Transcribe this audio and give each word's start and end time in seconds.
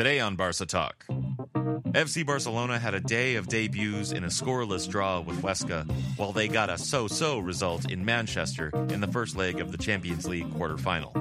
Today 0.00 0.18
on 0.18 0.34
Barca 0.34 0.64
Talk. 0.64 1.04
FC 1.92 2.24
Barcelona 2.24 2.78
had 2.78 2.94
a 2.94 3.00
day 3.00 3.34
of 3.34 3.48
debuts 3.48 4.12
in 4.12 4.24
a 4.24 4.28
scoreless 4.28 4.88
draw 4.88 5.20
with 5.20 5.42
Huesca, 5.42 5.86
while 6.16 6.32
they 6.32 6.48
got 6.48 6.70
a 6.70 6.78
so 6.78 7.06
so 7.06 7.38
result 7.38 7.90
in 7.90 8.02
Manchester 8.02 8.70
in 8.88 9.02
the 9.02 9.06
first 9.06 9.36
leg 9.36 9.60
of 9.60 9.72
the 9.72 9.76
Champions 9.76 10.26
League 10.26 10.48
quarterfinal. 10.54 11.12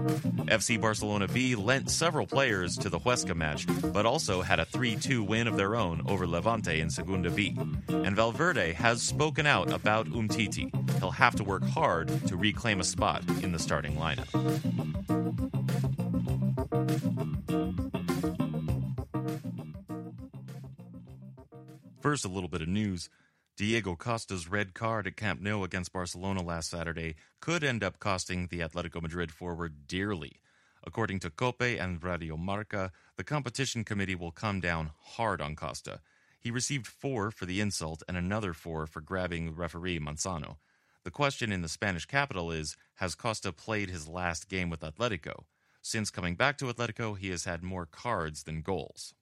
FC 0.45 0.80
Barcelona 0.80 1.28
B 1.28 1.56
lent 1.56 1.92
several 1.92 2.26
players 2.26 2.78
to 2.78 2.88
the 2.88 2.98
Huesca 2.98 3.36
match, 3.36 3.67
but 3.92 4.06
also 4.06 4.42
had 4.42 4.62
a 4.62 4.66
3 4.66 4.95
2 4.95 5.23
win 5.26 5.50
of 5.50 5.58
their 5.58 5.76
own 5.76 6.02
over 6.08 6.26
Levante 6.26 6.80
in 6.80 6.89
Segunda 6.89 7.30
B. 7.30 7.58
And 7.89 8.16
Valverde 8.16 8.72
has 8.72 9.02
spoken 9.02 9.45
out 9.45 9.73
about 9.73 10.08
Umtiti. 10.08 10.72
He'll 11.00 11.11
have 11.11 11.36
to 11.36 11.44
work 11.44 11.66
hard 11.66 12.08
to 12.28 12.38
reclaim 12.38 12.80
a 12.80 12.86
spot 12.86 13.28
in 13.44 13.52
the 13.52 13.59
starting 13.59 13.98
lineup. 13.98 14.30
First, 22.00 22.23
a 22.23 22.30
little 22.30 22.47
bit 22.47 22.61
of 22.61 22.69
news. 22.69 23.09
Diego 23.58 23.94
Costa's 23.94 24.47
red 24.47 24.73
card 24.73 25.05
at 25.05 25.17
Camp 25.17 25.42
Nou 25.42 25.64
against 25.64 25.92
Barcelona 25.92 26.42
last 26.42 26.69
Saturday 26.69 27.16
could 27.42 27.61
end 27.61 27.83
up 27.83 28.00
costing 28.00 28.47
the 28.47 28.61
Atletico 28.61 29.02
Madrid 29.02 29.33
forward 29.33 29.86
dearly. 29.86 30.39
According 30.86 31.20
to 31.20 31.30
Cope 31.30 31.61
and 31.61 32.02
Radio 32.02 32.38
Marca, 32.38 32.94
the 33.17 33.25
competition 33.25 33.83
committee 33.83 34.16
will 34.16 34.31
come 34.31 34.61
down 34.61 34.92
hard 34.97 35.42
on 35.42 35.58
Costa. 35.58 36.00
He 36.39 36.52
received 36.52 36.88
four 36.88 37.31
for 37.31 37.45
the 37.45 37.59
insult 37.59 38.02
and 38.08 38.16
another 38.16 38.53
four 38.53 38.88
for 38.88 39.02
grabbing 39.02 39.53
referee 39.53 40.00
Manzano. 40.00 40.55
The 41.03 41.11
question 41.11 41.52
in 41.52 41.61
the 41.61 41.67
Spanish 41.67 42.05
capital 42.05 42.50
is 42.50 42.77
Has 42.95 43.14
Costa 43.14 43.52
played 43.52 43.89
his 43.89 44.08
last 44.08 44.47
game 44.47 44.70
with 44.70 44.80
Atletico? 44.80 45.44
Since 45.81 46.11
coming 46.11 46.36
back 46.36 46.58
to 46.59 46.66
Atletico, 46.66 47.17
he 47.17 47.30
has 47.31 47.44
had 47.44 47.61
more 47.61 47.86
cards 47.86 48.44
than 48.44 48.61
goals. 48.61 49.14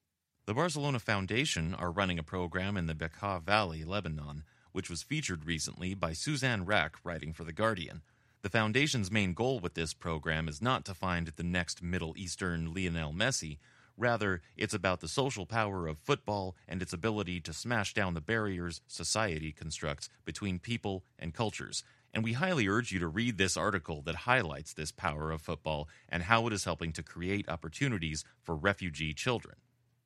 The 0.47 0.53
Barcelona 0.53 0.99
Foundation 0.99 1.73
are 1.73 1.91
running 1.91 2.17
a 2.17 2.23
program 2.23 2.77
in 2.77 2.85
the 2.85 2.95
Bekaa 2.95 3.43
Valley, 3.43 3.83
Lebanon, 3.83 4.45
which 4.71 4.89
was 4.89 5.03
featured 5.03 5.43
recently 5.43 5.93
by 5.93 6.13
Suzanne 6.13 6.63
Wrack 6.63 6.95
writing 7.03 7.33
for 7.33 7.43
The 7.43 7.51
Guardian. 7.51 8.01
The 8.43 8.49
foundation's 8.49 9.11
main 9.11 9.33
goal 9.33 9.59
with 9.59 9.73
this 9.73 9.93
program 9.93 10.47
is 10.47 10.61
not 10.61 10.85
to 10.85 10.93
find 10.93 11.27
the 11.27 11.43
next 11.43 11.83
Middle 11.83 12.13
Eastern 12.15 12.73
Lionel 12.73 13.11
Messi. 13.11 13.57
Rather, 13.97 14.41
it's 14.55 14.73
about 14.73 15.01
the 15.01 15.09
social 15.09 15.45
power 15.45 15.85
of 15.85 15.97
football 15.97 16.55
and 16.65 16.81
its 16.81 16.93
ability 16.93 17.41
to 17.41 17.51
smash 17.51 17.93
down 17.93 18.13
the 18.13 18.21
barriers 18.21 18.79
society 18.87 19.51
constructs 19.51 20.07
between 20.23 20.59
people 20.59 21.03
and 21.19 21.33
cultures. 21.33 21.83
And 22.13 22.23
we 22.23 22.31
highly 22.31 22.69
urge 22.69 22.93
you 22.93 22.99
to 22.99 23.07
read 23.09 23.37
this 23.37 23.57
article 23.57 24.01
that 24.03 24.15
highlights 24.15 24.71
this 24.71 24.93
power 24.93 25.29
of 25.29 25.41
football 25.41 25.89
and 26.07 26.23
how 26.23 26.47
it 26.47 26.53
is 26.53 26.63
helping 26.63 26.93
to 26.93 27.03
create 27.03 27.49
opportunities 27.49 28.23
for 28.41 28.55
refugee 28.55 29.13
children. 29.13 29.57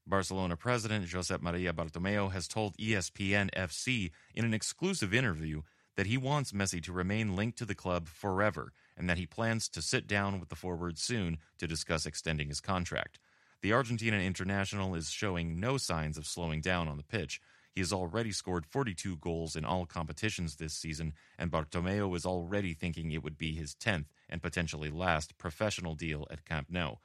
Barcelona 0.08 0.58
president 0.58 1.06
Josep 1.06 1.42
Maria 1.42 1.74
Bartomeu 1.74 2.32
has 2.32 2.48
told 2.48 2.76
ESPN 2.78 3.52
FC 3.54 4.12
in 4.34 4.44
an 4.44 4.54
exclusive 4.54 5.14
interview 5.14 5.62
that 5.96 6.08
he 6.08 6.18
wants 6.18 6.52
Messi 6.52 6.82
to 6.84 6.92
remain 6.92 7.36
linked 7.36 7.58
to 7.60 7.66
the 7.66 7.76
club 7.76 8.08
forever 8.08 8.74
and 8.98 9.10
that 9.10 9.18
he 9.18 9.26
plans 9.26 9.70
to 9.70 9.82
sit 9.82 10.08
down 10.08 10.40
with 10.40 10.50
the 10.50 10.56
forward 10.56 10.98
soon 10.98 11.38
to 11.60 11.68
discuss 11.68 12.06
extending 12.06 12.50
his 12.50 12.62
contract. 12.62 13.20
The 13.62 13.74
Argentina 13.74 14.18
international 14.18 14.96
is 14.96 15.12
showing 15.12 15.60
no 15.60 15.78
signs 15.78 16.18
of 16.18 16.26
slowing 16.26 16.62
down 16.62 16.88
on 16.88 16.98
the 16.98 17.04
pitch. 17.04 17.40
He 17.72 17.82
has 17.82 17.94
already 17.94 18.32
scored 18.32 18.66
42 18.66 19.18
goals 19.18 19.56
in 19.56 19.66
all 19.66 19.86
competitions 19.86 20.56
this 20.56 20.74
season, 20.74 21.14
and 21.38 21.52
Bartomeu 21.52 22.16
is 22.16 22.26
already 22.26 22.74
thinking 22.74 23.12
it 23.12 23.24
would 23.24 23.38
be 23.38 23.54
his 23.54 23.76
10th 23.76 24.08
and 24.28 24.42
potentially 24.42 24.90
last 24.90 25.38
professional 25.38 25.94
deal 25.94 26.28
at 26.32 26.44
Camp 26.44 26.68
Nou. 26.70 26.96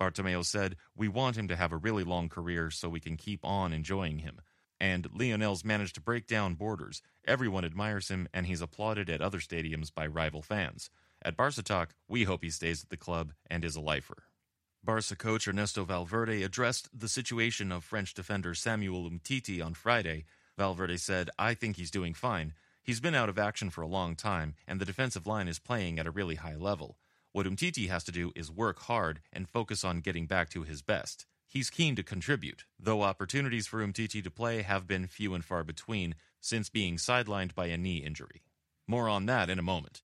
Bartomeu 0.00 0.42
said, 0.44 0.76
We 0.96 1.08
want 1.08 1.36
him 1.36 1.46
to 1.48 1.56
have 1.56 1.72
a 1.72 1.76
really 1.76 2.04
long 2.04 2.28
career 2.28 2.70
so 2.70 2.88
we 2.88 3.00
can 3.00 3.16
keep 3.16 3.44
on 3.44 3.72
enjoying 3.72 4.20
him. 4.20 4.40
And 4.80 5.06
Lionel's 5.12 5.62
managed 5.62 5.94
to 5.96 6.00
break 6.00 6.26
down 6.26 6.54
borders. 6.54 7.02
Everyone 7.26 7.66
admires 7.66 8.08
him, 8.08 8.26
and 8.32 8.46
he's 8.46 8.62
applauded 8.62 9.10
at 9.10 9.20
other 9.20 9.38
stadiums 9.38 9.92
by 9.92 10.06
rival 10.06 10.40
fans. 10.40 10.88
At 11.22 11.36
Barca 11.36 11.62
Talk, 11.62 11.94
we 12.08 12.24
hope 12.24 12.42
he 12.42 12.48
stays 12.48 12.82
at 12.82 12.88
the 12.88 12.96
club 12.96 13.34
and 13.50 13.62
is 13.62 13.76
a 13.76 13.80
lifer. 13.80 14.22
Barca 14.82 15.14
coach 15.14 15.46
Ernesto 15.46 15.84
Valverde 15.84 16.42
addressed 16.42 16.88
the 16.98 17.08
situation 17.08 17.70
of 17.70 17.84
French 17.84 18.14
defender 18.14 18.54
Samuel 18.54 19.10
Umtiti 19.10 19.62
on 19.62 19.74
Friday. 19.74 20.24
Valverde 20.56 20.96
said, 20.96 21.28
I 21.38 21.52
think 21.52 21.76
he's 21.76 21.90
doing 21.90 22.14
fine. 22.14 22.54
He's 22.82 23.00
been 23.00 23.14
out 23.14 23.28
of 23.28 23.38
action 23.38 23.68
for 23.68 23.82
a 23.82 23.86
long 23.86 24.16
time, 24.16 24.54
and 24.66 24.80
the 24.80 24.86
defensive 24.86 25.26
line 25.26 25.48
is 25.48 25.58
playing 25.58 25.98
at 25.98 26.06
a 26.06 26.10
really 26.10 26.36
high 26.36 26.56
level. 26.56 26.96
What 27.32 27.46
Umtiti 27.46 27.88
has 27.88 28.02
to 28.04 28.12
do 28.12 28.32
is 28.34 28.50
work 28.50 28.80
hard 28.80 29.20
and 29.32 29.48
focus 29.48 29.84
on 29.84 30.00
getting 30.00 30.26
back 30.26 30.50
to 30.50 30.64
his 30.64 30.82
best. 30.82 31.26
He's 31.46 31.70
keen 31.70 31.94
to 31.94 32.02
contribute, 32.02 32.64
though 32.78 33.02
opportunities 33.02 33.68
for 33.68 33.86
Umtiti 33.86 34.22
to 34.22 34.30
play 34.30 34.62
have 34.62 34.88
been 34.88 35.06
few 35.06 35.34
and 35.34 35.44
far 35.44 35.62
between 35.62 36.16
since 36.40 36.68
being 36.68 36.96
sidelined 36.96 37.54
by 37.54 37.66
a 37.66 37.76
knee 37.76 37.98
injury. 37.98 38.42
More 38.88 39.08
on 39.08 39.26
that 39.26 39.48
in 39.48 39.60
a 39.60 39.62
moment. 39.62 40.02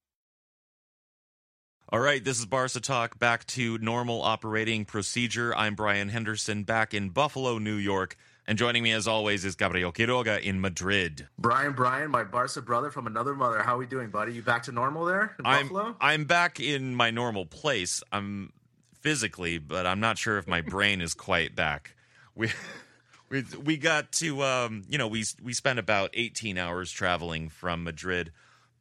All 1.89 2.01
right, 2.01 2.23
this 2.25 2.39
is 2.39 2.47
Barca 2.47 2.81
Talk. 2.81 3.19
Back 3.19 3.47
to 3.49 3.79
normal 3.79 4.23
operating 4.23 4.85
procedure. 4.85 5.55
I'm 5.55 5.75
Brien 5.75 6.09
Henderson 6.09 6.63
back 6.65 6.95
in 6.95 7.11
Buffalo, 7.11 7.59
New 7.59 7.77
York. 7.77 8.17
And 8.49 8.57
joining 8.57 8.85
me 8.85 8.93
as 8.93 9.09
always 9.09 9.45
is 9.45 9.57
Gabriel 9.57 9.93
Quiroga 9.93 10.41
in 10.41 10.61
Madrid. 10.61 11.27
Brien, 11.37 11.73
Brien, 11.73 12.11
my 12.13 12.23
Barca 12.23 12.63
brother 12.63 12.91
from 12.91 13.09
another 13.09 13.35
mother. 13.35 13.61
How 13.61 13.75
are 13.75 13.79
we 13.79 13.87
doing, 13.87 14.11
buddy? 14.11 14.35
You 14.35 14.43
back 14.43 14.63
to 14.65 14.73
normal 14.73 15.05
there 15.05 15.35
in 15.41 15.47
I'm, 15.47 15.69
Buffalo? 15.69 15.97
I'm 16.01 16.25
back 16.27 16.61
in 16.61 16.95
my 16.95 17.11
normal 17.11 17.45
place. 17.45 18.05
I'm 18.13 18.53
physically, 19.01 19.59
but 19.59 19.85
I'm 19.85 19.99
not 19.99 20.17
sure 20.17 20.39
if 20.39 20.47
my 20.47 20.61
brain 20.75 21.01
is 21.01 21.13
quite 21.13 21.57
back. 21.57 21.97
We 22.37 22.51
we 23.31 23.45
we 23.65 23.77
got 23.77 24.13
to 24.13 24.45
um, 24.45 24.85
you 24.89 24.97
know, 24.97 25.09
we 25.09 25.25
we 25.43 25.53
spent 25.53 25.81
about 25.81 26.11
18 26.15 26.57
hours 26.57 26.93
traveling 26.93 27.49
from 27.49 27.83
Madrid 27.83 28.31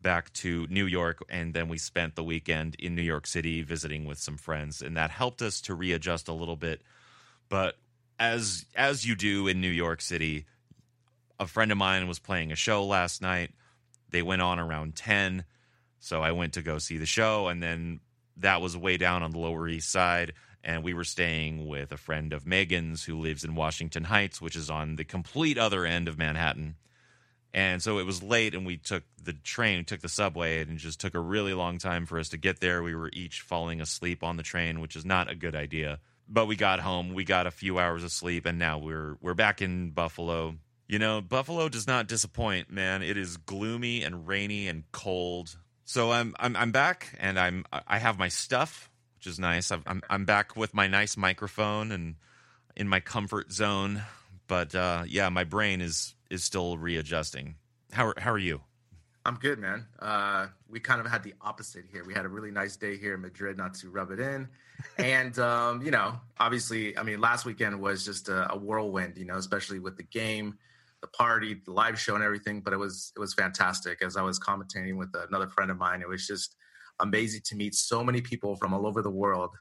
back 0.04 0.32
to 0.34 0.68
New 0.70 0.86
York 0.86 1.24
and 1.30 1.56
then 1.56 1.68
we 1.68 1.80
spent 1.80 2.14
the 2.14 2.24
weekend 2.24 2.76
in 2.76 2.94
New 2.94 3.02
York 3.02 3.26
City 3.26 3.64
visiting 3.64 4.06
with 4.06 4.20
some 4.20 4.38
friends 4.38 4.84
and 4.84 4.96
that 4.96 5.10
helped 5.10 5.42
us 5.42 5.60
to 5.62 5.74
readjust 5.74 6.28
a 6.28 6.34
little 6.34 6.56
bit. 6.56 6.84
But 7.50 7.78
as 8.20 8.66
as 8.76 9.06
you 9.06 9.16
do 9.16 9.48
in 9.48 9.62
New 9.62 9.70
York 9.70 10.02
City, 10.02 10.46
a 11.40 11.48
friend 11.48 11.72
of 11.72 11.78
mine 11.78 12.08
was 12.08 12.20
playing 12.20 12.52
a 12.52 12.56
show 12.56 12.86
last 12.86 13.22
night. 13.22 13.52
They 14.10 14.22
went 14.22 14.42
on 14.42 14.60
around 14.60 14.96
10. 14.96 15.46
So 16.00 16.22
I 16.22 16.32
went 16.32 16.54
to 16.54 16.62
go 16.62 16.78
see 16.78 16.98
the 16.98 17.06
show 17.06 17.48
and 17.48 17.62
then 17.62 18.00
that 18.38 18.62
was 18.62 18.78
way 18.78 18.98
down 18.98 19.24
on 19.24 19.32
the 19.32 19.40
Lower 19.40 19.68
East 19.68 19.92
Side 19.92 20.34
and 20.66 20.84
we 20.84 20.96
were 20.96 21.04
staying 21.04 21.68
with 21.68 21.92
a 21.92 21.98
friend 21.98 22.34
of 22.34 22.48
Megan's 22.48 23.04
who 23.06 23.20
lives 23.20 23.44
in 23.44 23.54
Washington 23.54 24.06
Heights, 24.06 24.42
which 24.42 24.56
is 24.56 24.70
on 24.70 24.96
the 24.96 25.04
complete 25.04 25.60
other 25.60 25.86
end 25.86 26.08
of 26.08 26.18
Manhattan. 26.18 26.76
And 27.54 27.82
so 27.82 28.00
it 28.00 28.06
was 28.06 28.22
late, 28.22 28.54
and 28.54 28.66
we 28.66 28.76
took 28.76 29.04
the 29.24 29.32
train, 29.32 29.86
took 29.86 30.02
the 30.02 30.10
subway, 30.10 30.62
and 30.62 30.78
just 30.78 31.00
took 31.00 31.14
a 31.14 31.20
really 31.20 31.54
long 31.54 31.78
time 31.78 32.06
for 32.06 32.20
us 32.20 32.30
to 32.30 32.38
get 32.38 32.60
there. 32.60 32.84
We 32.84 32.96
were 32.96 33.12
each 33.14 33.42
falling 33.42 33.80
asleep 33.80 34.24
on 34.24 34.38
the 34.38 34.44
train, 34.44 34.82
which 34.82 34.96
is 34.96 35.06
not 35.06 35.32
a 35.32 35.36
good 35.36 35.56
idea. 35.56 36.00
But 36.28 36.48
we 36.48 36.56
got 36.56 36.80
home, 36.80 37.14
we 37.14 37.24
got 37.24 37.46
a 37.46 37.52
few 37.52 37.78
hours 37.78 38.04
of 38.04 38.12
sleep, 38.12 38.46
and 38.46 38.58
now 38.58 38.80
we're 38.80 39.18
we're 39.22 39.36
back 39.36 39.62
in 39.62 39.92
Buffalo. 39.92 40.56
You 40.88 41.00
know, 41.00 41.22
Buffalo 41.22 41.70
does 41.70 41.88
not 41.88 42.08
disappoint, 42.08 42.72
man. 42.72 43.02
It 43.02 43.18
is 43.18 43.38
gloomy 43.38 44.04
and 44.04 44.28
rainy 44.28 44.68
and 44.68 44.84
cold. 44.92 45.58
So 45.84 46.12
I'm 46.12 46.36
I'm 46.40 46.56
I'm 46.56 46.72
back, 46.72 47.16
and 47.20 47.40
I'm 47.40 47.66
I 47.88 48.00
have 48.00 48.18
my 48.18 48.28
stuff, 48.30 48.90
which 49.18 49.28
is 49.28 49.40
nice. 49.40 49.72
I'm 49.72 49.84
I'm, 49.86 50.02
I'm 50.10 50.26
back 50.26 50.56
with 50.56 50.74
my 50.74 50.88
nice 50.88 51.16
microphone 51.16 51.92
and 51.92 52.16
in 52.76 52.88
my 52.88 53.00
comfort 53.00 53.52
zone. 53.52 54.04
But 54.48 54.76
uh, 54.76 55.04
yeah, 55.08 55.30
my 55.30 55.44
brain 55.44 55.82
is 55.82 56.16
is 56.30 56.44
still 56.44 56.78
readjusting. 56.78 57.56
How 57.92 58.08
are, 58.08 58.16
how 58.18 58.32
are 58.32 58.38
you? 58.38 58.62
I'm 59.26 59.36
good, 59.36 59.58
man. 59.58 59.88
Uh, 60.00 60.48
we 60.70 60.80
kind 60.80 61.02
of 61.02 61.08
had 61.08 61.24
the 61.24 61.34
opposite 61.42 61.86
here. 61.92 62.04
We 62.06 62.14
had 62.14 62.26
a 62.26 62.30
really 62.30 62.52
nice 62.52 62.76
day 62.76 62.98
here 62.98 63.16
in 63.16 63.22
Madrid, 63.22 63.58
not 63.58 63.74
to 63.76 63.90
rub 63.90 64.12
it 64.12 64.20
in. 64.20 64.48
And, 64.98 65.38
um, 65.40 65.82
you 65.82 65.92
know, 65.92 66.20
obviously, 66.40 66.98
I 66.98 67.04
mean, 67.04 67.20
last 67.20 67.46
weekend 67.46 67.80
was 67.80 68.06
just 68.06 68.30
a, 68.30 68.52
a, 68.54 68.58
whirlwind, 68.58 69.18
you 69.18 69.26
know, 69.26 69.38
especially 69.38 69.80
with 69.80 69.98
the 69.98 70.04
game, 70.04 70.58
the 71.02 71.08
party, 71.08 71.62
the 71.66 71.72
live 71.72 72.00
show 72.00 72.16
and 72.16 72.24
everything. 72.24 72.62
But 72.62 72.74
it 72.74 72.78
was, 72.78 73.12
it 73.16 73.20
was 73.20 73.34
fantastic. 73.34 74.02
As 74.02 74.18
I 74.18 74.22
was 74.22 74.40
commentating 74.40 74.98
with 74.98 75.14
another 75.30 75.48
friend 75.48 75.70
of 75.70 75.78
mine, 75.78 76.02
it 76.02 76.08
was 76.08 76.26
just 76.26 76.56
amazing 77.00 77.42
to 77.46 77.56
meet 77.56 77.76
so 77.76 78.04
many 78.04 78.22
people 78.22 78.56
from 78.56 78.74
all 78.74 78.88
over 78.88 79.02
the 79.02 79.12
world. 79.12 79.52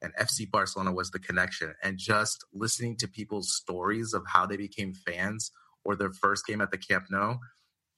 And 0.00 0.14
FC 0.14 0.50
Barcelona 0.50 0.92
was 0.92 1.10
the 1.10 1.18
connection. 1.18 1.74
And 1.82 1.98
just 1.98 2.44
listening 2.52 2.96
to 2.98 3.08
people's 3.08 3.52
stories 3.54 4.14
of 4.14 4.22
how 4.26 4.46
they 4.46 4.56
became 4.56 4.94
fans 4.94 5.50
or 5.84 5.96
their 5.96 6.12
first 6.12 6.46
game 6.46 6.60
at 6.60 6.70
the 6.70 6.78
Camp 6.78 7.06
Nou 7.10 7.36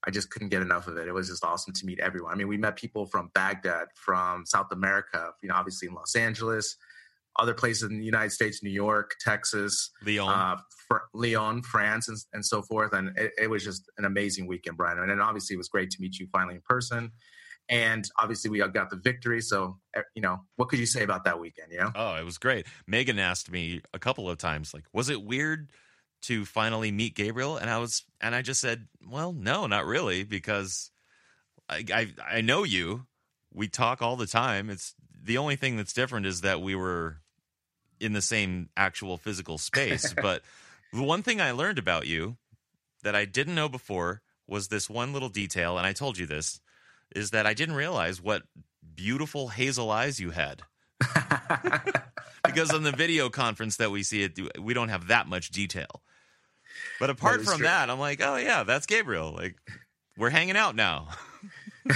I 0.04 0.10
just 0.10 0.30
couldn't 0.30 0.48
get 0.48 0.62
enough 0.62 0.86
of 0.86 0.96
it. 0.96 1.08
It 1.08 1.12
was 1.12 1.28
just 1.28 1.44
awesome 1.44 1.74
to 1.74 1.86
meet 1.86 2.00
everyone. 2.00 2.32
I 2.32 2.34
mean, 2.36 2.48
we 2.48 2.56
met 2.56 2.76
people 2.76 3.06
from 3.06 3.30
Baghdad, 3.34 3.88
from 3.94 4.46
South 4.46 4.68
America, 4.72 5.30
you 5.42 5.48
know, 5.48 5.54
obviously 5.54 5.88
in 5.88 5.94
Los 5.94 6.16
Angeles, 6.16 6.76
other 7.36 7.54
places 7.54 7.90
in 7.90 7.98
the 7.98 8.04
United 8.04 8.30
States, 8.30 8.62
New 8.62 8.70
York, 8.70 9.12
Texas, 9.20 9.90
Lyon, 10.04 10.28
uh, 10.28 10.56
Fr- 10.88 11.06
Lyon, 11.12 11.62
France, 11.62 12.08
and, 12.08 12.16
and, 12.32 12.44
so 12.44 12.62
forth. 12.62 12.92
And 12.92 13.16
it, 13.16 13.32
it, 13.38 13.50
was 13.50 13.62
just 13.62 13.90
an 13.98 14.04
amazing 14.04 14.46
weekend, 14.46 14.76
Brien. 14.76 14.98
And 14.98 15.10
then 15.10 15.20
obviously 15.20 15.54
it 15.54 15.58
was 15.58 15.68
great 15.68 15.90
to 15.90 16.00
meet 16.00 16.18
you 16.18 16.26
finally 16.32 16.56
in 16.56 16.62
person. 16.62 17.12
And 17.68 18.04
obviously 18.18 18.50
we 18.50 18.58
got 18.58 18.90
the 18.90 18.96
victory. 18.96 19.42
So, 19.42 19.78
you 20.14 20.22
know, 20.22 20.38
what 20.56 20.70
could 20.70 20.80
you 20.80 20.86
say 20.86 21.02
about 21.02 21.24
that 21.24 21.38
weekend? 21.38 21.72
You 21.72 21.80
know? 21.80 21.92
Oh, 21.94 22.14
it 22.16 22.24
was 22.24 22.38
great. 22.38 22.66
Megan 22.86 23.18
asked 23.18 23.50
me 23.50 23.82
a 23.94 23.98
couple 23.98 24.28
of 24.28 24.38
times, 24.38 24.72
like, 24.72 24.84
was 24.92 25.10
it 25.10 25.22
weird– 25.22 25.70
to 26.22 26.44
finally 26.44 26.90
meet 26.90 27.14
Gabriel, 27.14 27.56
and 27.56 27.70
I 27.70 27.78
was 27.78 28.04
and 28.20 28.34
I 28.34 28.42
just 28.42 28.60
said, 28.60 28.88
"Well, 29.08 29.32
no, 29.32 29.66
not 29.66 29.86
really, 29.86 30.24
because 30.24 30.90
I, 31.68 31.84
I 31.92 32.14
I, 32.36 32.40
know 32.40 32.64
you. 32.64 33.06
We 33.52 33.68
talk 33.68 34.02
all 34.02 34.16
the 34.16 34.26
time. 34.26 34.70
It's 34.70 34.94
the 35.22 35.38
only 35.38 35.56
thing 35.56 35.76
that's 35.76 35.92
different 35.92 36.26
is 36.26 36.42
that 36.42 36.60
we 36.60 36.74
were 36.74 37.18
in 37.98 38.12
the 38.12 38.22
same 38.22 38.68
actual 38.76 39.16
physical 39.16 39.58
space. 39.58 40.14
but 40.22 40.42
the 40.92 41.02
one 41.02 41.22
thing 41.22 41.40
I 41.40 41.52
learned 41.52 41.78
about 41.78 42.06
you 42.06 42.36
that 43.02 43.14
I 43.14 43.24
didn't 43.24 43.54
know 43.54 43.68
before 43.68 44.22
was 44.46 44.68
this 44.68 44.90
one 44.90 45.12
little 45.12 45.28
detail, 45.28 45.78
and 45.78 45.86
I 45.86 45.92
told 45.92 46.18
you 46.18 46.26
this 46.26 46.60
is 47.14 47.30
that 47.30 47.46
I 47.46 47.54
didn't 47.54 47.74
realize 47.74 48.20
what 48.20 48.42
beautiful 48.94 49.48
hazel 49.48 49.90
eyes 49.90 50.20
you 50.20 50.30
had. 50.30 50.62
because 52.44 52.72
on 52.72 52.82
the 52.82 52.92
video 52.92 53.28
conference 53.30 53.76
that 53.76 53.90
we 53.90 54.02
see 54.02 54.22
it, 54.22 54.60
we 54.60 54.74
don't 54.74 54.88
have 54.88 55.08
that 55.08 55.26
much 55.26 55.50
detail. 55.50 56.02
But 56.98 57.10
apart 57.10 57.42
from 57.42 57.58
true. 57.58 57.66
that, 57.66 57.90
I'm 57.90 57.98
like, 57.98 58.20
oh 58.22 58.36
yeah, 58.36 58.62
that's 58.62 58.86
Gabriel. 58.86 59.32
Like 59.32 59.56
we're 60.16 60.30
hanging 60.30 60.56
out 60.56 60.76
now. 60.76 61.08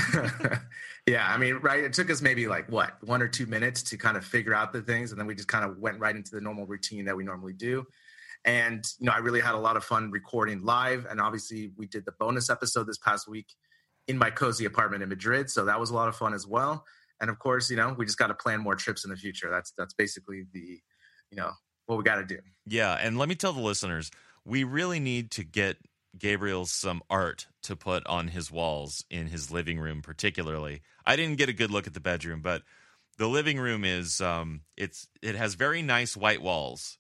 yeah, 1.07 1.27
I 1.29 1.37
mean, 1.37 1.57
right. 1.57 1.85
It 1.85 1.93
took 1.93 2.11
us 2.11 2.23
maybe 2.23 2.47
like 2.47 2.71
what 2.71 3.03
one 3.03 3.23
or 3.23 3.29
two 3.29 3.47
minutes 3.47 3.83
to 3.85 3.97
kind 3.97 4.17
of 4.17 4.25
figure 4.25 4.55
out 4.55 4.73
the 4.73 4.83
things, 4.83 5.11
and 5.11 5.21
then 5.21 5.27
we 5.27 5.35
just 5.35 5.49
kind 5.49 5.65
of 5.65 5.79
went 5.79 5.99
right 6.01 6.17
into 6.17 6.35
the 6.35 6.41
normal 6.41 6.67
routine 6.67 7.05
that 7.05 7.17
we 7.17 7.25
normally 7.25 7.53
do. 7.53 7.85
And 8.45 8.85
you 8.99 9.07
know, 9.07 9.13
I 9.13 9.19
really 9.19 9.41
had 9.41 9.55
a 9.55 9.59
lot 9.59 9.77
of 9.77 9.85
fun 9.85 10.11
recording 10.11 10.63
live, 10.65 11.07
and 11.09 11.21
obviously, 11.21 11.73
we 11.77 11.87
did 11.87 12.05
the 12.05 12.13
bonus 12.19 12.51
episode 12.51 12.87
this 12.87 12.99
past 12.99 13.29
week 13.29 13.47
in 14.07 14.19
my 14.19 14.31
cozy 14.31 14.65
apartment 14.65 15.03
in 15.03 15.09
Madrid, 15.09 15.51
so 15.51 15.65
that 15.65 15.81
was 15.81 15.91
a 15.91 15.95
lot 15.95 16.09
of 16.09 16.17
fun 16.17 16.35
as 16.35 16.47
well. 16.47 16.85
And 17.21 17.31
of 17.31 17.39
course, 17.39 17.71
you 17.71 17.77
know, 17.77 17.95
we 17.97 18.05
just 18.05 18.19
got 18.19 18.27
to 18.27 18.35
plan 18.35 18.61
more 18.61 18.75
trips 18.75 19.05
in 19.05 19.11
the 19.11 19.17
future. 19.17 19.49
That's 19.51 19.73
that's 19.79 19.95
basically 19.95 20.45
the, 20.53 20.81
you 21.31 21.37
know, 21.37 21.53
what 21.87 21.97
we 21.97 22.05
got 22.05 22.17
to 22.17 22.25
do. 22.25 22.39
Yeah, 22.67 22.95
and 22.95 23.19
let 23.19 23.29
me 23.29 23.35
tell 23.35 23.53
the 23.53 23.61
listeners, 23.61 24.11
we 24.45 24.65
really 24.65 25.01
need 25.01 25.31
to 25.33 25.45
get 25.45 25.79
Gabriel 26.19 26.67
some 26.67 27.03
art 27.11 27.47
to 27.63 27.77
put 27.77 28.07
on 28.07 28.29
his 28.29 28.51
walls 28.51 29.05
in 29.11 29.27
his 29.27 29.51
living 29.51 29.79
room, 29.79 30.03
particularly. 30.03 30.83
I 31.05 31.17
didn't 31.17 31.39
get 31.39 31.49
a 31.49 31.53
good 31.53 31.71
look 31.71 31.87
at 31.87 31.95
the 31.95 32.01
bedroom, 32.01 32.41
but 32.41 32.63
the 33.19 33.27
living 33.27 33.59
room 33.59 33.85
is 33.85 34.21
um, 34.21 34.63
it's 34.77 35.09
it 35.23 35.35
has 35.35 35.55
very 35.55 35.83
nice 35.83 36.17
white 36.17 36.43
walls, 36.43 36.99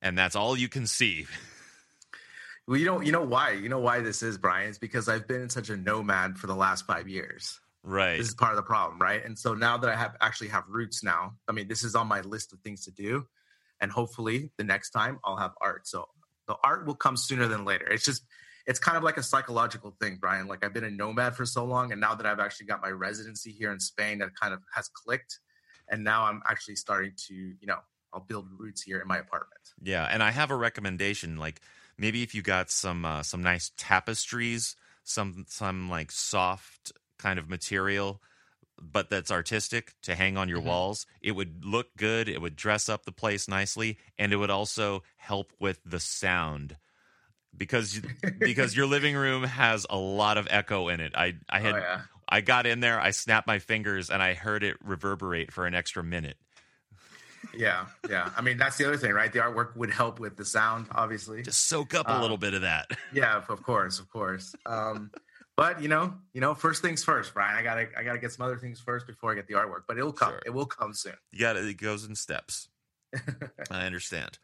and 0.00 0.16
that's 0.16 0.36
all 0.36 0.56
you 0.56 0.68
can 0.68 0.86
see. 0.86 1.26
well, 2.66 2.78
you 2.78 2.86
know, 2.86 3.00
you 3.00 3.12
know 3.12 3.24
why? 3.24 3.52
You 3.52 3.68
know 3.68 3.80
why 3.80 4.00
this 4.00 4.22
is, 4.22 4.38
Brien? 4.38 4.68
It's 4.68 4.78
because 4.78 5.08
I've 5.08 5.26
been 5.26 5.50
such 5.50 5.70
a 5.70 5.76
nomad 5.76 6.38
for 6.38 6.46
the 6.46 6.56
last 6.56 6.86
five 6.86 7.08
years. 7.08 7.60
Right. 7.82 8.18
This 8.18 8.28
is 8.28 8.34
part 8.34 8.52
of 8.52 8.56
the 8.56 8.62
problem, 8.62 9.00
right? 9.00 9.24
And 9.24 9.38
so 9.38 9.54
now 9.54 9.78
that 9.78 9.88
I 9.88 9.96
have 9.96 10.16
actually 10.20 10.48
have 10.48 10.64
roots 10.68 11.02
now, 11.02 11.34
I 11.48 11.52
mean, 11.52 11.68
this 11.68 11.84
is 11.84 11.94
on 11.94 12.06
my 12.06 12.20
list 12.20 12.52
of 12.52 12.60
things 12.60 12.84
to 12.84 12.90
do, 12.90 13.26
and 13.80 13.90
hopefully 13.90 14.50
the 14.58 14.64
next 14.64 14.90
time 14.90 15.18
I'll 15.24 15.36
have 15.36 15.52
art. 15.60 15.86
So 15.86 16.08
the 16.48 16.56
art 16.64 16.86
will 16.86 16.96
come 16.96 17.16
sooner 17.16 17.46
than 17.46 17.64
later. 17.64 17.86
It's 17.86 18.04
just 18.04 18.24
it's 18.66 18.78
kind 18.78 18.96
of 18.96 19.02
like 19.02 19.16
a 19.16 19.22
psychological 19.22 19.94
thing, 20.00 20.18
Brien. 20.20 20.48
Like 20.48 20.64
I've 20.64 20.74
been 20.74 20.84
a 20.84 20.90
nomad 20.90 21.36
for 21.36 21.46
so 21.46 21.64
long, 21.64 21.92
and 21.92 22.00
now 22.00 22.14
that 22.14 22.26
I've 22.26 22.40
actually 22.40 22.66
got 22.66 22.82
my 22.82 22.90
residency 22.90 23.52
here 23.52 23.70
in 23.70 23.78
Spain, 23.78 24.18
that 24.18 24.30
kind 24.34 24.52
of 24.52 24.60
has 24.74 24.88
clicked, 24.88 25.38
and 25.88 26.02
now 26.02 26.24
I'm 26.24 26.42
actually 26.48 26.76
starting 26.76 27.12
to, 27.28 27.34
you 27.34 27.66
know, 27.66 27.78
I'll 28.12 28.20
build 28.20 28.48
roots 28.58 28.82
here 28.82 28.98
in 29.00 29.06
my 29.06 29.18
apartment. 29.18 29.60
Yeah, 29.82 30.08
and 30.10 30.22
I 30.22 30.32
have 30.32 30.50
a 30.50 30.56
recommendation. 30.56 31.36
Like 31.36 31.60
maybe 31.96 32.22
if 32.22 32.34
you 32.34 32.42
got 32.42 32.70
some 32.70 33.04
uh, 33.04 33.22
some 33.22 33.42
nice 33.42 33.70
tapestries, 33.76 34.74
some 35.04 35.44
some 35.48 35.88
like 35.88 36.10
soft 36.10 36.92
kind 37.18 37.38
of 37.38 37.48
material 37.48 38.22
but 38.80 39.10
that's 39.10 39.30
artistic 39.30 39.94
to 40.02 40.14
hang 40.14 40.36
on 40.36 40.48
your 40.48 40.58
mm-hmm. 40.58 40.68
walls. 40.68 41.06
It 41.20 41.32
would 41.32 41.64
look 41.64 41.96
good, 41.96 42.28
it 42.28 42.40
would 42.40 42.56
dress 42.56 42.88
up 42.88 43.04
the 43.04 43.12
place 43.12 43.48
nicely, 43.48 43.98
and 44.18 44.32
it 44.32 44.36
would 44.36 44.50
also 44.50 45.02
help 45.16 45.52
with 45.58 45.80
the 45.84 46.00
sound. 46.00 46.76
Because 47.56 48.00
because 48.38 48.76
your 48.76 48.86
living 48.86 49.16
room 49.16 49.42
has 49.42 49.86
a 49.90 49.96
lot 49.96 50.38
of 50.38 50.46
echo 50.50 50.88
in 50.88 51.00
it. 51.00 51.12
I 51.16 51.34
I 51.48 51.60
had 51.60 51.74
oh, 51.74 51.78
yeah. 51.78 52.00
I 52.28 52.40
got 52.40 52.66
in 52.66 52.80
there, 52.80 53.00
I 53.00 53.10
snapped 53.10 53.46
my 53.46 53.58
fingers 53.58 54.10
and 54.10 54.22
I 54.22 54.34
heard 54.34 54.62
it 54.62 54.76
reverberate 54.84 55.52
for 55.52 55.66
an 55.66 55.74
extra 55.74 56.04
minute. 56.04 56.36
Yeah, 57.56 57.86
yeah. 58.08 58.30
I 58.36 58.42
mean, 58.42 58.58
that's 58.58 58.76
the 58.76 58.86
other 58.86 58.96
thing, 58.96 59.12
right? 59.12 59.32
The 59.32 59.38
artwork 59.38 59.76
would 59.76 59.90
help 59.90 60.20
with 60.20 60.36
the 60.36 60.44
sound, 60.44 60.86
obviously. 60.92 61.42
Just 61.42 61.66
soak 61.66 61.94
up 61.94 62.06
a 62.08 62.14
um, 62.14 62.22
little 62.22 62.36
bit 62.36 62.54
of 62.54 62.62
that. 62.62 62.90
Yeah, 63.12 63.42
of 63.48 63.62
course, 63.62 63.98
of 63.98 64.10
course. 64.10 64.54
Um, 64.66 65.10
but 65.58 65.82
you 65.82 65.88
know, 65.88 66.14
you 66.32 66.40
know, 66.40 66.54
first 66.54 66.82
things 66.82 67.02
first, 67.02 67.34
Brien. 67.34 67.56
I 67.56 67.64
gotta, 67.64 67.88
I 67.98 68.04
gotta 68.04 68.20
get 68.20 68.30
some 68.30 68.46
other 68.46 68.58
things 68.58 68.78
first 68.78 69.08
before 69.08 69.32
I 69.32 69.34
get 69.34 69.48
the 69.48 69.54
artwork. 69.54 69.82
But 69.88 69.98
it'll 69.98 70.12
come. 70.12 70.30
Sure. 70.30 70.42
It 70.46 70.50
will 70.50 70.66
come 70.66 70.94
soon. 70.94 71.14
You 71.32 71.40
got 71.40 71.56
it. 71.56 71.64
It 71.64 71.74
goes 71.74 72.04
in 72.04 72.14
steps. 72.14 72.68
I 73.70 73.84
understand. 73.84 74.38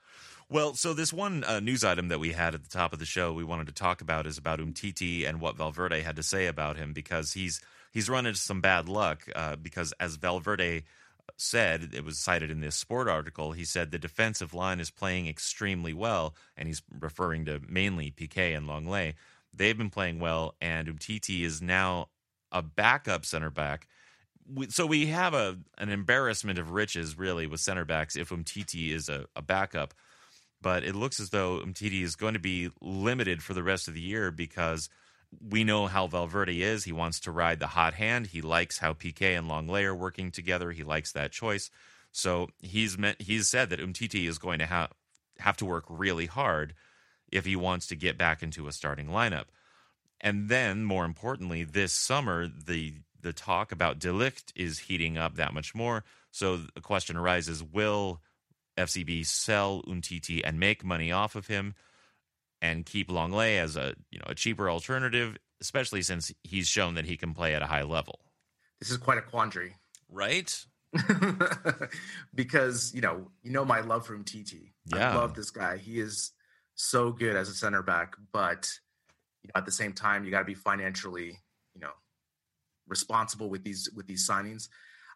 Well, 0.50 0.75
so 0.75 0.93
this 0.93 1.12
one 1.12 1.44
uh, 1.44 1.61
news 1.61 1.84
item 1.84 2.08
that 2.08 2.19
we 2.19 2.32
had 2.32 2.56
at 2.56 2.64
the 2.64 2.68
top 2.68 2.92
of 2.92 2.99
the 2.99 3.04
show 3.04 3.33
we 3.33 3.44
wanted 3.44 3.68
to 3.68 3.73
talk 3.73 4.00
about 4.00 4.26
is 4.26 4.38
about 4.38 4.59
Umtiti 4.59 5.25
and 5.25 5.40
what 5.40 5.56
Valverde 5.56 6.02
had 6.02 6.16
to 6.16 6.23
say 6.25 6.49
about 6.49 6.76
him 6.76 6.92
because 6.92 7.33
he's 7.33 7.61
he's 7.92 8.11
run 8.11 8.26
into 8.26 8.40
some 8.40 8.61
bad 8.61 8.88
luck 8.88 9.23
uh, 9.37 9.54
because 9.54 9.92
as 10.00 10.16
Valverde 10.16 10.83
said, 11.37 11.90
it 11.94 12.04
was 12.04 12.18
cited 12.18 12.50
in 12.50 12.61
this 12.61 12.76
sport 12.76 13.09
article, 13.09 13.52
he 13.52 13.64
said 13.64 13.90
the 13.90 13.99
defensive 13.99 14.54
line 14.54 14.80
is 14.80 14.90
playing 14.90 15.26
extremely 15.26 15.92
well, 15.92 16.35
and 16.56 16.68
he's 16.68 16.83
referring 17.00 17.44
to 17.44 17.61
mainly 17.68 18.11
Piqué 18.11 18.56
and 18.56 18.66
Lenglet. 18.68 19.14
They've 19.56 19.76
been 19.76 19.90
playing 19.90 20.20
well, 20.20 20.54
and 20.61 20.88
Umtiti 20.88 21.42
is 21.42 21.62
now 21.62 22.08
a 22.50 22.62
backup 22.62 23.25
center 23.25 23.50
back. 23.50 23.88
So 24.68 24.84
we 24.84 25.06
have 25.06 25.32
a 25.32 25.58
an 25.78 25.88
embarrassment 25.88 26.58
of 26.58 26.73
riches, 26.73 27.16
really, 27.16 27.46
with 27.46 27.61
center 27.61 27.84
backs 27.84 28.16
if 28.16 28.30
Umtiti 28.30 28.90
is 28.90 29.08
a, 29.08 29.26
a 29.34 29.42
backup. 29.42 29.94
But 30.61 30.84
it 30.84 30.94
looks 30.94 31.20
as 31.20 31.30
though 31.30 31.61
Umtiti 31.61 32.02
is 32.02 32.16
going 32.16 32.34
to 32.34 32.40
be 32.40 32.70
limited 32.80 33.42
for 33.42 33.54
the 33.54 33.62
rest 33.62 33.88
of 33.88 33.94
the 33.94 34.00
year 34.00 34.30
because 34.30 34.88
we 35.50 35.64
know 35.64 35.87
how 35.87 36.06
Valverde 36.06 36.62
is. 36.62 36.84
He 36.84 36.92
wants 36.92 37.20
to 37.20 37.30
ride 37.30 37.58
the 37.58 37.66
hot 37.66 37.94
hand. 37.94 38.28
He 38.28 38.40
likes 38.40 38.78
how 38.78 38.92
Piqué 38.92 39.37
and 39.37 39.49
Lenglet 39.49 39.84
are 39.84 39.94
working 39.94 40.30
together. 40.30 40.70
He 40.73 40.82
likes 40.82 41.12
that 41.12 41.32
choice. 41.32 41.70
So 42.12 42.49
he's 42.62 42.96
meant, 42.96 43.20
he's 43.20 43.49
said 43.49 43.70
that 43.70 43.80
Umtiti 43.80 44.28
is 44.28 44.38
going 44.38 44.58
to 44.61 44.66
have 44.66 44.92
have 45.38 45.56
to 45.56 45.64
work 45.64 45.84
really 45.88 46.26
hard 46.26 46.75
if 47.35 47.45
he 47.45 47.57
wants 47.57 47.88
to 47.88 47.97
get 47.97 48.17
back 48.17 48.43
into 48.43 48.69
a 48.69 48.73
starting 48.73 49.09
lineup. 49.09 49.47
And 50.21 50.49
then, 50.49 50.85
more 50.85 51.05
importantly, 51.05 51.64
this 51.64 51.93
summer, 51.93 52.47
the 52.47 52.95
the 53.21 53.33
talk 53.33 53.73
about 53.73 53.99
De 53.99 54.09
Ligt 54.09 54.53
is 54.55 54.79
heating 54.79 55.19
up 55.19 55.35
that 55.37 55.53
much 55.53 55.75
more. 55.75 56.05
So 56.31 56.57
the 56.57 56.81
question 56.81 57.17
arises: 57.17 57.62
Will 57.62 58.23
FCB 58.79 59.26
sell 59.26 59.83
Umtiti 59.83 60.41
and 60.45 60.59
make 60.59 60.85
money 60.85 61.11
off 61.11 61.35
of 61.35 61.49
him, 61.49 61.75
and 62.62 62.87
keep 62.87 63.11
Lenglet 63.11 63.59
as 63.59 63.76
a 63.76 63.95
you 64.11 64.19
know 64.19 64.26
a 64.29 64.35
cheaper 64.35 64.71
alternative, 64.71 65.37
especially 65.61 66.00
since 66.00 66.33
he's 66.45 66.69
shown 66.69 66.95
that 66.95 67.05
he 67.05 67.17
can 67.17 67.35
play 67.35 67.55
at 67.55 67.62
a 67.62 67.67
high 67.67 67.83
level? 67.83 68.21
This 68.79 68.91
is 68.91 68.97
quite 68.97 69.19
a 69.19 69.23
quandary, 69.23 69.75
right? 70.09 70.64
because 72.35 72.95
you 72.95 73.00
know 73.00 73.26
you 73.43 73.50
know 73.50 73.64
my 73.64 73.81
love 73.81 74.07
for 74.07 74.17
Umtiti. 74.17 74.71
Yeah. 74.87 75.11
I 75.11 75.17
love 75.17 75.35
this 75.35 75.50
guy. 75.50 75.76
He 75.76 75.99
is 75.99 76.31
so 76.75 77.12
good 77.12 77.37
as 77.37 77.49
a 77.49 77.54
center 77.54 77.83
back, 77.83 78.14
but 78.33 78.69
you 79.43 79.49
know, 79.49 79.59
at 79.59 79.66
the 79.66 79.73
same 79.73 79.93
time, 79.93 80.25
you 80.25 80.31
got 80.31 80.40
to 80.40 80.45
be 80.45 80.54
financially, 80.54 81.38
you 81.75 81.81
know, 81.81 81.93
responsible 82.88 83.49
with 83.49 83.64
these 83.64 83.88
with 83.95 84.07
these 84.07 84.28
signings. 84.28 84.69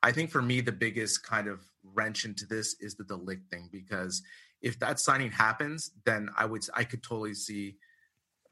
I 0.03 0.13
think 0.13 0.31
for 0.31 0.43
me, 0.43 0.61
the 0.61 0.73
biggest 0.73 1.25
kind 1.25 1.49
of 1.49 1.61
wrench 1.83 2.25
into 2.25 2.47
this 2.47 2.77
is 2.81 2.95
the 2.95 3.05
De 3.05 3.17
Ligt 3.17 3.49
thing 3.51 3.69
because 3.73 4.23
if 4.63 4.79
that 4.81 5.01
signing 5.01 5.31
happens, 5.31 5.91
then 6.05 6.29
I 6.37 6.45
would 6.45 6.63
I 6.75 6.85
could 6.85 7.03
totally 7.03 7.35
see 7.35 7.77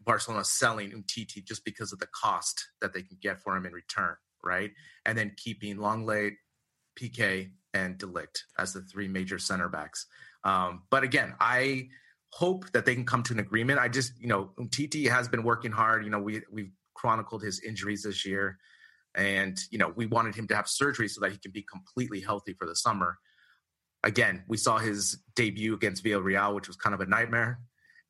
Barcelona 0.01 0.45
selling 0.45 0.91
Umtiti 0.91 1.45
just 1.45 1.65
because 1.65 1.93
of 1.93 1.99
the 1.99 2.09
cost 2.09 2.69
that 2.81 2.93
they 2.93 3.03
can 3.03 3.19
get 3.21 3.41
for 3.41 3.57
him 3.57 3.67
in 3.67 3.73
return, 3.73 4.17
right? 4.43 4.71
And 5.05 5.17
then 5.17 5.33
keeping 5.37 5.77
Lenglet, 5.77 6.37
Piqué, 6.99 7.51
and 7.75 7.99
de 7.99 8.07
Ligt 8.07 8.39
as 8.59 8.73
the 8.73 8.81
three 8.83 9.09
major 9.09 9.39
center 9.39 9.69
backs. 9.69 10.07
Um, 10.45 10.85
but 10.91 11.03
again, 11.03 11.35
I 11.41 11.89
hope 12.37 12.71
that 12.73 12.85
they 12.85 12.95
can 12.95 13.07
come 13.07 13.23
to 13.23 13.33
an 13.33 13.39
agreement. 13.39 13.79
I 13.79 13.89
just, 13.89 14.13
you 14.21 14.29
know, 14.29 14.51
Umtiti 14.59 15.09
has 15.09 15.27
been 15.27 15.43
working 15.43 15.73
hard. 15.73 16.05
You 16.05 16.11
know, 16.11 16.19
we 16.19 16.43
we've 16.53 16.71
chronicled 16.93 17.43
his 17.43 17.61
injuries 17.61 18.03
this 18.03 18.27
year, 18.27 18.59
and 19.15 19.59
you 19.71 19.79
know, 19.79 19.91
we 19.97 20.05
wanted 20.05 20.35
him 20.35 20.47
to 20.49 20.55
have 20.55 20.69
surgery 20.69 21.09
so 21.09 21.23
that 21.23 21.33
he 21.33 21.39
can 21.39 21.51
be 21.51 21.63
completely 21.63 22.21
healthy 22.21 22.53
for 22.53 22.67
the 22.67 22.77
summer. 22.77 23.17
Again, 24.05 24.45
we 24.49 24.59
saw 24.59 24.77
his 24.77 25.19
debut 25.35 25.73
against 25.73 26.05
Villarreal, 26.05 26.55
which 26.55 26.69
was 26.69 26.77
kind 26.77 26.95
of 26.95 27.01
a 27.01 27.07
nightmare, 27.07 27.61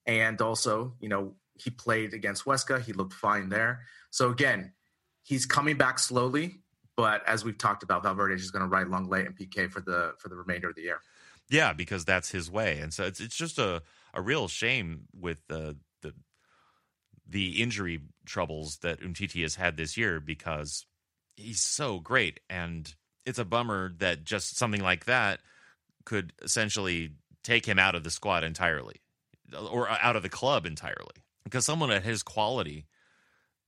and 0.07 0.41
also, 0.41 0.95
you 1.01 1.09
know, 1.09 1.37
he 1.55 1.71
played 1.71 2.13
against 2.13 2.45
Huesca. 2.45 2.83
He 2.83 2.93
looked 2.93 3.15
fine 3.15 3.49
there. 3.49 3.83
So 4.11 4.31
again, 4.31 4.73
he's 5.23 5.47
coming 5.47 5.77
back 5.77 6.01
slowly, 6.01 6.57
but 6.97 7.23
as 7.29 7.45
we've 7.45 7.59
talked 7.59 7.85
about, 7.85 8.03
Valverde 8.03 8.35
is 8.35 8.51
going 8.51 8.65
to 8.65 8.69
ride 8.69 8.89
Lenglet 8.89 9.27
and 9.27 9.37
Piqué 9.39 9.71
for 9.71 9.81
the 9.81 10.15
for 10.19 10.29
the 10.29 10.37
remainder 10.37 10.69
of 10.71 10.75
the 10.75 10.83
year. 10.83 11.01
Yeah, 11.49 11.73
because 11.73 12.05
that's 12.05 12.31
his 12.33 12.51
way, 12.51 12.81
and 12.81 12.93
so 12.93 13.05
it's 13.05 13.21
it's 13.21 13.37
just 13.37 13.61
a 13.61 13.83
a 14.17 14.23
real 14.23 14.49
shame 14.49 15.03
with 15.15 15.39
the 15.49 15.77
the 16.03 16.13
the 17.29 17.63
injury 17.63 18.01
troubles 18.25 18.79
that 18.79 19.01
Umtiti 19.01 19.43
has 19.43 19.57
had 19.57 19.77
this 19.77 19.97
year 19.97 20.19
because 20.19 20.87
he's 21.37 21.61
so 21.61 22.01
great, 22.01 22.41
and 22.49 22.95
it's 23.25 23.39
a 23.39 23.45
bummer 23.45 23.93
that 23.99 24.25
just 24.25 24.57
something 24.57 24.83
like 24.83 25.05
that 25.05 25.41
could 26.05 26.33
essentially 26.43 27.13
take 27.45 27.67
him 27.67 27.79
out 27.79 27.95
of 27.95 28.03
the 28.05 28.11
squad 28.11 28.43
entirely, 28.43 28.97
or 29.71 29.89
out 29.89 30.17
of 30.17 30.23
the 30.23 30.29
club 30.29 30.67
entirely. 30.67 31.23
Because 31.45 31.67
someone 31.67 31.93
at 31.93 32.03
his 32.03 32.23
quality, 32.23 32.87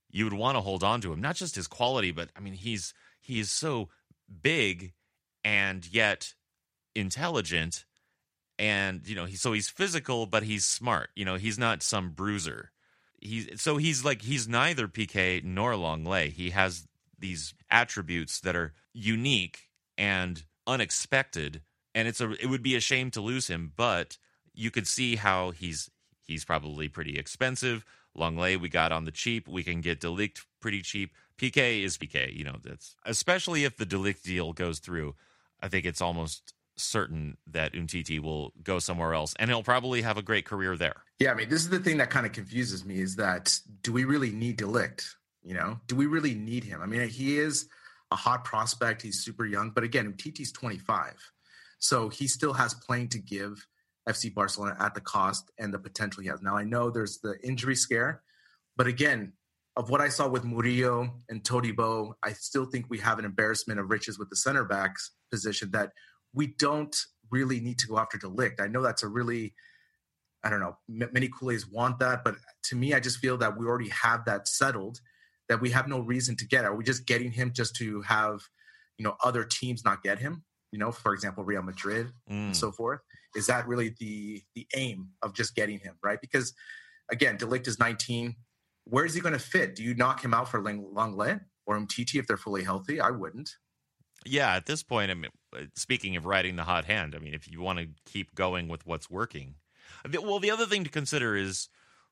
you 0.09 0.25
would 0.25 0.33
want 0.33 0.57
to 0.57 0.61
hold 0.61 0.83
on 0.83 0.99
to 1.01 1.13
him. 1.13 1.21
Not 1.21 1.35
just 1.35 1.55
his 1.55 1.67
quality, 1.67 2.11
but 2.11 2.29
I 2.35 2.39
mean, 2.39 2.53
he's 2.53 2.93
he 3.21 3.39
is 3.39 3.51
so 3.51 3.89
big 4.41 4.93
and 5.43 5.87
yet 5.91 6.33
intelligent 6.95 7.85
and 8.59 9.07
you 9.07 9.15
know 9.15 9.25
he 9.25 9.37
so 9.37 9.53
he's 9.53 9.69
physical 9.69 10.25
but 10.25 10.43
he's 10.43 10.65
smart 10.65 11.09
you 11.15 11.25
know 11.25 11.35
he's 11.35 11.57
not 11.57 11.81
some 11.81 12.11
bruiser. 12.11 12.71
He's 13.21 13.61
so 13.61 13.77
he's 13.77 14.05
like 14.05 14.21
he's 14.21 14.47
neither 14.47 14.87
Piqué 14.87 15.43
nor 15.43 15.73
Lenglet 15.73 16.33
he 16.33 16.51
has 16.51 16.87
these 17.17 17.53
attributes 17.71 18.39
that 18.41 18.55
are 18.55 18.73
unique 18.93 19.69
and 19.97 20.43
unexpected 20.67 21.61
and 21.95 22.07
it's 22.07 22.21
a 22.21 22.31
it 22.41 22.47
would 22.47 22.63
be 22.63 22.75
a 22.75 22.81
shame 22.81 23.09
to 23.11 23.21
lose 23.21 23.47
him 23.47 23.73
but 23.75 24.17
you 24.53 24.71
could 24.71 24.87
see 24.87 25.15
how 25.15 25.51
he's 25.51 25.89
he's 26.21 26.45
probably 26.45 26.87
pretty 26.87 27.17
expensive. 27.17 27.85
Lenglet 28.17 28.59
we 28.59 28.69
got 28.69 28.91
on 28.91 29.05
the 29.05 29.11
cheap. 29.11 29.47
We 29.47 29.63
can 29.63 29.81
get 29.81 30.01
de 30.01 30.07
Ligt 30.07 30.45
pretty 30.59 30.81
cheap. 30.81 31.13
Piqué 31.37 31.83
is 31.83 31.97
Piqué 31.97 32.33
you 32.33 32.43
know 32.43 32.55
that's 32.63 32.95
especially 33.05 33.63
if 33.63 33.77
the 33.77 33.85
de 33.85 33.97
Ligt 33.97 34.23
deal 34.23 34.53
goes 34.53 34.79
through 34.79 35.15
I 35.61 35.67
think 35.67 35.85
it's 35.85 36.01
almost 36.01 36.53
certain 36.79 37.37
that 37.47 37.73
Umtiti 37.73 38.19
will 38.19 38.53
go 38.63 38.79
somewhere 38.79 39.13
else, 39.13 39.33
and 39.39 39.49
he'll 39.49 39.63
probably 39.63 40.01
have 40.01 40.17
a 40.17 40.21
great 40.21 40.45
career 40.45 40.77
there. 40.77 41.03
Yeah, 41.19 41.31
I 41.31 41.35
mean, 41.35 41.49
this 41.49 41.61
is 41.61 41.69
the 41.69 41.79
thing 41.79 41.97
that 41.97 42.09
kind 42.09 42.25
of 42.25 42.31
confuses 42.31 42.85
me: 42.85 42.99
is 42.99 43.15
that 43.17 43.57
do 43.81 43.91
we 43.91 44.05
really 44.05 44.31
need 44.31 44.57
de 44.57 44.65
Ligt? 44.65 45.05
You 45.43 45.53
know, 45.53 45.79
do 45.87 45.95
we 45.95 46.05
really 46.05 46.33
need 46.33 46.63
him? 46.63 46.81
I 46.81 46.85
mean, 46.85 47.07
he 47.09 47.37
is 47.37 47.67
a 48.11 48.15
hot 48.15 48.43
prospect. 48.43 49.01
He's 49.01 49.23
super 49.23 49.45
young, 49.45 49.71
but 49.71 49.83
again, 49.83 50.11
Umtiti's 50.11 50.51
25, 50.51 51.13
so 51.79 52.09
he 52.09 52.27
still 52.27 52.53
has 52.53 52.73
playing 52.73 53.09
to 53.09 53.19
give 53.19 53.65
FC 54.07 54.33
Barcelona 54.33 54.75
at 54.79 54.95
the 54.95 55.01
cost 55.01 55.51
and 55.59 55.73
the 55.73 55.79
potential 55.79 56.23
he 56.23 56.29
has. 56.29 56.41
Now, 56.41 56.57
I 56.57 56.63
know 56.63 56.89
there's 56.89 57.19
the 57.19 57.35
injury 57.43 57.75
scare, 57.75 58.23
but 58.75 58.87
again, 58.87 59.33
of 59.75 59.89
what 59.89 60.01
I 60.01 60.09
saw 60.09 60.27
with 60.27 60.43
Murillo 60.43 61.21
and 61.29 61.43
Todibo, 61.43 62.13
I 62.21 62.33
still 62.33 62.65
think 62.65 62.87
we 62.89 62.97
have 62.99 63.19
an 63.19 63.25
embarrassment 63.25 63.79
of 63.79 63.89
riches 63.89 64.19
with 64.19 64.29
the 64.29 64.35
center 64.35 64.65
backs 64.65 65.11
position 65.31 65.71
that 65.71 65.91
we 66.33 66.47
don't 66.57 66.95
really 67.31 67.59
need 67.59 67.79
to 67.79 67.87
go 67.87 67.97
after 67.97 68.17
de 68.17 68.27
Ligt. 68.27 68.59
I 68.59 68.67
know 68.67 68.81
that's 68.81 69.03
a 69.03 69.07
really, 69.07 69.53
I 70.43 70.49
don't 70.49 70.59
know, 70.59 70.77
many 70.87 71.29
culés 71.29 71.71
want 71.71 71.99
that, 71.99 72.23
but 72.23 72.35
to 72.63 72.75
me, 72.75 72.93
I 72.93 72.99
just 72.99 73.19
feel 73.19 73.37
that 73.37 73.57
we 73.57 73.65
already 73.65 73.89
have 73.89 74.25
that 74.25 74.47
settled, 74.47 74.99
that 75.47 75.61
we 75.61 75.69
have 75.71 75.87
no 75.87 75.99
reason 75.99 76.35
to 76.37 76.47
get. 76.47 76.65
Are 76.65 76.75
we 76.75 76.83
just 76.83 77.05
getting 77.05 77.31
him 77.31 77.51
just 77.53 77.75
to 77.77 78.01
have, 78.03 78.41
you 78.97 79.03
know, 79.03 79.15
other 79.23 79.43
teams 79.43 79.83
not 79.83 80.03
get 80.03 80.19
him? 80.19 80.43
You 80.71 80.79
know, 80.79 80.91
for 80.91 81.13
example, 81.13 81.43
Real 81.43 81.63
Madrid 81.63 82.07
mm. 82.29 82.47
and 82.47 82.57
so 82.57 82.71
forth. 82.71 82.99
Is 83.35 83.47
that 83.47 83.67
really 83.67 83.95
the 83.99 84.41
the 84.55 84.67
aim 84.75 85.09
of 85.21 85.33
just 85.33 85.55
getting 85.55 85.79
him 85.79 85.95
right? 86.03 86.19
Because 86.21 86.53
again, 87.11 87.37
de 87.37 87.45
Ligt 87.45 87.67
is 87.67 87.79
19. 87.79 88.35
Where 88.85 89.05
is 89.05 89.13
he 89.13 89.21
going 89.21 89.33
to 89.33 89.39
fit? 89.39 89.75
Do 89.75 89.83
you 89.83 89.93
knock 89.93 90.23
him 90.23 90.33
out 90.33 90.49
for 90.49 90.61
Lenglet 90.61 91.41
or 91.65 91.77
Umtiti 91.77 92.19
if 92.19 92.27
they're 92.27 92.37
fully 92.37 92.63
healthy? 92.63 92.99
I 92.99 93.11
wouldn't. 93.11 93.51
Yeah, 94.25 94.55
at 94.55 94.65
this 94.65 94.83
point, 94.83 95.11
I 95.11 95.13
mean, 95.13 95.31
Uh, 95.55 95.63
speaking 95.75 96.15
of 96.15 96.25
riding 96.25 96.55
the 96.55 96.63
hot 96.63 96.85
hand, 96.85 97.15
I 97.15 97.19
mean, 97.19 97.33
if 97.33 97.51
you 97.51 97.61
want 97.61 97.79
to 97.79 97.87
keep 98.05 98.35
going 98.35 98.67
with 98.67 98.85
what's 98.85 99.09
working, 99.09 99.55
well, 100.21 100.39
the 100.39 100.51
other 100.51 100.65
thing 100.65 100.83
to 100.83 100.89
consider 100.89 101.35
is, 101.35 101.69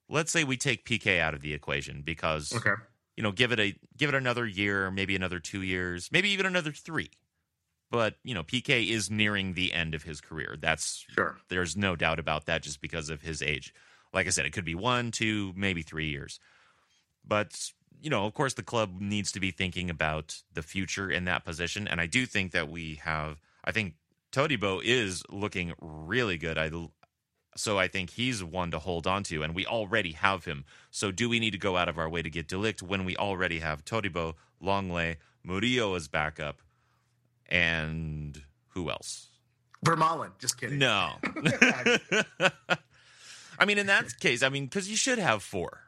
let's 0.09 0.31
say 0.31 0.43
we 0.43 0.57
take 0.57 0.85
Piqué 0.85 1.19
out 1.19 1.33
of 1.33 1.41
the 1.41 1.53
equation 1.53 2.01
because, 2.01 2.53
okay. 2.53 2.73
you 3.15 3.23
know, 3.23 3.31
give 3.31 3.51
it 3.51 3.59
a 3.59 3.75
give 3.95 4.09
it 4.09 4.15
another 4.15 4.45
year, 4.45 4.89
maybe 4.89 5.15
another 5.15 5.39
two 5.39 5.61
years, 5.61 6.09
maybe 6.11 6.29
even 6.29 6.45
another 6.45 6.71
three. 6.71 7.11
But 7.89 8.15
you 8.23 8.33
know, 8.33 8.43
Piqué 8.43 8.89
is 8.89 9.09
nearing 9.09 9.53
the 9.53 9.73
end 9.73 9.95
of 9.95 10.03
his 10.03 10.19
career. 10.19 10.57
That's 10.59 11.05
sure. 11.09 11.37
There's 11.49 11.77
no 11.77 11.95
doubt 11.95 12.19
about 12.19 12.45
that, 12.47 12.63
just 12.63 12.81
because 12.81 13.09
of 13.09 13.21
his 13.21 13.41
age. 13.41 13.73
Like 14.13 14.27
I 14.27 14.31
said, 14.31 14.45
it 14.45 14.53
could 14.53 14.65
be 14.65 14.75
one, 14.75 15.11
two, 15.11 15.53
maybe 15.55 15.83
three 15.83 16.09
years. 16.09 16.39
But 17.25 17.71
you 18.01 18.09
know, 18.09 18.25
of 18.25 18.33
course, 18.33 18.53
the 18.53 18.63
club 18.63 18.99
needs 18.99 19.31
to 19.33 19.39
be 19.39 19.51
thinking 19.51 19.89
about 19.89 20.41
the 20.53 20.61
future 20.61 21.09
in 21.09 21.25
that 21.25 21.45
position. 21.45 21.87
And 21.87 21.99
I 21.99 22.05
do 22.05 22.25
think 22.25 22.51
that 22.51 22.69
we 22.69 22.95
have, 23.03 23.41
I 23.63 23.71
think 23.71 23.95
Todibo 24.31 24.81
is 24.83 25.23
looking 25.29 25.73
really 25.79 26.37
good. 26.37 26.57
I, 26.57 26.71
so 27.55 27.79
I 27.79 27.87
think 27.87 28.11
he's 28.11 28.43
one 28.43 28.71
to 28.71 28.79
hold 28.79 29.07
on 29.07 29.23
to, 29.23 29.43
and 29.43 29.55
we 29.55 29.65
already 29.65 30.11
have 30.13 30.45
him. 30.45 30.65
So 30.91 31.11
do 31.11 31.27
we 31.27 31.39
need 31.39 31.51
to 31.51 31.57
go 31.57 31.77
out 31.77 31.89
of 31.89 31.97
our 31.97 32.09
way 32.09 32.21
to 32.21 32.29
get 32.29 32.47
de 32.47 32.55
Ligt 32.55 32.81
when 32.81 33.03
we 33.03 33.17
already 33.17 33.59
have 33.59 33.83
Todibo, 33.83 34.35
Lenglet, 34.61 35.17
Murillo 35.43 35.95
as 35.95 36.07
backup, 36.07 36.61
and 37.47 38.41
who 38.69 38.89
else? 38.89 39.27
Vermaelen. 39.85 40.31
Just 40.39 40.59
kidding. 40.59 40.79
No. 40.79 41.13
I 43.59 43.65
mean, 43.65 43.77
in 43.77 43.87
that 43.87 44.19
case, 44.19 44.43
I 44.43 44.49
mean, 44.49 44.65
because 44.65 44.89
you 44.89 44.95
should 44.95 45.17
have 45.17 45.41
four. 45.41 45.86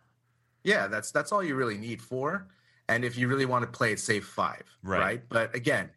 Yeah, 0.63 0.87
that's 0.87 1.11
that's 1.11 1.31
all 1.31 1.43
you 1.43 1.55
really 1.55 1.77
need 1.77 2.01
for. 2.01 2.47
And 2.87 3.05
if 3.05 3.17
you 3.17 3.27
really 3.27 3.45
want 3.45 3.63
to 3.63 3.71
play 3.71 3.91
it 3.93 3.99
safe, 3.99 4.25
five. 4.25 4.63
Right. 4.81 4.99
right? 4.99 5.21
But 5.29 5.55
again, 5.55 5.91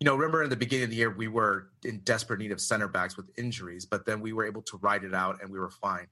you 0.00 0.06
know, 0.06 0.14
remember 0.16 0.42
in 0.42 0.50
the 0.50 0.56
beginning 0.56 0.84
of 0.84 0.90
the 0.90 0.96
year 0.96 1.10
we 1.10 1.28
were 1.28 1.68
in 1.84 1.98
desperate 2.00 2.40
need 2.40 2.52
of 2.52 2.60
center 2.60 2.88
backs 2.88 3.16
with 3.16 3.30
injuries, 3.36 3.84
but 3.84 4.06
then 4.06 4.20
we 4.20 4.32
were 4.32 4.46
able 4.46 4.62
to 4.62 4.78
ride 4.78 5.04
it 5.04 5.14
out 5.14 5.42
and 5.42 5.50
we 5.50 5.58
were 5.58 5.70
fine. 5.70 6.06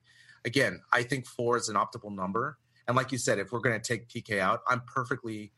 Again, 0.45 0.81
I 0.93 1.03
think 1.03 1.25
four 1.25 1.57
is 1.57 1.67
an 1.69 1.75
optimal 1.75 2.15
number. 2.15 2.59
And 2.87 2.95
like 2.95 3.11
you 3.11 3.17
said, 3.17 3.39
if 3.39 3.51
we're 3.51 3.59
going 3.59 3.79
to 3.79 3.85
take 3.85 4.07
Piqué 4.07 4.39
out, 4.39 4.61
I'm 4.67 4.81
perfectly 4.81 5.51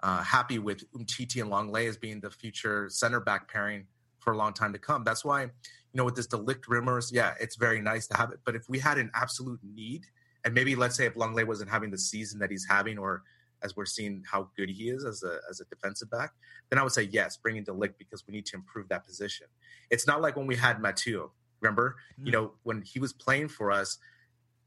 uh, 0.00 0.22
happy 0.22 0.58
with 0.58 0.82
Umtiti 0.92 1.40
and 1.40 1.50
Lenglet 1.50 1.88
as 1.88 1.96
being 1.96 2.20
the 2.20 2.30
future 2.30 2.88
center 2.88 3.20
back 3.20 3.50
pairing 3.50 3.86
for 4.20 4.32
a 4.32 4.36
long 4.36 4.52
time 4.52 4.72
to 4.72 4.78
come. 4.78 5.04
That's 5.04 5.24
why, 5.24 5.42
you 5.42 5.50
know, 5.94 6.04
with 6.04 6.16
this 6.16 6.26
de 6.26 6.36
Ligt 6.36 6.68
rumors, 6.68 7.10
yeah, 7.12 7.34
it's 7.40 7.56
very 7.56 7.80
nice 7.80 8.06
to 8.08 8.16
have 8.16 8.30
it. 8.32 8.40
But 8.44 8.56
if 8.56 8.68
we 8.68 8.78
had 8.78 8.98
an 8.98 9.10
absolute 9.14 9.60
need, 9.62 10.04
and 10.46 10.54
maybe 10.54 10.76
let's 10.76 10.96
say 10.96 11.06
if 11.06 11.14
Lenglet 11.14 11.46
wasn't 11.46 11.68
having 11.68 11.90
the 11.90 11.98
season 11.98 12.38
that 12.38 12.50
he's 12.50 12.64
having, 12.64 12.98
or 12.98 13.24
as 13.62 13.74
we're 13.74 13.84
seeing 13.84 14.22
how 14.30 14.48
good 14.56 14.70
he 14.70 14.88
is 14.88 15.04
as 15.04 15.24
a 15.24 15.38
as 15.50 15.60
a 15.60 15.64
defensive 15.64 16.08
back, 16.08 16.30
then 16.70 16.78
I 16.78 16.84
would 16.84 16.92
say 16.92 17.02
yes, 17.02 17.36
bring 17.36 17.56
in 17.56 17.64
de 17.64 17.72
Ligt 17.72 17.98
because 17.98 18.24
we 18.26 18.32
need 18.32 18.46
to 18.46 18.56
improve 18.56 18.88
that 18.88 19.04
position. 19.04 19.48
It's 19.90 20.06
not 20.06 20.22
like 20.22 20.36
when 20.36 20.46
we 20.46 20.54
had 20.54 20.80
Mathieu. 20.80 21.30
Remember, 21.60 21.96
mm-hmm. 22.12 22.26
you 22.26 22.32
know, 22.32 22.52
when 22.62 22.82
he 22.82 23.00
was 23.00 23.12
playing 23.12 23.48
for 23.48 23.72
us, 23.72 23.98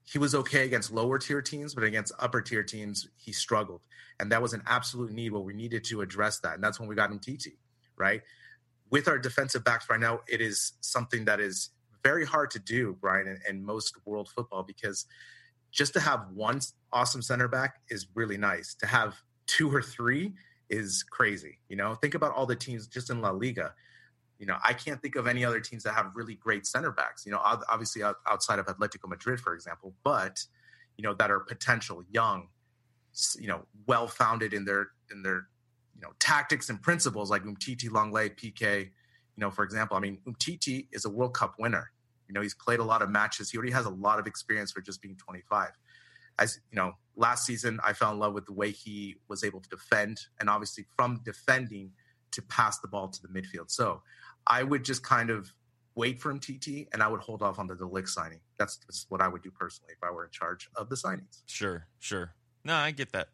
he 0.04 0.20
was 0.20 0.36
okay 0.36 0.66
against 0.66 0.92
lower 0.92 1.18
tier 1.18 1.42
teams, 1.42 1.74
but 1.74 1.86
against 1.86 2.12
upper 2.20 2.42
tier 2.42 2.64
teams, 2.64 3.08
he 3.16 3.32
struggled. 3.32 3.82
And 4.20 4.30
that 4.34 4.42
was 4.42 4.52
an 4.52 4.64
absolute 4.68 5.12
need 5.12 5.32
where 5.32 5.42
we 5.42 5.54
needed 5.54 5.86
to 5.86 6.02
address 6.02 6.40
that. 6.40 6.56
And 6.56 6.64
that's 6.64 6.78
when 6.80 6.90
we 6.90 6.96
got 6.96 7.10
Umtiti, 7.10 7.54
right? 7.96 8.22
With 8.90 9.08
our 9.08 9.18
defensive 9.18 9.64
backs 9.64 9.90
right 9.90 10.00
now, 10.00 10.22
it 10.28 10.42
is 10.42 10.74
something 10.82 11.24
that 11.26 11.40
is 11.40 11.70
very 12.04 12.26
hard 12.26 12.52
to 12.52 12.60
do, 12.60 12.98
Brien, 13.00 13.28
in, 13.28 13.40
in 13.48 13.64
most 13.64 13.94
world 14.04 14.30
football 14.36 14.64
because 14.64 15.06
just 15.72 15.94
to 15.94 16.00
have 16.00 16.28
one 16.34 16.60
awesome 16.92 17.22
center 17.22 17.48
back 17.48 17.82
is 17.90 18.08
really 18.16 18.38
nice. 18.38 18.74
To 18.76 18.88
have 18.88 19.16
two 19.46 19.74
or 19.74 19.82
three 19.82 20.34
is 20.70 21.04
crazy. 21.04 21.60
You 21.70 21.76
know, 21.76 21.96
think 21.96 22.14
about 22.14 22.34
all 22.36 22.46
the 22.46 22.56
teams 22.56 22.88
just 22.88 23.10
in 23.10 23.22
La 23.22 23.32
Liga. 23.32 23.74
You 24.38 24.46
know, 24.46 24.58
I 24.64 24.74
can't 24.74 25.02
think 25.02 25.16
of 25.16 25.28
any 25.28 25.44
other 25.44 25.60
teams 25.60 25.84
that 25.84 25.94
have 25.94 26.12
really 26.16 26.36
great 26.36 26.66
center 26.66 26.92
backs. 26.92 27.26
You 27.26 27.32
know, 27.32 27.40
obviously 27.44 28.04
outside 28.04 28.60
of 28.60 28.68
Atletico 28.68 29.10
Madrid, 29.10 29.40
for 29.40 29.54
example, 29.54 29.94
but 30.04 30.46
you 30.98 31.04
know 31.04 31.14
that 31.16 31.32
are 31.32 31.40
potential, 31.40 32.04
young, 32.12 32.48
you 33.38 33.48
know, 33.48 33.66
well 33.86 34.08
founded 34.08 34.54
in 34.54 34.66
their 34.66 34.88
in 35.12 35.24
their 35.24 35.48
you 35.96 36.02
know 36.02 36.12
tactics 36.20 36.70
and 36.70 36.82
principles, 36.82 37.30
like 37.30 37.44
Umtiti, 37.44 37.90
Lenglet, 37.90 38.38
Piqué. 38.38 38.86
You 38.86 39.42
know, 39.42 39.52
for 39.52 39.64
example, 39.64 39.98
I 39.98 40.00
mean, 40.00 40.20
Umtiti 40.28 40.88
is 40.92 41.06
a 41.06 41.10
World 41.10 41.34
Cup 41.34 41.56
winner 41.60 41.92
You 42.30 42.36
know, 42.36 42.42
he's 42.42 42.54
played 42.54 42.80
a 42.80 42.84
lot 42.84 43.02
of 43.02 43.10
matches. 43.10 43.50
He 43.50 43.58
already 43.58 43.74
has 43.74 43.88
a 43.88 43.90
lot 43.90 44.20
of 44.20 44.28
experience 44.28 44.72
for 44.72 44.82
just 44.82 45.02
being 45.02 45.18
25. 45.18 45.72
As 46.38 46.60
you 46.72 46.78
know, 46.78 46.94
last 47.16 47.46
season 47.46 47.80
I 47.84 47.94
fell 47.94 48.12
in 48.12 48.20
love 48.20 48.34
with 48.34 48.46
the 48.46 48.54
way 48.54 48.72
he 48.72 49.16
was 49.28 49.44
able 49.44 49.60
to 49.60 49.68
defend, 49.68 50.20
and 50.40 50.50
obviously 50.50 50.86
from 50.96 51.22
defending 51.26 51.92
to 52.32 52.42
pass 52.44 52.80
the 52.80 52.88
ball 52.88 53.10
to 53.10 53.22
the 53.22 53.28
midfield. 53.28 53.72
So 53.72 54.04
I 54.46 54.62
would 54.64 54.86
just 54.86 55.04
kind 55.04 55.32
of 55.32 55.52
wait 55.96 56.22
for 56.22 56.34
Umtiti, 56.34 56.88
and 56.94 57.02
I 57.02 57.08
would 57.08 57.20
hold 57.20 57.42
off 57.42 57.60
on 57.60 57.68
the 57.68 57.76
de 57.76 57.84
Ligt 57.84 58.08
signing. 58.08 58.40
That's, 58.58 58.78
that's 58.78 59.08
what 59.10 59.22
I 59.22 59.28
would 59.28 59.42
do 59.42 59.52
personally 59.52 59.92
if 59.92 60.04
I 60.04 60.12
were 60.12 60.24
in 60.24 60.32
charge 60.32 60.70
of 60.76 60.88
the 60.88 60.96
signings. 60.96 61.42
Sure, 61.48 61.88
sure. 61.98 62.36
No, 62.64 62.76
I 62.76 62.92
get 62.92 63.12
that, 63.12 63.30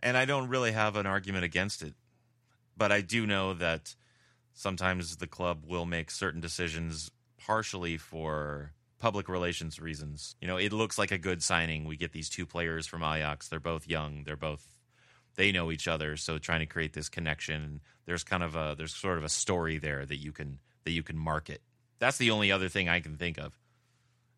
and 0.00 0.16
I 0.16 0.24
don't 0.24 0.48
really 0.48 0.72
have 0.72 0.96
an 0.96 1.06
argument 1.06 1.44
against 1.44 1.82
it, 1.82 1.94
but 2.76 2.92
I 2.92 3.00
do 3.00 3.26
know 3.26 3.52
that 3.54 3.96
sometimes 4.54 5.16
the 5.16 5.26
club 5.26 5.64
will 5.66 5.86
make 5.86 6.10
certain 6.10 6.40
decisions 6.40 7.10
partially 7.46 7.96
for 7.96 8.72
public 8.98 9.28
relations 9.28 9.80
reasons. 9.80 10.36
You 10.40 10.46
know, 10.46 10.56
it 10.56 10.72
looks 10.72 10.98
like 10.98 11.10
a 11.10 11.18
good 11.18 11.42
signing. 11.42 11.84
We 11.84 11.96
get 11.96 12.12
these 12.12 12.28
two 12.28 12.46
players 12.46 12.86
from 12.86 13.02
Ajax. 13.02 13.48
They're 13.48 13.60
both 13.60 13.88
young. 13.88 14.22
They're 14.24 14.36
both 14.36 14.64
they 15.34 15.52
know 15.52 15.72
each 15.72 15.88
other. 15.88 16.16
So 16.16 16.38
trying 16.38 16.60
to 16.60 16.66
create 16.66 16.92
this 16.92 17.08
connection, 17.08 17.80
there's 18.04 18.24
kind 18.24 18.42
of 18.42 18.54
a 18.54 18.74
there's 18.76 18.94
sort 18.94 19.18
of 19.18 19.24
a 19.24 19.28
story 19.28 19.78
there 19.78 20.04
that 20.06 20.16
you 20.16 20.32
can 20.32 20.58
that 20.84 20.92
you 20.92 21.02
can 21.02 21.18
market. 21.18 21.62
That's 21.98 22.18
the 22.18 22.30
only 22.30 22.52
other 22.52 22.68
thing 22.68 22.88
I 22.88 23.00
can 23.00 23.16
think 23.16 23.38
of 23.38 23.58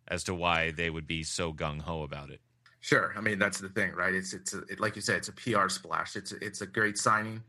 as 0.06 0.25
to 0.25 0.34
why 0.34 0.70
they 0.70 0.90
would 0.90 1.06
be 1.06 1.23
so 1.23 1.52
gung 1.52 1.80
ho 1.80 2.02
about 2.02 2.30
it. 2.30 2.40
Sure, 2.80 3.14
I 3.16 3.20
mean 3.20 3.38
that's 3.38 3.58
the 3.58 3.68
thing, 3.68 3.92
right? 3.92 4.14
It's 4.14 4.34
it's 4.34 4.54
a, 4.54 4.58
it, 4.68 4.80
like 4.80 4.96
you 4.96 5.02
said, 5.02 5.16
it's 5.16 5.28
a 5.28 5.32
PR 5.32 5.68
splash. 5.68 6.16
It's 6.16 6.32
it's 6.32 6.61
a 6.61 6.66
great 6.66 6.99
signing. 6.99 7.42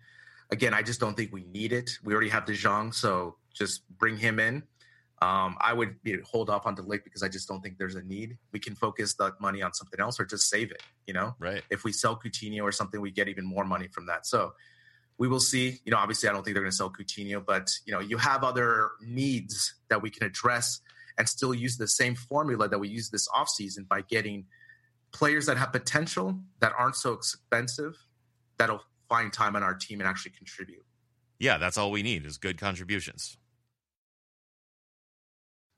Again, 0.52 0.74
I 0.74 0.82
just 0.82 1.00
don't 1.00 1.18
think 1.18 1.34
we 1.34 1.44
need 1.46 1.74
it. 1.74 1.98
We 2.04 2.14
already 2.14 2.30
have 2.30 2.46
De 2.46 2.54
Jong, 2.54 2.92
so 2.92 3.36
just 3.54 3.88
bring 3.98 4.16
him 4.16 4.40
in. 4.40 4.64
Um, 5.22 5.56
I 5.62 5.72
would 5.72 5.96
you 6.04 6.18
know, 6.18 6.24
hold 6.24 6.50
off 6.50 6.66
on 6.66 6.76
de 6.76 6.82
Ligt 6.82 7.04
because 7.06 7.24
I 7.24 7.30
just 7.30 7.48
don't 7.48 7.62
think 7.62 7.78
there's 7.78 7.96
a 7.96 8.04
need. 8.04 8.38
We 8.52 8.60
can 8.60 8.76
focus 8.76 9.14
that 9.16 9.40
money 9.40 9.62
on 9.62 9.74
something 9.74 10.00
else 10.00 10.20
or 10.20 10.26
just 10.26 10.50
save 10.50 10.72
it. 10.72 10.84
You 11.08 11.14
know, 11.14 11.36
right? 11.40 11.64
If 11.70 11.84
we 11.84 11.92
sell 11.92 12.20
Coutinho 12.20 12.64
or 12.64 12.72
something, 12.72 13.00
we 13.00 13.12
get 13.12 13.28
even 13.28 13.46
more 13.46 13.64
money 13.64 13.88
from 13.88 14.08
that. 14.08 14.26
So 14.26 14.54
we 15.18 15.28
will 15.28 15.40
see. 15.40 15.80
You 15.86 15.92
know, 15.92 15.98
obviously, 15.98 16.28
I 16.28 16.34
don't 16.34 16.44
think 16.44 16.54
they're 16.54 16.64
going 16.64 16.72
to 16.72 16.76
sell 16.76 16.92
Coutinho, 16.92 17.46
but 17.46 17.72
you 17.86 17.94
know, 17.94 18.02
you 18.02 18.18
have 18.18 18.44
other 18.44 18.92
needs 19.02 19.76
that 19.90 20.02
we 20.02 20.10
can 20.10 20.26
address 20.28 20.82
and 21.18 21.28
still 21.30 21.54
use 21.54 21.78
the 21.78 21.88
same 21.88 22.16
formula 22.16 22.68
that 22.68 22.80
we 22.80 22.90
use 22.90 23.10
this 23.10 23.28
offseason 23.30 23.88
by 23.88 24.02
getting 24.02 24.46
players 25.12 25.46
that 25.46 25.58
have 25.58 25.72
potential 25.72 26.38
that 26.60 26.74
aren't 26.78 26.96
so 26.96 27.14
expensive 27.14 27.96
that'll 28.58 28.82
find 29.08 29.32
time 29.32 29.56
on 29.56 29.64
our 29.64 29.74
team 29.74 30.02
and 30.02 30.10
actually 30.10 30.32
contribute. 30.32 30.84
Yeah, 31.40 31.58
that's 31.58 31.78
all 31.78 31.92
we 31.92 32.04
need 32.04 32.26
is 32.26 32.38
good 32.38 32.58
contributions. 32.58 33.38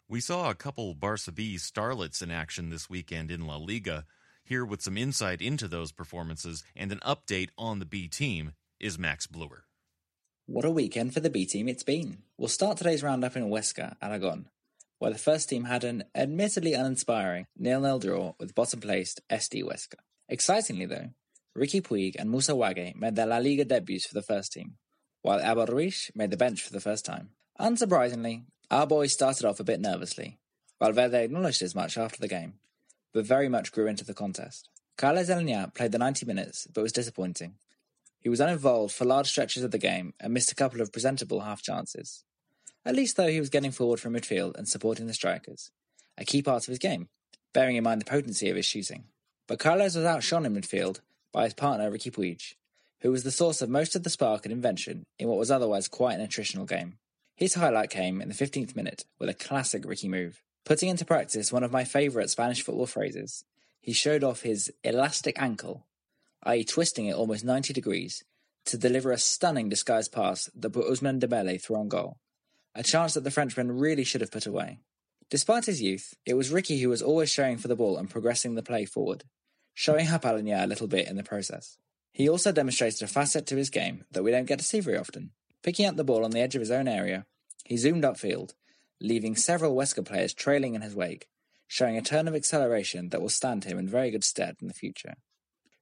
We 0.09 0.21
saw 0.21 0.49
a 0.49 0.55
couple 0.55 0.93
Barca 0.93 1.33
B 1.33 1.55
starlets 1.55 2.21
in 2.21 2.31
action 2.31 2.69
this 2.69 2.89
weekend 2.89 3.29
in 3.29 3.45
La 3.45 3.57
Liga. 3.57 4.05
Here 4.41 4.63
with 4.63 4.81
some 4.81 4.97
insight 4.97 5.41
into 5.41 5.67
those 5.67 5.91
performances 5.91 6.63
and 6.77 6.93
an 6.93 7.01
update 7.05 7.49
on 7.57 7.79
the 7.79 7.85
B 7.85 8.07
team 8.07 8.53
is 8.79 8.97
Max 8.97 9.27
Bluer. 9.27 9.65
What 10.45 10.63
a 10.63 10.71
weekend 10.71 11.13
for 11.13 11.19
the 11.19 11.29
B 11.29 11.45
team 11.45 11.67
it's 11.67 11.83
been. 11.83 12.19
We'll 12.37 12.47
start 12.47 12.77
today's 12.77 13.03
roundup 13.03 13.35
in 13.35 13.49
Huesca, 13.49 13.97
Aragon, 14.01 14.47
where 14.99 15.11
the 15.11 15.17
first 15.17 15.49
team 15.49 15.65
had 15.65 15.83
an 15.83 16.05
admittedly 16.15 16.73
uninspiring 16.73 17.47
nil-nil 17.57 17.99
draw 17.99 18.33
with 18.39 18.55
bottom-placed 18.55 19.19
SD 19.29 19.61
Huesca. 19.65 19.95
Excitingly 20.29 20.85
though, 20.85 21.09
Ricky 21.53 21.81
Puig 21.81 22.15
and 22.17 22.31
Musa 22.31 22.53
Wagué 22.53 22.95
made 22.95 23.17
their 23.17 23.25
La 23.25 23.39
Liga 23.39 23.65
debuts 23.65 24.05
for 24.05 24.13
the 24.13 24.21
first 24.21 24.53
team, 24.53 24.77
while 25.21 25.41
Abel 25.41 25.65
Ruiz 25.65 26.11
made 26.15 26.31
the 26.31 26.37
bench 26.37 26.61
for 26.61 26.71
the 26.71 26.79
first 26.79 27.03
time. 27.03 27.31
Unsurprisingly, 27.59 28.45
our 28.69 28.86
boys 28.86 29.13
started 29.13 29.45
off 29.45 29.59
a 29.59 29.63
bit 29.63 29.79
nervously. 29.79 30.38
Valverde 30.79 31.24
acknowledged 31.24 31.62
as 31.62 31.74
much 31.74 31.97
after 31.97 32.19
the 32.19 32.27
game, 32.27 32.55
but 33.13 33.25
very 33.25 33.50
much 33.50 33.71
grew 33.71 33.88
into 33.88 34.05
the 34.05 34.13
contest. 34.13 34.69
Carles 34.97 35.29
Aleñá 35.29 35.74
played 35.74 35.91
the 35.91 35.97
90 35.97 36.25
minutes, 36.25 36.67
but 36.73 36.82
was 36.82 36.91
disappointing. 36.91 37.56
He 38.19 38.30
was 38.30 38.39
uninvolved 38.39 38.93
for 38.93 39.06
large 39.06 39.30
stretches 39.30 39.63
of 39.63 39.71
the 39.71 39.77
game 39.77 40.13
and 40.19 40.34
missed 40.34 40.51
a 40.51 40.56
couple 40.56 40.82
of 40.82 40.91
presentable 40.91 41.41
half 41.41 41.62
chances. 41.62 42.23
At 42.86 42.95
least, 42.95 43.15
though, 43.15 43.27
he 43.27 43.39
was 43.39 43.49
getting 43.49 43.71
forward 43.71 43.99
from 43.99 44.13
midfield 44.13 44.58
and 44.58 44.67
supporting 44.67 45.08
the 45.08 45.13
strikers, 45.13 45.71
a 46.17 46.25
key 46.25 46.41
part 46.41 46.63
of 46.63 46.69
his 46.69 46.80
game, 46.80 47.10
bearing 47.53 47.75
in 47.75 47.84
mind 47.84 48.01
the 48.01 48.06
potency 48.06 48.49
of 48.49 48.56
his 48.56 48.65
shooting. 48.65 49.06
But 49.47 49.60
Carlos 49.60 49.95
was 49.95 50.06
outshone 50.06 50.45
in 50.45 50.56
midfield 50.56 50.99
by 51.32 51.45
his 51.45 51.53
partner 51.53 51.89
Ricky 51.89 52.12
Puig, 52.12 52.56
who 53.01 53.12
was 53.12 53.23
the 53.23 53.32
source 53.32 53.62
of 53.62 53.69
most 53.69 53.95
of 53.95 54.03
the 54.03 54.10
spark 54.10 54.45
and 54.45 54.51
invention 54.51 55.06
in 55.19 55.27
what 55.27 55.38
was 55.38 55.51
otherwise 55.51 55.88
quite 55.88 56.19
an 56.19 56.25
attritional 56.25 56.67
game. 56.67 56.97
His 57.38 57.54
highlight 57.54 57.91
came 57.91 58.19
in 58.19 58.30
the 58.30 58.34
15th 58.34 58.76
minute 58.76 59.06
with 59.19 59.30
a 59.30 59.34
classic 59.36 59.86
Ricky 59.86 60.10
move. 60.10 60.41
Putting 60.65 60.89
into 60.89 61.06
practice 61.06 61.54
one 61.54 61.63
of 61.63 61.71
my 61.71 61.84
favourite 61.84 62.32
Spanish 62.32 62.63
football 62.63 62.88
phrases, 62.88 63.45
he 63.80 63.93
showed 63.93 64.23
off 64.23 64.41
his 64.41 64.73
elastic 64.84 65.39
ankle, 65.39 65.86
i.e., 66.41 66.63
twisting 66.63 67.06
it 67.06 67.13
almost 67.13 67.45
90 67.45 67.73
degrees, 67.73 68.23
to 68.65 68.76
deliver 68.76 69.12
a 69.12 69.19
stunning 69.19 69.69
disguised 69.69 70.12
pass 70.12 70.50
that 70.56 70.71
put 70.71 70.88
Ousmane 70.88 71.19
Dembele 71.19 71.62
through 71.62 71.76
on 71.76 71.89
goal, 71.89 72.17
a 72.73 72.82
chance 72.82 73.13
that 73.13 73.23
the 73.23 73.30
Frenchman 73.30 73.71
really 73.71 74.04
should 74.04 74.21
have 74.21 74.32
put 74.32 74.47
away. 74.47 74.80
Despite 75.30 75.67
his 75.67 75.80
youth, 75.80 76.15
it 76.26 76.34
was 76.34 76.50
Ricky 76.50 76.80
who 76.80 76.89
was 76.89 77.04
always 77.04 77.30
showing 77.30 77.58
for 77.58 77.67
the 77.67 77.76
ball 77.76 77.97
and 77.97 78.10
progressing 78.10 78.56
the 78.56 78.63
play 78.63 78.86
forward, 78.86 79.26
showing 79.76 80.08
up 80.08 80.23
Aleñá 80.23 80.63
a 80.63 80.67
little 80.67 80.88
bit 80.88 81.08
in 81.08 81.17
the 81.17 81.23
process. 81.23 81.78
He 82.12 82.28
also 82.28 82.52
demonstrated 82.52 83.04
a 83.04 83.08
facet 83.08 83.45
to 83.45 83.58
his 83.58 83.69
game 83.69 84.06
that 84.10 84.23
we 84.23 84.32
don't 84.32 84.47
get 84.47 84.58
to 84.58 84.65
see 84.65 84.80
very 84.80 84.97
often. 84.97 85.34
Picking 85.63 85.86
up 85.86 85.96
the 85.96 86.04
ball 86.04 86.24
on 86.24 86.32
the 86.32 86.39
edge 86.39 86.56
of 86.56 86.62
his 86.62 86.72
own 86.72 86.88
area, 86.88 87.26
he 87.65 87.78
zoomed 87.78 88.04
upfield, 88.04 88.54
leaving 89.02 89.36
several 89.36 89.76
Huesca 89.76 90.06
players 90.06 90.34
trailing 90.34 90.76
in 90.76 90.82
his 90.82 90.96
wake, 90.96 91.28
showing 91.67 91.98
a 91.98 92.02
turn 92.02 92.28
of 92.28 92.36
acceleration 92.36 93.10
that 93.10 93.22
will 93.22 93.30
stand 93.30 93.65
him 93.65 93.78
in 93.78 93.88
very 93.88 94.12
good 94.12 94.24
stead 94.24 94.56
in 94.62 94.67
the 94.67 94.74
future. 94.74 95.15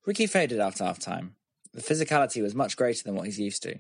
Ricky 0.06 0.28
faded 0.28 0.60
after 0.60 0.84
half 0.84 1.00
time. 1.00 1.36
The 1.74 1.82
physicality 1.82 2.42
was 2.42 2.56
much 2.56 2.78
greater 2.78 3.04
than 3.04 3.16
what 3.16 3.26
he's 3.26 3.40
used 3.40 3.64
to, 3.64 3.80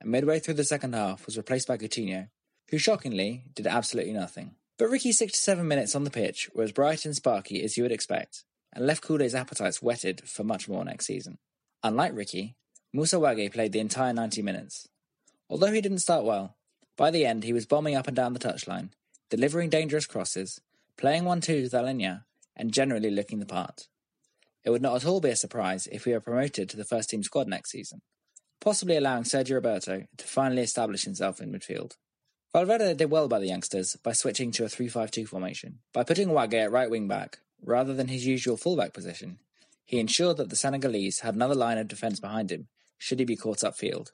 and 0.00 0.10
midway 0.10 0.38
through 0.38 0.54
the 0.54 0.64
second 0.64 0.94
half 0.94 1.26
was 1.26 1.36
replaced 1.36 1.68
by 1.68 1.76
Coutinho, 1.76 2.28
who 2.70 2.78
shockingly 2.78 3.44
did 3.54 3.66
absolutely 3.66 4.12
nothing. 4.12 4.56
But 4.78 4.90
Ricky's 4.90 5.18
67 5.18 5.66
minutes 5.66 5.94
on 5.94 6.04
the 6.04 6.10
pitch 6.10 6.48
were 6.54 6.64
as 6.64 6.72
bright 6.72 7.04
and 7.04 7.14
sparky 7.14 7.62
as 7.62 7.76
you 7.76 7.82
would 7.82 7.92
expect, 7.92 8.44
and 8.72 8.86
left 8.86 9.04
Culés' 9.04 9.38
appetites 9.38 9.82
whetted 9.82 10.22
for 10.28 10.44
much 10.44 10.68
more 10.68 10.84
next 10.84 11.06
season. 11.06 11.38
Unlike 11.82 12.14
Ricky, 12.14 12.56
Musa 12.92 13.16
Wagué 13.16 13.52
played 13.52 13.72
the 13.72 13.80
entire 13.80 14.12
90 14.12 14.42
minutes. 14.42 14.88
Although 15.50 15.72
he 15.72 15.80
didn't 15.80 15.98
start 15.98 16.24
well, 16.24 16.56
by 16.96 17.10
the 17.10 17.26
end 17.26 17.42
he 17.42 17.52
was 17.52 17.66
bombing 17.66 17.96
up 17.96 18.06
and 18.06 18.14
down 18.14 18.34
the 18.34 18.38
touchline, 18.38 18.90
delivering 19.30 19.68
dangerous 19.68 20.06
crosses, 20.06 20.60
playing 20.96 21.24
one-two 21.24 21.62
with 21.62 21.72
Aleñá, 21.72 22.22
and 22.54 22.72
generally 22.72 23.10
looking 23.10 23.40
the 23.40 23.46
part. 23.46 23.88
It 24.64 24.70
would 24.70 24.80
not 24.80 24.94
at 24.94 25.06
all 25.06 25.20
be 25.20 25.30
a 25.30 25.36
surprise 25.36 25.88
if 25.90 26.06
we 26.06 26.12
were 26.12 26.20
promoted 26.20 26.70
to 26.70 26.76
the 26.76 26.84
first 26.84 27.10
team 27.10 27.24
squad 27.24 27.48
next 27.48 27.72
season, 27.72 28.02
possibly 28.60 28.96
allowing 28.96 29.24
Sergio 29.24 29.54
Roberto 29.54 30.04
to 30.18 30.24
finally 30.24 30.62
establish 30.62 31.02
himself 31.02 31.40
in 31.40 31.50
midfield. 31.50 31.96
Valverde 32.52 32.94
did 32.94 33.10
well 33.10 33.26
by 33.26 33.40
the 33.40 33.48
youngsters 33.48 33.96
by 33.96 34.12
switching 34.12 34.52
to 34.52 34.64
a 34.64 34.68
3-5-2 34.68 35.26
formation. 35.26 35.80
By 35.92 36.04
putting 36.04 36.28
Wagué 36.28 36.64
at 36.64 36.72
right 36.72 36.90
wing 36.90 37.08
back, 37.08 37.38
rather 37.60 37.94
than 37.94 38.08
his 38.08 38.26
usual 38.26 38.56
fullback 38.56 38.92
position, 38.92 39.38
he 39.84 39.98
ensured 39.98 40.36
that 40.36 40.50
the 40.50 40.56
Senegalese 40.56 41.20
had 41.20 41.34
another 41.34 41.56
line 41.56 41.78
of 41.78 41.88
defence 41.88 42.20
behind 42.20 42.52
him 42.52 42.68
should 42.98 43.18
he 43.18 43.24
be 43.24 43.36
caught 43.36 43.58
upfield. 43.58 44.10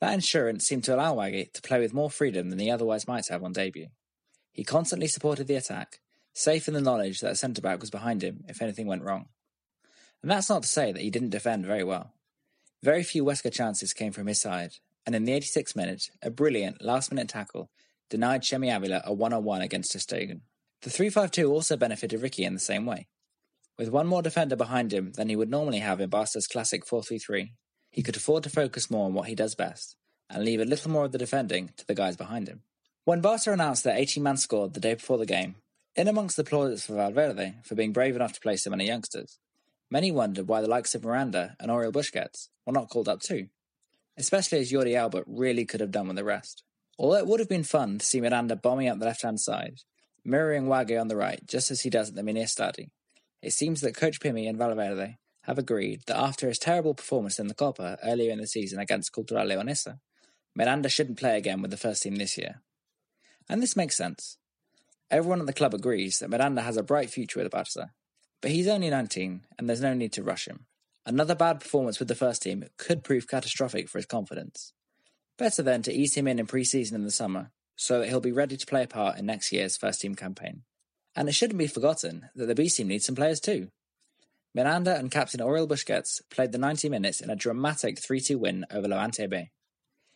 That 0.00 0.14
insurance 0.14 0.66
seemed 0.66 0.84
to 0.84 0.94
allow 0.94 1.14
Wagué 1.14 1.52
to 1.52 1.62
play 1.62 1.80
with 1.80 1.94
more 1.94 2.10
freedom 2.10 2.50
than 2.50 2.58
he 2.58 2.70
otherwise 2.70 3.08
might 3.08 3.28
have 3.28 3.42
on 3.42 3.52
debut. 3.52 3.88
He 4.52 4.64
constantly 4.64 5.06
supported 5.06 5.46
the 5.46 5.54
attack, 5.54 6.00
safe 6.34 6.68
in 6.68 6.74
the 6.74 6.80
knowledge 6.80 7.20
that 7.20 7.32
a 7.32 7.36
centre 7.36 7.62
back 7.62 7.80
was 7.80 7.90
behind 7.90 8.22
him 8.22 8.44
if 8.48 8.60
anything 8.60 8.86
went 8.86 9.02
wrong. 9.02 9.26
And 10.22 10.30
that's 10.30 10.50
not 10.50 10.62
to 10.62 10.68
say 10.68 10.92
that 10.92 11.02
he 11.02 11.10
didn't 11.10 11.30
defend 11.30 11.66
very 11.66 11.84
well. 11.84 12.12
Very 12.82 13.02
few 13.02 13.24
Huesca 13.24 13.52
chances 13.52 13.92
came 13.92 14.12
from 14.12 14.26
his 14.26 14.40
side, 14.40 14.72
and 15.06 15.14
in 15.14 15.24
the 15.24 15.32
86th 15.32 15.76
minute, 15.76 16.10
a 16.22 16.30
brilliant 16.30 16.82
last 16.82 17.10
minute 17.10 17.28
tackle 17.28 17.70
denied 18.10 18.42
Chimy 18.42 18.74
Avila 18.74 19.02
a 19.04 19.12
one 19.12 19.32
on 19.32 19.44
one 19.44 19.62
against 19.62 19.92
ter 19.92 20.18
The 20.82 20.90
3 20.90 21.10
5 21.10 21.30
2 21.30 21.50
also 21.50 21.76
benefited 21.76 22.20
Ricky 22.20 22.44
in 22.44 22.54
the 22.54 22.60
same 22.60 22.86
way. 22.86 23.08
With 23.78 23.90
one 23.90 24.06
more 24.06 24.22
defender 24.22 24.56
behind 24.56 24.92
him 24.92 25.12
than 25.12 25.28
he 25.28 25.36
would 25.36 25.50
normally 25.50 25.80
have 25.80 26.00
in 26.00 26.10
Barca's 26.10 26.46
classic 26.46 26.86
4 26.86 27.02
3 27.02 27.18
3, 27.18 27.52
he 27.96 28.02
could 28.02 28.14
afford 28.14 28.42
to 28.42 28.50
focus 28.50 28.90
more 28.90 29.06
on 29.06 29.14
what 29.14 29.26
he 29.26 29.34
does 29.34 29.54
best 29.54 29.96
and 30.28 30.44
leave 30.44 30.60
a 30.60 30.66
little 30.66 30.90
more 30.90 31.06
of 31.06 31.12
the 31.12 31.18
defending 31.18 31.70
to 31.78 31.86
the 31.86 31.94
guys 31.94 32.14
behind 32.14 32.46
him. 32.46 32.60
When 33.04 33.22
Barca 33.22 33.50
announced 33.52 33.84
their 33.84 33.96
18 33.96 34.22
man 34.22 34.36
squad 34.36 34.74
the 34.74 34.80
day 34.80 34.94
before 34.94 35.16
the 35.16 35.24
game, 35.24 35.54
in 35.94 36.06
amongst 36.06 36.36
the 36.36 36.44
plaudits 36.44 36.84
for 36.84 36.94
Valverde 36.94 37.54
for 37.64 37.74
being 37.74 37.94
brave 37.94 38.14
enough 38.14 38.34
to 38.34 38.40
play 38.40 38.56
so 38.56 38.68
many 38.68 38.86
youngsters, 38.86 39.38
many 39.90 40.10
wondered 40.10 40.46
why 40.46 40.60
the 40.60 40.68
likes 40.68 40.94
of 40.94 41.04
Miranda 41.04 41.56
and 41.58 41.70
Oriol 41.70 41.92
Busquets 41.92 42.48
were 42.66 42.72
not 42.74 42.90
called 42.90 43.08
up 43.08 43.20
too, 43.20 43.48
especially 44.18 44.58
as 44.58 44.70
Jordi 44.70 44.94
Alba 44.94 45.24
really 45.26 45.64
could 45.64 45.80
have 45.80 45.90
done 45.90 46.08
with 46.08 46.16
the 46.16 46.24
rest. 46.24 46.64
Although 46.98 47.16
it 47.16 47.26
would 47.26 47.40
have 47.40 47.48
been 47.48 47.64
fun 47.64 47.98
to 47.98 48.04
see 48.04 48.20
Miranda 48.20 48.56
bombing 48.56 48.88
up 48.88 48.98
the 48.98 49.06
left 49.06 49.22
hand 49.22 49.40
side, 49.40 49.78
mirroring 50.22 50.66
Wagué 50.66 51.00
on 51.00 51.08
the 51.08 51.16
right 51.16 51.40
just 51.46 51.70
as 51.70 51.80
he 51.80 51.88
does 51.88 52.10
at 52.10 52.14
the 52.14 52.22
Mini 52.22 52.42
Estadi, 52.42 52.90
it 53.40 53.54
seems 53.54 53.80
that 53.80 53.96
Coach 53.96 54.20
Pimi 54.20 54.46
and 54.46 54.58
Valverde 54.58 55.16
have 55.46 55.58
agreed 55.58 56.02
that 56.06 56.18
after 56.18 56.48
his 56.48 56.58
terrible 56.58 56.94
performance 56.94 57.38
in 57.38 57.46
the 57.46 57.54
Copa 57.54 57.98
earlier 58.02 58.32
in 58.32 58.38
the 58.38 58.46
season 58.46 58.80
against 58.80 59.12
Cultural 59.12 59.46
Leonesa, 59.46 60.00
Miranda 60.56 60.88
shouldn't 60.88 61.18
play 61.18 61.36
again 61.38 61.62
with 61.62 61.70
the 61.70 61.76
first 61.76 62.02
team 62.02 62.16
this 62.16 62.36
year. 62.36 62.62
And 63.48 63.62
this 63.62 63.76
makes 63.76 63.96
sense. 63.96 64.38
Everyone 65.10 65.40
at 65.40 65.46
the 65.46 65.52
club 65.52 65.72
agrees 65.72 66.18
that 66.18 66.30
Miranda 66.30 66.62
has 66.62 66.76
a 66.76 66.82
bright 66.82 67.10
future 67.10 67.38
with 67.38 67.46
the 67.46 67.50
Barca, 67.50 67.92
but 68.42 68.50
he's 68.50 68.66
only 68.66 68.90
19 68.90 69.42
and 69.56 69.68
there's 69.68 69.80
no 69.80 69.94
need 69.94 70.12
to 70.14 70.22
rush 70.24 70.48
him. 70.48 70.66
Another 71.04 71.36
bad 71.36 71.60
performance 71.60 72.00
with 72.00 72.08
the 72.08 72.16
first 72.16 72.42
team 72.42 72.64
could 72.76 73.04
prove 73.04 73.28
catastrophic 73.28 73.88
for 73.88 73.98
his 73.98 74.06
confidence. 74.06 74.72
Better 75.38 75.62
then 75.62 75.82
to 75.82 75.92
ease 75.92 76.16
him 76.16 76.26
in 76.26 76.40
in 76.40 76.46
pre-season 76.46 76.96
in 76.96 77.04
the 77.04 77.12
summer 77.12 77.52
so 77.76 78.00
that 78.00 78.08
he'll 78.08 78.20
be 78.20 78.32
ready 78.32 78.56
to 78.56 78.66
play 78.66 78.82
a 78.82 78.88
part 78.88 79.18
in 79.18 79.26
next 79.26 79.52
year's 79.52 79.76
first 79.76 80.00
team 80.00 80.16
campaign. 80.16 80.62
And 81.14 81.28
it 81.28 81.32
shouldn't 81.32 81.58
be 81.58 81.68
forgotten 81.68 82.30
that 82.34 82.46
the 82.46 82.54
B 82.54 82.68
team 82.68 82.88
needs 82.88 83.04
some 83.04 83.14
players 83.14 83.38
too. 83.38 83.68
Miranda 84.56 84.96
and 84.96 85.10
captain 85.10 85.40
Oriol 85.40 85.68
Busquets 85.68 86.22
played 86.30 86.50
the 86.50 86.56
90 86.56 86.88
minutes 86.88 87.20
in 87.20 87.28
a 87.28 87.36
dramatic 87.36 87.98
3 87.98 88.18
2 88.18 88.38
win 88.38 88.64
over 88.70 88.88
Levante 88.88 89.26
B. 89.26 89.50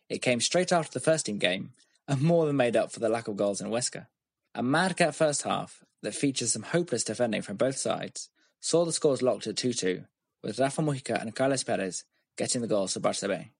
It 0.09 0.23
came 0.23 0.41
straight 0.41 0.73
after 0.73 0.99
the 0.99 1.05
first 1.05 1.27
team 1.27 1.37
game 1.37 1.73
and 2.09 2.23
more 2.23 2.47
than 2.47 2.57
made 2.57 2.75
up 2.75 2.91
for 2.91 3.01
the 3.01 3.11
lack 3.11 3.29
of 3.29 3.37
goals 3.37 3.61
in 3.61 3.69
Huesca. 3.69 4.07
A 4.55 4.63
madcap 4.63 5.15
first 5.15 5.43
half 5.43 5.85
that 6.01 6.15
features 6.15 6.53
some 6.53 6.63
hopeless 6.63 7.05
defending 7.05 7.43
from 7.43 7.59
both 7.59 7.77
sides 7.77 8.31
saw 8.61 8.87
the 8.87 8.95
scores 8.95 9.21
locked 9.21 9.47
at 9.47 9.59
2 9.59 9.75
2, 9.75 10.05
with 10.43 10.59
Rafa 10.59 10.81
Mujica 10.81 11.21
and 11.21 11.37
Carlos 11.37 11.63
Perez 11.63 12.05
getting 12.39 12.63
the 12.63 12.67
goals 12.67 12.95
for 12.95 13.01
Barça 13.01 13.29
B. 13.29 13.51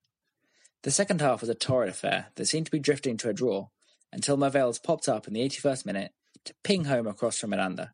The 0.81 0.89
second 0.89 1.21
half 1.21 1.41
was 1.41 1.49
a 1.51 1.53
torrid 1.53 1.89
affair 1.89 2.29
that 2.33 2.47
seemed 2.47 2.65
to 2.65 2.71
be 2.71 2.79
drifting 2.79 3.17
to 3.17 3.29
a 3.29 3.33
draw 3.33 3.67
until 4.11 4.35
Merveils 4.35 4.81
popped 4.81 5.07
up 5.07 5.27
in 5.27 5.35
the 5.35 5.47
81st 5.47 5.85
minute 5.85 6.13
to 6.45 6.55
ping 6.63 6.85
home 6.85 7.05
across 7.05 7.37
from 7.37 7.51
Miranda, 7.51 7.93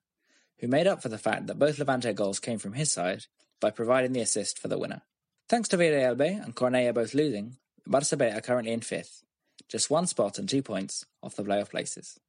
who 0.59 0.67
made 0.67 0.87
up 0.87 1.01
for 1.01 1.09
the 1.09 1.17
fact 1.17 1.47
that 1.47 1.59
both 1.59 1.79
Levante 1.79 2.13
goals 2.13 2.39
came 2.39 2.59
from 2.59 2.73
his 2.73 2.91
side 2.91 3.25
by 3.59 3.69
providing 3.69 4.13
the 4.13 4.21
assist 4.21 4.59
for 4.59 4.67
the 4.67 4.77
winner. 4.77 5.01
Thanks 5.49 5.69
to 5.69 5.77
Villarreal 5.77 6.17
B 6.17 6.25
and 6.25 6.55
Cornellà 6.55 6.93
both 6.93 7.13
losing, 7.13 7.57
Barça 7.87 8.17
B 8.17 8.25
are 8.25 8.41
currently 8.41 8.73
in 8.73 8.81
fifth, 8.81 9.23
just 9.69 9.89
one 9.89 10.07
spot 10.07 10.37
and 10.37 10.47
two 10.49 10.61
points 10.61 11.05
off 11.23 11.35
the 11.35 11.43
playoff 11.43 11.69
places. 11.69 12.19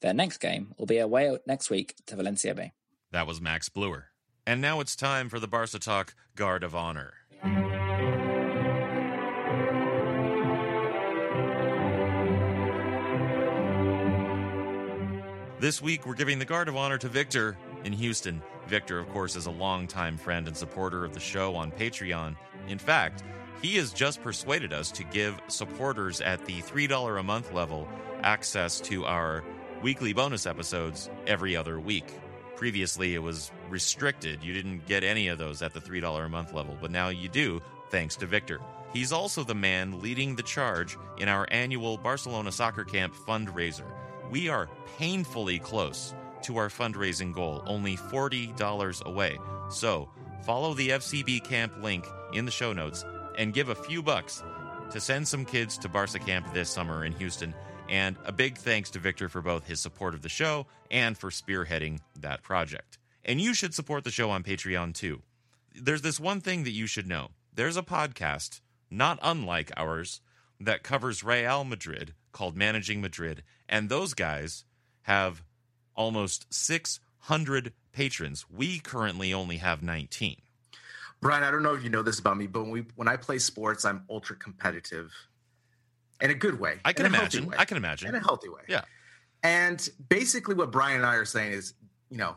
Their 0.00 0.14
next 0.14 0.38
game 0.38 0.74
will 0.78 0.86
be 0.86 0.98
away 0.98 1.36
next 1.46 1.70
week 1.70 1.94
to 2.06 2.16
Valencia 2.16 2.54
B. 2.54 2.72
That 3.10 3.26
was 3.26 3.40
Max 3.40 3.68
Bluer. 3.68 4.06
And 4.46 4.60
now 4.60 4.80
it's 4.80 4.96
time 4.96 5.28
for 5.28 5.38
the 5.38 5.48
Barca 5.48 5.78
Talk 5.78 6.14
Guard 6.34 6.62
of 6.62 6.74
Honor. 6.74 7.14
This 15.60 15.82
week, 15.82 16.06
we're 16.06 16.14
giving 16.14 16.38
the 16.38 16.44
Guard 16.44 16.68
of 16.68 16.76
Honor 16.76 16.98
to 16.98 17.08
Victor 17.08 17.58
in 17.82 17.92
Houston. 17.92 18.40
Victor, 18.68 19.00
of 19.00 19.08
course, 19.08 19.34
is 19.34 19.46
a 19.46 19.50
longtime 19.50 20.16
friend 20.16 20.46
and 20.46 20.56
supporter 20.56 21.04
of 21.04 21.14
the 21.14 21.18
show 21.18 21.56
on 21.56 21.72
Patreon. 21.72 22.36
In 22.68 22.78
fact, 22.78 23.24
he 23.60 23.74
has 23.74 23.92
just 23.92 24.22
persuaded 24.22 24.72
us 24.72 24.92
to 24.92 25.02
give 25.02 25.36
supporters 25.48 26.20
at 26.20 26.44
the 26.44 26.62
$3 26.62 27.18
a 27.18 27.22
month 27.24 27.52
level 27.52 27.88
access 28.22 28.78
to 28.82 29.04
our 29.04 29.42
weekly 29.82 30.12
bonus 30.12 30.46
episodes 30.46 31.10
every 31.26 31.56
other 31.56 31.80
week. 31.80 32.06
Previously, 32.54 33.16
it 33.16 33.22
was 33.22 33.50
restricted. 33.68 34.44
You 34.44 34.52
didn't 34.52 34.86
get 34.86 35.02
any 35.02 35.26
of 35.26 35.38
those 35.38 35.60
at 35.60 35.74
the 35.74 35.80
$3 35.80 36.24
a 36.24 36.28
month 36.28 36.52
level, 36.52 36.78
but 36.80 36.92
now 36.92 37.08
you 37.08 37.28
do, 37.28 37.60
thanks 37.90 38.14
to 38.18 38.26
Victor. 38.26 38.60
He's 38.92 39.10
also 39.10 39.42
the 39.42 39.56
man 39.56 40.00
leading 40.00 40.36
the 40.36 40.42
charge 40.44 40.96
in 41.18 41.28
our 41.28 41.48
annual 41.50 41.98
Barcelona 41.98 42.52
Soccer 42.52 42.84
Camp 42.84 43.12
fundraiser. 43.12 43.90
We 44.30 44.48
are 44.48 44.68
painfully 44.98 45.58
close 45.58 46.14
to 46.42 46.56
our 46.58 46.68
fundraising 46.68 47.32
goal, 47.32 47.62
only 47.66 47.96
$40 47.96 49.02
away. 49.04 49.38
So, 49.70 50.10
follow 50.44 50.74
the 50.74 50.90
FCB 50.90 51.44
Camp 51.44 51.72
link 51.82 52.06
in 52.32 52.44
the 52.44 52.50
show 52.50 52.72
notes 52.72 53.04
and 53.36 53.54
give 53.54 53.68
a 53.70 53.74
few 53.74 54.02
bucks 54.02 54.42
to 54.90 55.00
send 55.00 55.26
some 55.26 55.44
kids 55.44 55.78
to 55.78 55.88
Barca 55.88 56.18
Camp 56.18 56.52
this 56.52 56.70
summer 56.70 57.04
in 57.04 57.12
Houston. 57.12 57.54
And 57.88 58.16
a 58.24 58.32
big 58.32 58.58
thanks 58.58 58.90
to 58.90 58.98
Victor 58.98 59.28
for 59.28 59.40
both 59.40 59.66
his 59.66 59.80
support 59.80 60.14
of 60.14 60.22
the 60.22 60.28
show 60.28 60.66
and 60.90 61.16
for 61.16 61.30
spearheading 61.30 62.00
that 62.20 62.42
project. 62.42 62.98
And 63.24 63.40
you 63.40 63.54
should 63.54 63.74
support 63.74 64.04
the 64.04 64.10
show 64.10 64.30
on 64.30 64.42
Patreon 64.42 64.94
too. 64.94 65.22
There's 65.74 66.02
this 66.02 66.20
one 66.20 66.40
thing 66.40 66.64
that 66.64 66.72
you 66.72 66.86
should 66.86 67.06
know 67.06 67.28
there's 67.54 67.76
a 67.76 67.82
podcast, 67.82 68.60
not 68.90 69.18
unlike 69.22 69.72
ours, 69.76 70.20
that 70.60 70.82
covers 70.82 71.24
Real 71.24 71.64
Madrid 71.64 72.14
called 72.32 72.56
Managing 72.56 73.00
Madrid. 73.00 73.42
And 73.68 73.88
those 73.88 74.14
guys 74.14 74.64
have 75.02 75.42
almost 75.94 76.52
600 76.52 77.72
patrons. 77.92 78.46
We 78.50 78.78
currently 78.78 79.32
only 79.32 79.56
have 79.56 79.82
19. 79.82 80.36
Brien, 81.20 81.42
I 81.42 81.50
don't 81.50 81.62
know 81.62 81.74
if 81.74 81.82
you 81.82 81.90
know 81.90 82.02
this 82.02 82.20
about 82.20 82.36
me, 82.36 82.46
but 82.46 82.62
when 82.62 82.70
we 82.70 82.84
when 82.94 83.08
I 83.08 83.16
play 83.16 83.38
sports, 83.38 83.84
I'm 83.84 84.04
ultra 84.08 84.36
competitive 84.36 85.12
in 86.20 86.30
a 86.30 86.34
good 86.34 86.60
way. 86.60 86.78
I 86.84 86.92
can 86.92 87.06
imagine. 87.06 87.46
way. 87.46 87.56
I 87.58 87.64
can 87.64 87.76
imagine. 87.76 88.08
in 88.08 88.14
a 88.14 88.20
healthy 88.20 88.48
way. 88.48 88.62
Yeah. 88.68 88.82
And 89.42 89.88
basically, 90.08 90.54
what 90.54 90.70
Brien 90.70 90.96
and 90.96 91.06
I 91.06 91.14
are 91.14 91.24
saying 91.24 91.52
is, 91.52 91.74
you 92.10 92.18
know, 92.18 92.36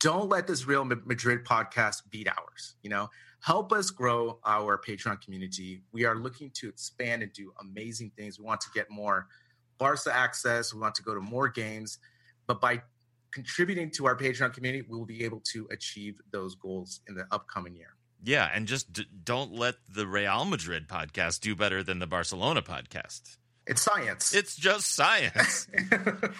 don't 0.00 0.28
let 0.28 0.46
this 0.46 0.66
Real 0.66 0.84
Madrid 0.84 1.44
podcast 1.44 2.02
beat 2.10 2.28
ours. 2.28 2.74
You 2.82 2.90
know, 2.90 3.08
help 3.40 3.72
us 3.72 3.90
grow 3.90 4.38
our 4.44 4.78
Patreon 4.78 5.20
community. 5.20 5.82
We 5.92 6.04
are 6.04 6.16
looking 6.16 6.50
to 6.54 6.68
expand 6.68 7.22
and 7.22 7.32
do 7.32 7.52
amazing 7.60 8.12
things. 8.16 8.38
We 8.38 8.44
want 8.44 8.60
to 8.62 8.68
get 8.74 8.90
more 8.90 9.26
Barca 9.78 10.14
access. 10.14 10.74
We 10.74 10.80
want 10.80 10.94
to 10.96 11.02
go 11.02 11.14
to 11.14 11.20
more 11.20 11.48
games, 11.48 11.98
but 12.46 12.60
by 12.60 12.82
contributing 13.30 13.90
to 13.92 14.06
our 14.06 14.16
Patreon 14.16 14.52
community, 14.52 14.86
we 14.88 14.96
will 14.96 15.06
be 15.06 15.24
able 15.24 15.40
to 15.52 15.68
achieve 15.70 16.20
those 16.30 16.54
goals 16.54 17.00
in 17.08 17.14
the 17.14 17.26
upcoming 17.30 17.76
year. 17.76 17.94
Yeah, 18.24 18.50
and 18.52 18.66
just 18.66 18.92
d- 18.92 19.06
don't 19.24 19.52
let 19.52 19.76
the 19.88 20.06
Real 20.06 20.44
Madrid 20.44 20.88
podcast 20.88 21.40
do 21.40 21.54
better 21.54 21.82
than 21.82 22.00
the 22.00 22.06
Barcelona 22.06 22.62
podcast. 22.62 23.36
It's 23.66 23.82
science. 23.82 24.34
It's 24.34 24.56
just 24.56 24.94
science. 24.94 25.68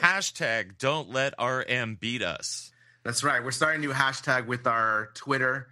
Hashtag 0.01 0.79
don't 0.79 1.11
let 1.11 1.35
RM 1.41 1.97
beat 2.01 2.23
us. 2.23 2.73
That's 3.05 3.23
right. 3.23 3.45
We're 3.45 3.51
starting 3.53 3.85
a 3.85 3.87
new 3.87 3.93
hashtag 3.93 4.47
with 4.47 4.67
our 4.67 5.11
Twitter. 5.15 5.69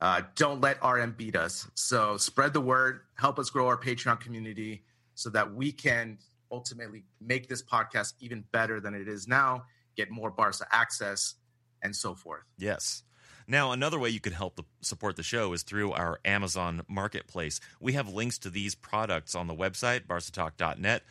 Uh, 0.00 0.22
don't 0.34 0.60
let 0.60 0.82
RM 0.84 1.14
beat 1.16 1.36
us. 1.36 1.68
So 1.74 2.16
spread 2.16 2.52
the 2.52 2.60
word, 2.60 3.00
help 3.14 3.38
us 3.38 3.50
grow 3.50 3.66
our 3.66 3.78
Patreon 3.78 4.20
community 4.20 4.84
so 5.14 5.30
that 5.30 5.54
we 5.54 5.72
can 5.72 6.18
ultimately 6.52 7.04
make 7.20 7.48
this 7.48 7.62
podcast 7.62 8.14
even 8.20 8.44
better 8.52 8.80
than 8.80 8.94
it 8.94 9.08
is 9.08 9.26
now, 9.26 9.64
get 9.96 10.10
more 10.10 10.30
Barca 10.30 10.66
access, 10.70 11.34
and 11.82 11.94
so 11.94 12.14
forth. 12.14 12.42
Yes. 12.58 13.02
Now, 13.48 13.72
another 13.72 13.98
way 13.98 14.10
you 14.10 14.20
can 14.20 14.32
help 14.32 14.56
the, 14.56 14.64
support 14.80 15.16
the 15.16 15.22
show 15.22 15.52
is 15.52 15.62
through 15.62 15.92
our 15.92 16.20
Amazon 16.24 16.82
marketplace. 16.88 17.60
We 17.80 17.92
have 17.92 18.08
links 18.08 18.38
to 18.38 18.50
these 18.50 18.74
products 18.74 19.34
on 19.34 19.46
the 19.46 19.54
website, 19.54 20.06
barcatalk.net, 20.06 21.02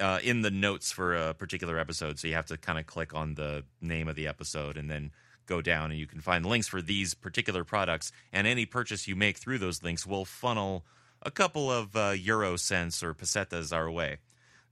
uh, 0.00 0.18
in 0.22 0.42
the 0.42 0.50
notes 0.50 0.90
for 0.90 1.14
a 1.14 1.34
particular 1.34 1.78
episode. 1.78 2.18
So 2.18 2.28
you 2.28 2.34
have 2.34 2.46
to 2.46 2.56
kind 2.56 2.78
of 2.78 2.86
click 2.86 3.14
on 3.14 3.34
the 3.34 3.64
name 3.80 4.08
of 4.08 4.16
the 4.16 4.26
episode 4.26 4.76
and 4.76 4.90
then 4.90 5.12
go 5.48 5.60
down, 5.60 5.90
and 5.90 5.98
you 5.98 6.06
can 6.06 6.20
find 6.20 6.46
links 6.46 6.68
for 6.68 6.80
these 6.80 7.14
particular 7.14 7.64
products. 7.64 8.12
And 8.32 8.46
any 8.46 8.66
purchase 8.66 9.08
you 9.08 9.16
make 9.16 9.38
through 9.38 9.58
those 9.58 9.82
links 9.82 10.06
will 10.06 10.24
funnel 10.24 10.84
a 11.22 11.30
couple 11.30 11.70
of 11.70 11.96
uh, 11.96 12.10
euro 12.10 12.56
cents 12.56 13.02
or 13.02 13.14
pesetas 13.14 13.72
our 13.72 13.90
way. 13.90 14.18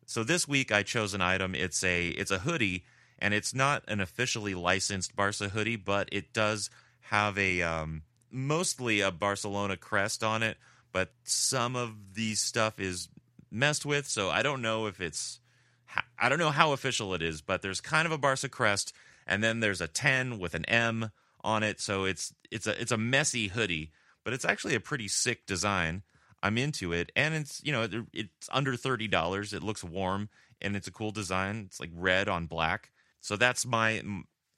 So 0.06 0.22
this 0.22 0.46
week 0.46 0.70
I 0.70 0.84
chose 0.84 1.14
an 1.14 1.20
item. 1.20 1.54
It's 1.54 1.82
a 1.82 2.08
it's 2.08 2.30
a 2.30 2.38
hoodie, 2.38 2.84
and 3.18 3.34
it's 3.34 3.52
not 3.52 3.82
an 3.88 4.00
officially 4.00 4.54
licensed 4.54 5.16
Barca 5.16 5.48
hoodie, 5.48 5.76
but 5.76 6.08
it 6.12 6.32
does 6.32 6.70
have 7.10 7.36
a 7.36 7.62
um, 7.62 8.02
mostly 8.30 9.00
a 9.00 9.10
Barcelona 9.10 9.76
crest 9.76 10.22
on 10.22 10.42
it. 10.44 10.56
But 10.92 11.10
some 11.24 11.74
of 11.74 12.14
the 12.14 12.34
stuff 12.36 12.78
is 12.78 13.08
messed 13.50 13.84
with, 13.84 14.06
so 14.06 14.30
I 14.30 14.42
don't 14.42 14.62
know 14.62 14.86
if 14.86 15.00
it's 15.00 15.40
I 16.18 16.28
don't 16.28 16.38
know 16.38 16.50
how 16.50 16.72
official 16.72 17.12
it 17.14 17.22
is. 17.22 17.40
But 17.40 17.62
there's 17.62 17.80
kind 17.80 18.06
of 18.06 18.12
a 18.12 18.18
Barca 18.18 18.48
crest, 18.48 18.92
and 19.26 19.42
then 19.42 19.60
there's 19.60 19.80
a 19.80 19.88
ten 19.88 20.38
with 20.38 20.54
an 20.54 20.64
M 20.66 21.10
on 21.42 21.62
it. 21.62 21.80
So 21.80 22.04
it's 22.04 22.34
it's 22.50 22.66
a 22.66 22.80
it's 22.80 22.92
a 22.92 22.96
messy 22.96 23.48
hoodie, 23.48 23.92
but 24.24 24.32
it's 24.32 24.44
actually 24.44 24.74
a 24.74 24.80
pretty 24.80 25.08
sick 25.08 25.46
design. 25.46 26.02
I'm 26.42 26.58
into 26.58 26.92
it, 26.92 27.10
and 27.16 27.34
it's 27.34 27.60
you 27.64 27.72
know 27.72 27.82
it, 27.82 27.94
it's 28.12 28.48
under 28.52 28.76
thirty 28.76 29.08
dollars. 29.08 29.52
It 29.52 29.62
looks 29.62 29.82
warm, 29.82 30.28
and 30.60 30.76
it's 30.76 30.86
a 30.86 30.92
cool 30.92 31.10
design. 31.10 31.64
It's 31.66 31.80
like 31.80 31.90
red 31.94 32.28
on 32.28 32.46
black. 32.46 32.90
So 33.20 33.36
that's 33.36 33.66
my 33.66 34.02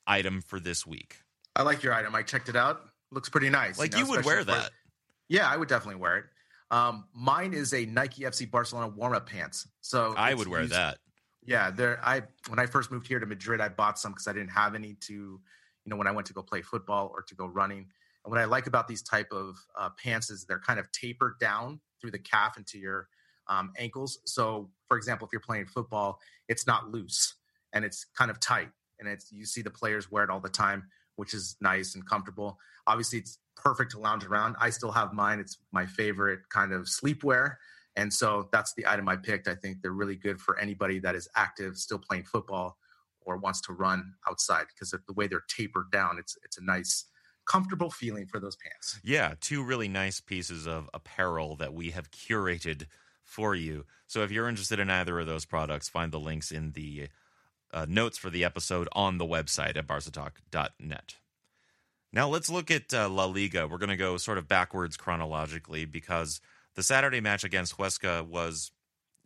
item 0.06 0.42
for 0.42 0.60
this 0.60 0.86
week. 0.86 1.18
I 1.56 1.62
like 1.62 1.82
your 1.82 1.94
item. 1.94 2.14
I 2.14 2.22
checked 2.22 2.48
it 2.48 2.56
out. 2.56 2.82
Looks 3.10 3.28
pretty 3.28 3.48
nice. 3.48 3.78
Like 3.78 3.92
know, 3.92 3.98
you 3.98 4.06
would 4.06 4.24
wear 4.24 4.40
especially 4.40 4.60
for- 4.60 4.60
that. 4.64 4.70
Yeah, 5.28 5.48
I 5.48 5.56
would 5.56 5.68
definitely 5.68 6.00
wear 6.00 6.16
it. 6.18 6.24
Um, 6.70 7.04
mine 7.14 7.54
is 7.54 7.72
a 7.72 7.86
Nike 7.86 8.22
FC 8.22 8.50
Barcelona 8.50 8.88
warm 8.88 9.14
up 9.14 9.28
pants. 9.28 9.66
So 9.80 10.14
I 10.16 10.34
would 10.34 10.48
wear 10.48 10.62
used- 10.62 10.72
that. 10.74 10.98
Yeah, 11.48 11.70
there. 11.70 11.98
I 12.04 12.24
when 12.48 12.58
I 12.58 12.66
first 12.66 12.90
moved 12.90 13.08
here 13.08 13.18
to 13.18 13.24
Madrid, 13.24 13.62
I 13.62 13.70
bought 13.70 13.98
some 13.98 14.12
because 14.12 14.28
I 14.28 14.34
didn't 14.34 14.50
have 14.50 14.74
any 14.74 14.92
to, 15.00 15.14
you 15.14 15.40
know, 15.86 15.96
when 15.96 16.06
I 16.06 16.10
went 16.10 16.26
to 16.26 16.34
go 16.34 16.42
play 16.42 16.60
football 16.60 17.10
or 17.14 17.22
to 17.22 17.34
go 17.34 17.46
running. 17.46 17.86
And 18.24 18.30
what 18.30 18.38
I 18.38 18.44
like 18.44 18.66
about 18.66 18.86
these 18.86 19.00
type 19.00 19.32
of 19.32 19.56
uh, 19.74 19.88
pants 20.02 20.28
is 20.28 20.44
they're 20.44 20.60
kind 20.60 20.78
of 20.78 20.92
tapered 20.92 21.38
down 21.40 21.80
through 22.02 22.10
the 22.10 22.18
calf 22.18 22.58
into 22.58 22.78
your 22.78 23.08
um, 23.46 23.72
ankles. 23.78 24.18
So, 24.26 24.68
for 24.88 24.98
example, 24.98 25.26
if 25.26 25.32
you're 25.32 25.40
playing 25.40 25.64
football, 25.64 26.20
it's 26.48 26.66
not 26.66 26.90
loose 26.90 27.36
and 27.72 27.82
it's 27.82 28.04
kind 28.14 28.30
of 28.30 28.38
tight, 28.40 28.68
and 29.00 29.08
it's 29.08 29.32
you 29.32 29.46
see 29.46 29.62
the 29.62 29.70
players 29.70 30.12
wear 30.12 30.24
it 30.24 30.28
all 30.30 30.40
the 30.40 30.50
time, 30.50 30.84
which 31.16 31.32
is 31.32 31.56
nice 31.62 31.94
and 31.94 32.06
comfortable. 32.06 32.58
Obviously, 32.86 33.20
it's 33.20 33.38
perfect 33.56 33.92
to 33.92 33.98
lounge 33.98 34.26
around. 34.26 34.54
I 34.60 34.68
still 34.68 34.92
have 34.92 35.14
mine. 35.14 35.40
It's 35.40 35.56
my 35.72 35.86
favorite 35.86 36.40
kind 36.50 36.74
of 36.74 36.82
sleepwear. 36.82 37.54
And 37.98 38.14
so 38.14 38.48
that's 38.52 38.74
the 38.74 38.86
item 38.86 39.08
I 39.08 39.16
picked. 39.16 39.48
I 39.48 39.56
think 39.56 39.82
they're 39.82 39.90
really 39.90 40.14
good 40.14 40.40
for 40.40 40.56
anybody 40.56 41.00
that 41.00 41.16
is 41.16 41.28
active, 41.34 41.76
still 41.76 41.98
playing 41.98 42.24
football, 42.24 42.78
or 43.22 43.36
wants 43.36 43.60
to 43.62 43.72
run 43.72 44.14
outside 44.28 44.66
because 44.72 44.92
of 44.92 45.04
the 45.06 45.12
way 45.14 45.26
they're 45.26 45.42
tapered 45.48 45.90
down. 45.90 46.16
It's 46.16 46.38
it's 46.44 46.58
a 46.58 46.64
nice 46.64 47.06
comfortable 47.44 47.90
feeling 47.90 48.26
for 48.26 48.38
those 48.38 48.56
pants. 48.56 49.00
Yeah, 49.02 49.34
two 49.40 49.64
really 49.64 49.88
nice 49.88 50.20
pieces 50.20 50.64
of 50.66 50.88
apparel 50.94 51.56
that 51.56 51.74
we 51.74 51.90
have 51.90 52.12
curated 52.12 52.86
for 53.24 53.56
you. 53.56 53.84
So 54.06 54.22
if 54.22 54.30
you're 54.30 54.48
interested 54.48 54.78
in 54.78 54.90
either 54.90 55.18
of 55.18 55.26
those 55.26 55.44
products, 55.44 55.88
find 55.88 56.12
the 56.12 56.20
links 56.20 56.52
in 56.52 56.72
the 56.72 57.08
uh, 57.72 57.86
notes 57.88 58.16
for 58.16 58.30
the 58.30 58.44
episode 58.44 58.88
on 58.92 59.18
the 59.18 59.26
website 59.26 59.76
at 59.76 59.88
barcatalk.net. 59.88 61.16
Now 62.12 62.28
let's 62.28 62.48
look 62.48 62.70
at 62.70 62.94
uh, 62.94 63.08
La 63.08 63.24
Liga. 63.24 63.66
We're 63.66 63.78
going 63.78 63.88
to 63.88 63.96
go 63.96 64.18
sort 64.18 64.38
of 64.38 64.46
backwards 64.46 64.96
chronologically 64.96 65.84
because 65.84 66.40
the 66.78 66.84
Saturday 66.84 67.20
match 67.20 67.42
against 67.42 67.76
Huesca 67.76 68.24
was 68.24 68.70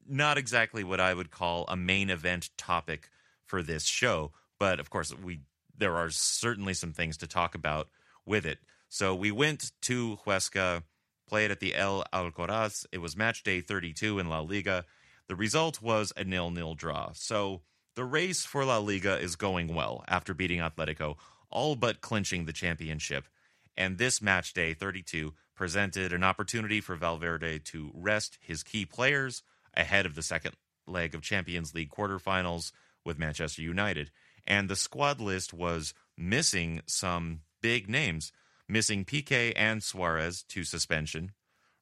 not 0.08 0.38
exactly 0.38 0.82
what 0.82 1.00
I 1.00 1.12
would 1.12 1.30
call 1.30 1.66
a 1.68 1.76
main 1.76 2.08
event 2.08 2.48
topic 2.56 3.10
for 3.44 3.62
this 3.62 3.84
show, 3.84 4.32
but 4.58 4.80
of 4.80 4.88
course 4.88 5.14
we 5.14 5.40
there 5.76 5.94
are 5.94 6.08
certainly 6.08 6.72
some 6.72 6.94
things 6.94 7.18
to 7.18 7.26
talk 7.26 7.54
about 7.54 7.90
with 8.24 8.46
it. 8.46 8.60
So 8.88 9.14
we 9.14 9.30
went 9.30 9.70
to 9.82 10.18
Huesca, 10.24 10.84
played 11.28 11.50
at 11.50 11.60
the 11.60 11.74
El 11.74 12.02
Alcoraz. 12.10 12.86
It 12.90 13.02
was 13.02 13.18
match 13.18 13.42
day 13.42 13.60
32 13.60 14.18
in 14.18 14.30
La 14.30 14.40
Liga. 14.40 14.86
The 15.28 15.36
result 15.36 15.82
was 15.82 16.10
a 16.16 16.24
nil-nil 16.24 16.74
draw. 16.74 17.10
So 17.12 17.60
the 17.96 18.04
race 18.06 18.46
for 18.46 18.64
La 18.64 18.78
Liga 18.78 19.18
is 19.18 19.36
going 19.36 19.74
well 19.74 20.04
after 20.08 20.32
beating 20.32 20.60
Atletico, 20.60 21.16
all 21.50 21.76
but 21.76 22.00
clinching 22.00 22.46
the 22.46 22.54
championship. 22.54 23.28
And 23.76 23.98
this 23.98 24.22
match 24.22 24.54
day 24.54 24.72
32 24.72 25.34
presented 25.62 26.12
an 26.12 26.24
opportunity 26.24 26.80
for 26.80 26.96
Valverde 26.96 27.60
to 27.60 27.92
rest 27.94 28.36
his 28.40 28.64
key 28.64 28.84
players 28.84 29.44
ahead 29.74 30.04
of 30.04 30.16
the 30.16 30.20
second 30.20 30.56
leg 30.88 31.14
of 31.14 31.22
Champions 31.22 31.72
League 31.72 31.88
quarterfinals 31.88 32.72
with 33.04 33.16
Manchester 33.16 33.62
United. 33.62 34.10
And 34.44 34.68
the 34.68 34.74
squad 34.74 35.20
list 35.20 35.54
was 35.54 35.94
missing 36.18 36.80
some 36.86 37.42
big 37.60 37.88
names, 37.88 38.32
missing 38.68 39.04
Piqué 39.04 39.52
and 39.54 39.84
Suarez 39.84 40.42
to 40.48 40.64
suspension, 40.64 41.30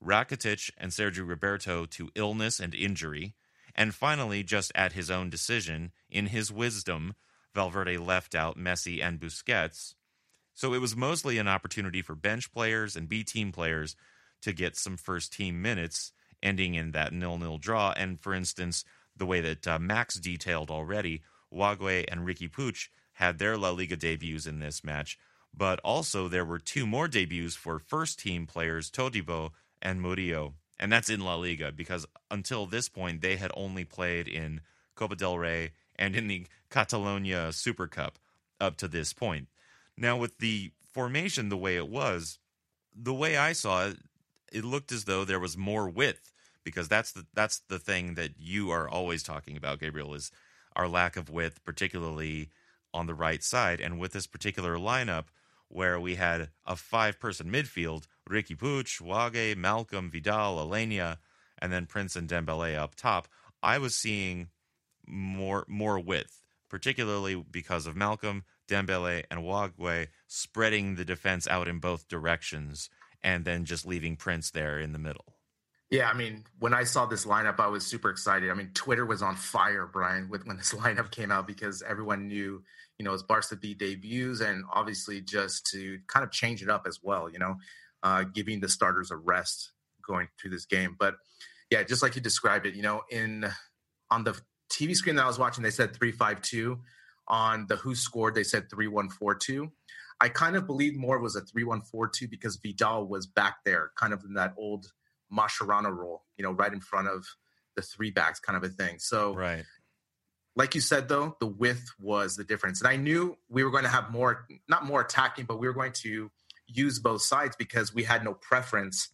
Rakitic 0.04 0.70
and 0.76 0.92
Sergio 0.92 1.26
Roberto 1.26 1.86
to 1.86 2.10
illness 2.14 2.60
and 2.60 2.74
injury, 2.74 3.34
and 3.74 3.94
finally, 3.94 4.42
just 4.42 4.72
at 4.74 4.92
his 4.92 5.10
own 5.10 5.30
decision, 5.30 5.92
in 6.10 6.26
his 6.26 6.52
wisdom, 6.52 7.14
Valverde 7.54 7.96
left 7.96 8.34
out 8.34 8.58
Messi 8.58 9.02
and 9.02 9.18
Busquets. 9.18 9.94
So 10.60 10.74
it 10.74 10.78
was 10.82 10.94
mostly 10.94 11.38
an 11.38 11.48
opportunity 11.48 12.02
for 12.02 12.14
bench 12.14 12.52
players 12.52 12.94
and 12.94 13.08
B 13.08 13.24
team 13.24 13.50
players 13.50 13.96
to 14.42 14.52
get 14.52 14.76
some 14.76 14.98
first 14.98 15.32
team 15.32 15.62
minutes, 15.62 16.12
ending 16.42 16.74
in 16.74 16.90
that 16.90 17.14
nil 17.14 17.38
nil 17.38 17.56
draw. 17.56 17.94
And 17.96 18.20
for 18.20 18.34
instance, 18.34 18.84
the 19.16 19.24
way 19.24 19.40
that 19.40 19.66
uh, 19.66 19.78
Max 19.78 20.16
detailed 20.16 20.70
already, 20.70 21.22
Wagué 21.50 22.04
and 22.12 22.26
Ricky 22.26 22.46
Puig 22.46 22.88
had 23.14 23.38
their 23.38 23.56
La 23.56 23.70
Liga 23.70 23.96
debuts 23.96 24.46
in 24.46 24.58
this 24.58 24.84
match, 24.84 25.18
but 25.56 25.80
also 25.82 26.28
there 26.28 26.44
were 26.44 26.58
two 26.58 26.86
more 26.86 27.08
debuts 27.08 27.54
for 27.54 27.78
first 27.78 28.18
team 28.18 28.46
players, 28.46 28.90
Todibo 28.90 29.52
and 29.80 30.02
Murillo. 30.02 30.56
And 30.78 30.92
that's 30.92 31.08
in 31.08 31.20
La 31.20 31.36
Liga 31.36 31.72
because 31.72 32.04
until 32.30 32.66
this 32.66 32.86
point, 32.86 33.22
they 33.22 33.36
had 33.36 33.50
only 33.54 33.86
played 33.86 34.28
in 34.28 34.60
Copa 34.94 35.16
del 35.16 35.38
Rey 35.38 35.70
and 35.96 36.14
in 36.14 36.28
the 36.28 36.46
Catalonia 36.68 37.50
Super 37.50 37.86
Cup 37.86 38.18
up 38.60 38.76
to 38.76 38.88
this 38.88 39.14
point. 39.14 39.48
Now, 40.00 40.16
with 40.16 40.38
the 40.38 40.72
formation 40.92 41.50
the 41.50 41.58
way 41.58 41.76
it 41.76 41.88
was, 41.88 42.38
the 42.96 43.14
way 43.14 43.36
I 43.36 43.52
saw 43.52 43.88
it, 43.88 43.98
it 44.50 44.64
looked 44.64 44.90
as 44.90 45.04
though 45.04 45.24
there 45.24 45.38
was 45.38 45.56
more 45.56 45.88
width 45.88 46.32
because 46.64 46.88
that's 46.88 47.12
the 47.12 47.26
that's 47.34 47.60
the 47.68 47.78
thing 47.78 48.14
that 48.14 48.32
you 48.38 48.70
are 48.70 48.88
always 48.88 49.22
talking 49.22 49.56
about, 49.56 49.78
Gabriel, 49.78 50.14
is 50.14 50.32
our 50.74 50.88
lack 50.88 51.16
of 51.16 51.28
width, 51.28 51.62
particularly 51.64 52.50
on 52.94 53.06
the 53.06 53.14
right 53.14 53.42
side. 53.44 53.80
And 53.80 54.00
with 54.00 54.12
this 54.12 54.26
particular 54.26 54.76
lineup, 54.76 55.26
where 55.68 56.00
we 56.00 56.16
had 56.16 56.48
a 56.66 56.76
five 56.76 57.20
person 57.20 57.52
midfield, 57.52 58.06
Ricky 58.26 58.56
Puig, 58.56 58.86
Wagué, 59.02 59.54
Malcom, 59.54 60.10
Vidal, 60.10 60.56
Aleñá, 60.56 61.18
and 61.58 61.72
then 61.72 61.86
Prince 61.86 62.16
and 62.16 62.28
Dembele 62.28 62.76
up 62.76 62.94
top, 62.94 63.28
I 63.62 63.76
was 63.76 63.94
seeing 63.94 64.48
more 65.06 65.66
more 65.68 66.00
width, 66.00 66.42
particularly 66.70 67.34
because 67.50 67.86
of 67.86 67.94
Malcom, 67.94 68.44
Dembele, 68.70 69.24
and 69.30 69.40
Wagué 69.40 70.08
spreading 70.28 70.94
the 70.94 71.04
defense 71.04 71.48
out 71.48 71.68
in 71.68 71.78
both 71.78 72.08
directions 72.08 72.88
and 73.22 73.44
then 73.44 73.64
just 73.64 73.86
leaving 73.86 74.16
Prince 74.16 74.50
there 74.50 74.78
in 74.78 74.92
the 74.92 74.98
middle. 74.98 75.34
Yeah, 75.90 76.08
I 76.08 76.14
mean, 76.14 76.44
when 76.60 76.72
I 76.72 76.84
saw 76.84 77.04
this 77.06 77.26
lineup, 77.26 77.58
I 77.58 77.66
was 77.66 77.84
super 77.84 78.10
excited. 78.10 78.48
I 78.48 78.54
mean, 78.54 78.70
Twitter 78.74 79.04
was 79.04 79.22
on 79.22 79.34
fire, 79.34 79.86
Brien, 79.86 80.28
with 80.28 80.46
when 80.46 80.56
this 80.56 80.72
lineup 80.74 81.10
came 81.10 81.32
out 81.32 81.46
because 81.46 81.82
everyone 81.82 82.28
knew, 82.28 82.62
you 82.98 83.04
know, 83.04 83.12
it's 83.12 83.24
Barca 83.24 83.56
B 83.56 83.74
debuts 83.74 84.40
and 84.40 84.64
obviously 84.72 85.20
just 85.20 85.66
to 85.72 85.98
kind 86.06 86.24
of 86.24 86.30
change 86.30 86.62
it 86.62 86.70
up 86.70 86.86
as 86.86 87.00
well, 87.02 87.28
you 87.28 87.40
know, 87.40 87.56
uh, 88.04 88.22
giving 88.22 88.60
the 88.60 88.68
starters 88.68 89.10
a 89.10 89.16
rest 89.16 89.72
going 90.06 90.28
through 90.40 90.52
this 90.52 90.64
game. 90.64 90.96
But 90.98 91.16
yeah, 91.70 91.82
just 91.82 92.02
like 92.02 92.14
you 92.14 92.22
described 92.22 92.66
it, 92.66 92.74
you 92.74 92.82
know, 92.82 93.02
in 93.10 93.46
on 94.10 94.24
the 94.24 94.40
TV 94.72 94.94
screen 94.94 95.16
that 95.16 95.24
I 95.24 95.28
was 95.28 95.38
watching, 95.38 95.62
they 95.62 95.70
said 95.70 95.94
352. 95.96 96.78
On 97.30 97.66
the 97.68 97.76
WhoScored, 97.76 98.34
they 98.34 98.42
said 98.42 98.68
3142. 98.68 99.70
I 100.20 100.28
kind 100.28 100.56
of 100.56 100.66
believe 100.66 100.96
more 100.96 101.20
was 101.20 101.36
a 101.36 101.40
3142 101.40 102.26
because 102.28 102.56
Vidal 102.56 103.06
was 103.06 103.26
back 103.26 103.58
there, 103.64 103.92
kind 103.96 104.12
of 104.12 104.24
in 104.24 104.34
that 104.34 104.52
old 104.58 104.92
Mascherano 105.32 105.96
role, 105.96 106.24
you 106.36 106.42
know, 106.42 106.50
right 106.50 106.72
in 106.72 106.80
front 106.80 107.06
of 107.06 107.24
the 107.76 107.82
three 107.82 108.10
backs 108.10 108.40
kind 108.40 108.56
of 108.56 108.64
a 108.64 108.68
thing. 108.68 108.98
So, 108.98 109.34
right. 109.34 109.64
like 110.56 110.74
you 110.74 110.80
said, 110.80 111.08
though, 111.08 111.36
the 111.38 111.46
width 111.46 111.88
was 112.00 112.34
the 112.34 112.42
difference. 112.42 112.80
And 112.80 112.88
I 112.88 112.96
knew 112.96 113.38
we 113.48 113.62
were 113.62 113.70
going 113.70 113.84
to 113.84 113.90
have 113.90 114.10
more, 114.10 114.46
not 114.68 114.84
more 114.84 115.00
attacking, 115.00 115.44
but 115.44 115.60
we 115.60 115.68
were 115.68 115.72
going 115.72 115.92
to 115.92 116.30
use 116.66 116.98
both 116.98 117.22
sides 117.22 117.54
because 117.56 117.94
we 117.94 118.02
had 118.02 118.24
no 118.24 118.34
preference, 118.34 119.08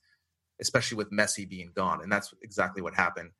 especially 0.59 0.97
with 0.97 1.13
Messi 1.13 1.47
being 1.47 1.71
gone. 1.75 2.03
And 2.03 2.11
that's 2.11 2.35
exactly 2.43 2.81
what 2.81 2.95
happened 2.95 3.31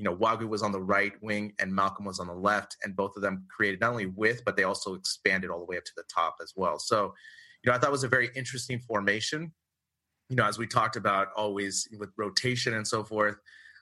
you 0.00 0.04
know, 0.04 0.16
Wagué 0.16 0.48
was 0.48 0.62
on 0.62 0.72
the 0.72 0.80
right 0.80 1.12
wing 1.20 1.52
and 1.58 1.70
Malcom 1.70 2.06
was 2.06 2.20
on 2.20 2.26
the 2.26 2.32
left, 2.32 2.74
and 2.82 2.96
both 2.96 3.16
of 3.16 3.22
them 3.22 3.44
created 3.54 3.82
not 3.82 3.90
only 3.90 4.06
width, 4.06 4.40
but 4.46 4.56
they 4.56 4.62
also 4.62 4.94
expanded 4.94 5.50
all 5.50 5.58
the 5.58 5.66
way 5.66 5.76
up 5.76 5.84
to 5.84 5.92
the 5.94 6.04
top 6.04 6.36
as 6.42 6.54
well. 6.56 6.78
So, 6.78 7.12
you 7.62 7.70
know, 7.70 7.76
I 7.76 7.78
thought 7.78 7.90
it 7.90 7.92
was 7.92 8.02
a 8.02 8.08
very 8.08 8.30
interesting 8.34 8.78
formation. 8.78 9.52
You 10.30 10.36
know, 10.36 10.46
as 10.46 10.56
we 10.56 10.66
talked 10.66 10.96
about 10.96 11.28
always 11.36 11.86
with 11.98 12.08
rotation 12.16 12.72
and 12.74 12.88
so 12.88 13.04
forth. 13.04 13.36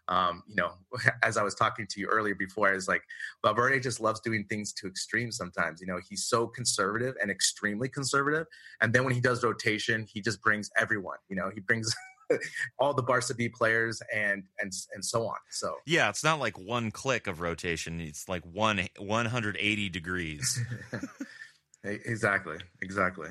Um, 0.08 0.42
you 0.48 0.56
know, 0.56 0.72
as 1.22 1.36
I 1.36 1.44
was 1.44 1.54
talking 1.54 1.86
to 1.86 2.00
you 2.00 2.08
earlier 2.08 2.34
before, 2.34 2.68
I 2.68 2.72
was 2.72 2.88
like, 2.88 3.02
Valverde 3.44 3.78
just 3.78 4.00
loves 4.00 4.18
doing 4.18 4.44
things 4.48 4.72
to 4.72 4.88
extreme 4.88 5.30
sometimes. 5.30 5.80
You 5.80 5.86
know, 5.86 6.00
he's 6.08 6.24
so 6.24 6.48
conservative 6.48 7.14
and 7.22 7.30
extremely 7.30 7.88
conservative. 7.88 8.46
And 8.80 8.92
then 8.92 9.04
when 9.04 9.14
he 9.14 9.20
does 9.20 9.44
rotation, 9.44 10.04
he 10.12 10.20
just 10.20 10.42
brings 10.42 10.68
everyone. 10.76 11.18
You 11.28 11.36
know, 11.36 11.50
he 11.54 11.60
brings 11.60 11.94
all 12.78 12.94
the 12.94 13.02
Barca 13.02 13.34
B 13.34 13.48
players 13.48 14.02
and 14.14 14.44
and 14.60 14.72
and 14.94 15.04
so 15.04 15.26
on. 15.26 15.36
So 15.50 15.74
yeah, 15.86 16.08
it's 16.08 16.24
not 16.24 16.40
like 16.40 16.58
one 16.58 16.90
click 16.90 17.26
of 17.26 17.40
rotation; 17.40 18.00
it's 18.00 18.28
like 18.28 18.44
one 18.44 18.88
180 18.96 19.88
degrees. 19.88 20.60
exactly, 21.84 22.58
exactly. 22.82 23.30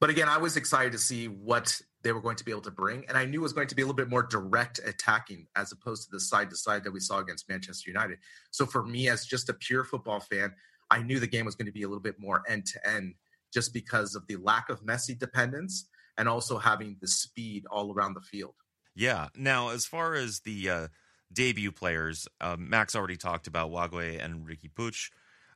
But 0.00 0.10
again, 0.10 0.28
I 0.28 0.38
was 0.38 0.56
excited 0.56 0.92
to 0.92 0.98
see 0.98 1.26
what 1.26 1.80
they 2.02 2.12
were 2.12 2.20
going 2.20 2.36
to 2.36 2.44
be 2.44 2.52
able 2.52 2.62
to 2.62 2.70
bring, 2.70 3.04
and 3.08 3.18
I 3.18 3.24
knew 3.24 3.40
it 3.40 3.42
was 3.42 3.52
going 3.52 3.66
to 3.68 3.74
be 3.74 3.82
a 3.82 3.84
little 3.84 3.96
bit 3.96 4.08
more 4.08 4.22
direct 4.22 4.78
attacking 4.86 5.46
as 5.56 5.72
opposed 5.72 6.04
to 6.04 6.10
the 6.12 6.20
side 6.20 6.50
to 6.50 6.56
side 6.56 6.84
that 6.84 6.92
we 6.92 7.00
saw 7.00 7.18
against 7.18 7.48
Manchester 7.48 7.90
United. 7.90 8.18
So 8.50 8.64
for 8.64 8.84
me, 8.84 9.08
as 9.08 9.26
just 9.26 9.48
a 9.48 9.54
pure 9.54 9.84
football 9.84 10.20
fan, 10.20 10.52
I 10.90 11.02
knew 11.02 11.18
the 11.18 11.26
game 11.26 11.44
was 11.44 11.56
going 11.56 11.66
to 11.66 11.72
be 11.72 11.82
a 11.82 11.88
little 11.88 12.02
bit 12.02 12.20
more 12.20 12.42
end 12.48 12.66
to 12.66 12.88
end, 12.88 13.14
just 13.52 13.74
because 13.74 14.14
of 14.14 14.24
the 14.28 14.36
lack 14.36 14.70
of 14.70 14.84
Messi 14.84 15.18
dependence 15.18 15.88
and 16.18 16.28
also 16.28 16.58
having 16.58 16.96
the 17.00 17.06
speed 17.08 17.64
all 17.70 17.94
around 17.94 18.14
the 18.14 18.20
field. 18.20 18.54
Yeah. 18.94 19.28
Now, 19.36 19.70
as 19.70 19.86
far 19.86 20.14
as 20.14 20.40
the 20.40 20.68
uh, 20.68 20.88
debut 21.32 21.72
players, 21.72 22.26
uh, 22.40 22.56
Max 22.58 22.96
already 22.96 23.16
talked 23.16 23.46
about 23.46 23.70
Wagué 23.70 24.22
and 24.22 24.46
Ricky 24.46 24.68
Puig. 24.68 25.10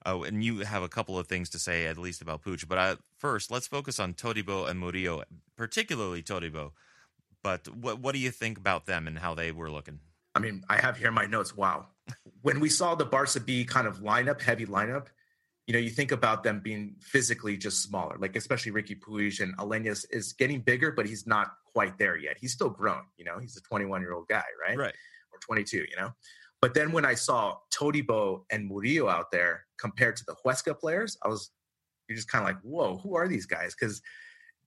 Oh, 0.06 0.22
and 0.22 0.42
you 0.42 0.60
have 0.60 0.82
a 0.82 0.88
couple 0.88 1.18
of 1.18 1.26
things 1.26 1.50
to 1.50 1.58
say, 1.58 1.86
at 1.86 1.98
least 1.98 2.22
about 2.22 2.42
Puig. 2.42 2.66
But 2.66 2.78
I, 2.78 2.96
first, 3.18 3.50
let's 3.50 3.66
focus 3.66 4.00
on 4.00 4.14
Todibo 4.14 4.68
and 4.68 4.80
Murillo, 4.80 5.24
particularly 5.56 6.22
Todibo. 6.22 6.72
But 7.42 7.68
what 7.68 7.98
what 8.00 8.12
do 8.12 8.20
you 8.20 8.30
think 8.30 8.58
about 8.58 8.86
them 8.86 9.06
and 9.08 9.18
how 9.18 9.34
they 9.34 9.50
were 9.52 9.70
looking? 9.70 9.98
I 10.34 10.38
mean, 10.38 10.64
I 10.68 10.80
have 10.80 10.96
here 10.96 11.10
my 11.10 11.26
notes. 11.26 11.56
Wow, 11.56 11.86
when 12.42 12.60
we 12.60 12.68
saw 12.68 12.94
the 12.94 13.04
Barca 13.04 13.40
B 13.40 13.64
kind 13.64 13.86
of 13.86 13.98
lineup, 13.98 14.40
heavy 14.40 14.66
lineup, 14.66 15.06
you 15.66 15.72
know, 15.72 15.78
you 15.78 15.90
think 15.90 16.10
about 16.10 16.42
them 16.42 16.60
being 16.60 16.96
physically 17.00 17.56
just 17.56 17.82
smaller, 17.82 18.16
like 18.18 18.34
especially 18.36 18.72
Ricky 18.72 18.96
Puig 18.96 19.40
and 19.40 19.56
Aleñá 19.58 20.04
is 20.10 20.32
getting 20.32 20.60
bigger, 20.60 20.90
but 20.90 21.06
he's 21.06 21.26
not 21.26 21.52
quite 21.72 21.98
there 21.98 22.16
yet. 22.16 22.36
He's 22.40 22.52
still 22.52 22.70
grown, 22.70 23.02
you 23.16 23.24
know, 23.24 23.38
he's 23.38 23.56
a 23.56 23.62
21 23.62 24.00
year 24.00 24.12
old 24.12 24.28
guy, 24.28 24.44
right? 24.60 24.76
Right. 24.76 24.94
Or 25.32 25.38
22, 25.40 25.78
you 25.78 25.96
know. 25.96 26.10
But 26.60 26.74
then 26.74 26.92
when 26.92 27.04
I 27.04 27.14
saw 27.14 27.56
Todibo 27.72 28.44
and 28.50 28.68
Murillo 28.68 29.08
out 29.08 29.30
there 29.30 29.66
compared 29.78 30.16
to 30.16 30.24
the 30.26 30.36
Huesca 30.44 30.78
players, 30.78 31.16
I 31.22 31.28
was 31.28 31.50
you're 32.08 32.16
just 32.16 32.30
kind 32.30 32.42
of 32.42 32.48
like, 32.48 32.60
whoa, 32.62 32.98
who 32.98 33.14
are 33.14 33.28
these 33.28 33.46
guys? 33.46 33.74
Because 33.78 34.02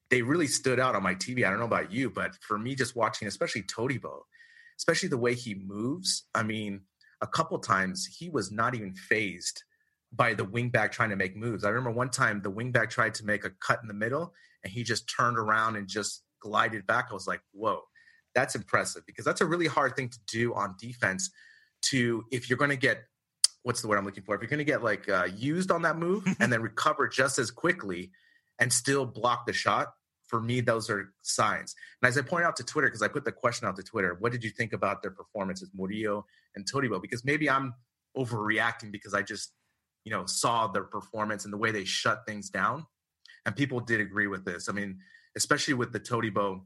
they 0.10 0.22
really 0.22 0.48
stood 0.48 0.80
out 0.80 0.96
on 0.96 1.04
my 1.04 1.16
TV. 1.16 1.46
I 1.46 1.50
don't 1.50 1.60
know 1.60 1.66
about 1.66 1.92
you, 1.92 2.10
but 2.10 2.36
for 2.42 2.58
me, 2.58 2.76
just 2.76 2.96
watching, 2.96 3.28
especially 3.28 3.64
Todibo, 3.64 4.22
especially 4.78 5.10
the 5.10 5.18
way 5.18 5.34
he 5.34 5.56
moves. 5.56 6.24
I 6.34 6.44
mean, 6.44 6.82
a 7.22 7.28
couple 7.28 7.58
times 7.60 8.06
he 8.06 8.30
was 8.30 8.52
not 8.52 8.76
even 8.76 8.94
phased 8.94 9.64
by 10.16 10.34
the 10.34 10.46
wingback 10.46 10.92
trying 10.92 11.10
to 11.10 11.16
make 11.16 11.36
moves. 11.36 11.64
I 11.64 11.70
remember 11.70 11.92
one 11.92 12.10
time 12.10 12.42
the 12.42 12.52
wingback 12.52 12.90
tried 12.90 13.16
to 13.16 13.26
make 13.26 13.44
a 13.44 13.50
cut 13.50 13.80
in 13.82 13.88
the 13.88 13.94
middle 13.94 14.34
and 14.64 14.72
he 14.72 14.84
just 14.84 15.10
turned 15.10 15.38
around 15.38 15.76
and 15.76 15.88
just 15.88 16.24
glided 16.40 16.86
back. 16.88 17.08
I 17.10 17.14
was 17.14 17.28
like, 17.28 17.42
whoa, 17.52 17.82
that's 18.34 18.56
impressive 18.56 19.04
because 19.06 19.26
that's 19.26 19.42
a 19.42 19.46
really 19.46 19.68
hard 19.68 19.96
thing 19.96 20.10
to 20.10 20.20
do 20.28 20.54
on 20.54 20.76
defense. 20.80 21.32
To 21.90 22.24
if 22.32 22.50
you're 22.50 22.58
going 22.58 22.72
to 22.72 22.78
get 22.78 23.04
what's 23.66 23.82
the 23.82 23.88
word 23.88 23.98
I'm 23.98 24.06
looking 24.06 24.24
for? 24.24 24.36
If 24.36 24.42
you're 24.42 24.50
going 24.50 24.60
to 24.60 24.64
get 24.64 24.84
like 24.84 25.10
uh, 25.10 25.28
used 25.36 25.72
on 25.72 25.82
that 25.82 25.98
move 25.98 26.24
and 26.40 26.54
then 26.54 26.62
recover 26.62 27.08
just 27.08 27.40
as 27.40 27.52
quickly 27.52 28.12
and 28.60 28.72
still 28.72 29.06
block 29.06 29.46
the 29.48 29.54
shot, 29.54 29.88
for 30.28 30.40
me, 30.40 30.62
those 30.62 30.90
are 30.90 31.14
signs. 31.22 31.76
And 32.02 32.08
as 32.08 32.18
I 32.18 32.22
point 32.22 32.46
out 32.46 32.56
to 32.58 32.64
Twitter, 32.64 32.88
because 32.88 33.02
I 33.02 33.08
put 33.08 33.26
the 33.26 33.32
question 33.32 33.68
out 33.68 33.76
to 33.76 33.84
Twitter, 33.84 34.16
what 34.20 34.32
did 34.32 34.44
you 34.44 34.50
think 34.50 34.74
about 34.74 35.02
their 35.02 35.12
performances, 35.12 35.70
Murillo 35.74 36.26
and 36.56 36.66
Todibo? 36.66 37.02
Because 37.02 37.26
maybe 37.26 37.50
I'm 37.50 37.74
overreacting 38.18 38.92
because 38.92 39.14
I 39.14 39.22
just, 39.22 39.52
you 40.06 40.12
know, 40.12 40.26
saw 40.26 40.68
their 40.68 40.84
performance 40.84 41.44
and 41.44 41.54
the 41.54 41.58
way 41.58 41.72
they 41.72 41.84
shut 41.84 42.26
things 42.26 42.50
down. 42.50 42.86
And 43.46 43.56
people 43.56 43.80
did 43.80 44.00
agree 44.00 44.28
with 44.28 44.46
this. 44.46 44.70
I 44.70 44.72
mean, 44.72 45.00
especially 45.36 45.74
with 45.74 45.92
the 45.92 46.00
Todibo, 46.00 46.62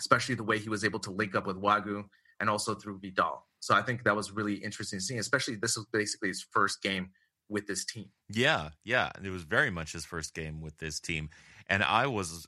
especially 0.00 0.34
the 0.34 0.42
way 0.42 0.58
he 0.58 0.68
was 0.68 0.84
able 0.84 0.98
to 1.00 1.10
link 1.10 1.36
up 1.36 1.46
with 1.46 1.56
Wagué 1.56 2.04
and 2.40 2.50
also 2.50 2.74
through 2.74 2.98
Vidal. 2.98 3.46
So 3.60 3.74
I 3.74 3.82
think 3.82 4.04
that 4.04 4.16
was 4.16 4.32
really 4.32 4.54
interesting 4.54 4.98
to 4.98 5.04
see, 5.04 5.16
especially 5.18 5.54
this 5.56 5.76
was 5.76 5.86
basically 5.92 6.28
his 6.28 6.44
first 6.50 6.82
game 6.82 7.10
with 7.48 7.66
this 7.66 7.84
team. 7.84 8.06
Yeah, 8.28 8.70
yeah. 8.82 9.10
It 9.22 9.30
was 9.30 9.44
very 9.44 9.70
much 9.70 9.92
his 9.92 10.04
first 10.04 10.34
game 10.34 10.60
with 10.60 10.78
this 10.78 10.98
team. 11.00 11.30
And 11.68 11.82
I 11.82 12.06
was 12.06 12.46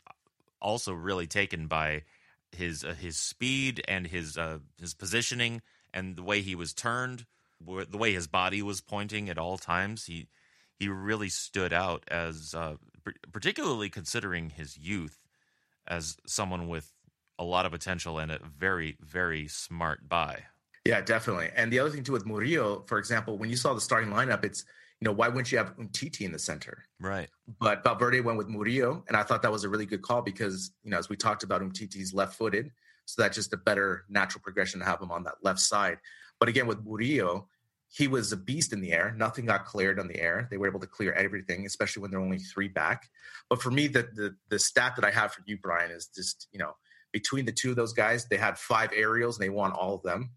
also 0.61 0.93
really 0.93 1.27
taken 1.27 1.69
by 1.69 2.03
his 2.53 2.85
uh, 2.85 2.95
his 2.95 3.19
speed 3.19 3.83
and 3.87 4.07
his 4.07 4.37
uh, 4.37 4.59
his 4.81 4.95
positioning 4.95 5.63
and 5.93 6.17
the 6.17 6.23
way 6.23 6.43
he 6.43 6.55
was 6.55 6.75
turned, 6.75 7.27
the 7.61 7.99
way 7.99 8.13
his 8.13 8.27
body 8.27 8.63
was 8.63 8.81
pointing 8.81 9.29
at 9.29 9.39
all 9.39 9.59
times. 9.59 10.07
He 10.07 10.29
he 10.79 10.89
really 10.89 11.29
stood 11.29 11.73
out 11.73 12.05
as 12.09 12.55
uh, 12.55 12.77
particularly 13.33 13.89
considering 13.89 14.51
his 14.51 14.77
youth 14.77 15.19
as 15.87 16.17
someone 16.27 16.69
with 16.69 16.93
a 17.39 17.45
lot 17.45 17.67
of 17.67 17.73
potential 17.73 18.19
and 18.19 18.31
a 18.31 18.39
very 18.45 18.97
very 19.01 19.49
smart 19.49 20.09
buy. 20.09 20.45
Yeah, 20.85 21.01
definitely. 21.01 21.51
And 21.57 21.73
the 21.73 21.79
other 21.81 21.91
thing 21.91 22.05
too 22.05 22.13
with 22.13 22.27
Murillo, 22.27 22.85
for 22.87 22.99
example, 22.99 23.39
when 23.39 23.51
you 23.51 23.57
saw 23.57 23.75
the 23.75 23.81
starting 23.81 24.11
lineup, 24.11 24.45
it's 24.45 24.65
you 25.01 25.05
know, 25.05 25.13
why 25.13 25.29
wouldn't 25.29 25.53
you 25.53 25.59
have 25.59 25.77
Umtiti 25.77 26.23
in 26.23 26.33
the 26.33 26.39
center? 26.39 26.85
Right. 27.01 27.29
But 27.61 27.85
Valverde 27.85 28.21
went 28.21 28.39
with 28.39 28.49
Murillo, 28.49 29.05
and 29.09 29.17
I 29.17 29.23
thought 29.23 29.43
that 29.43 29.53
was 29.53 29.65
a 29.65 29.69
really 29.69 29.85
good 29.85 30.01
call 30.01 30.23
because, 30.23 30.73
you 30.85 30.91
know, 30.91 30.99
as 30.99 31.11
we 31.11 31.17
talked 31.17 31.43
about, 31.43 31.61
Umtiti's 31.61 32.15
left 32.15 32.35
footed. 32.35 32.71
So 33.05 33.23
that's 33.23 33.37
just 33.37 33.53
a 33.53 33.59
better 33.59 34.05
natural 34.09 34.43
progression 34.43 34.81
to 34.81 34.87
have 34.87 35.01
him 35.01 35.13
on 35.13 35.23
that 35.25 35.35
left 35.43 35.61
side. 35.61 35.99
But 36.39 36.49
again, 36.49 36.67
with 36.67 36.85
Murillo, 36.85 37.49
he 37.89 38.09
was 38.09 38.33
a 38.33 38.37
beast 38.37 38.73
in 38.73 38.81
the 38.81 38.93
air. 38.93 39.15
Nothing 39.17 39.47
got 39.47 39.65
cleared 39.65 39.99
on 39.99 40.09
the 40.09 40.21
air. 40.21 40.49
They 40.51 40.57
were 40.57 40.67
able 40.67 40.81
to 40.81 40.87
clear 40.87 41.13
everything, 41.13 41.67
especially 41.67 42.03
when 42.03 42.11
they're 42.11 42.21
only 42.21 42.39
three 42.39 42.69
back. 42.69 43.09
But 43.49 43.63
for 43.63 43.71
me, 43.71 43.87
the 43.87 44.09
the, 44.15 44.37
the 44.49 44.59
stat 44.59 44.97
that 44.97 45.05
I 45.05 45.11
have 45.11 45.33
for 45.33 45.43
you, 45.47 45.57
Brien, 45.59 45.91
is 45.91 46.09
just, 46.09 46.49
you 46.53 46.59
know, 46.59 46.73
between 47.13 47.47
the 47.47 47.53
two 47.53 47.71
of 47.71 47.77
those 47.77 47.93
guys, 47.93 48.27
they 48.29 48.37
had 48.37 48.59
five 48.59 48.91
aerials 48.95 49.39
and 49.39 49.45
they 49.45 49.51
won 49.51 49.73
all 49.73 49.95
of 49.95 50.03
them. 50.03 50.31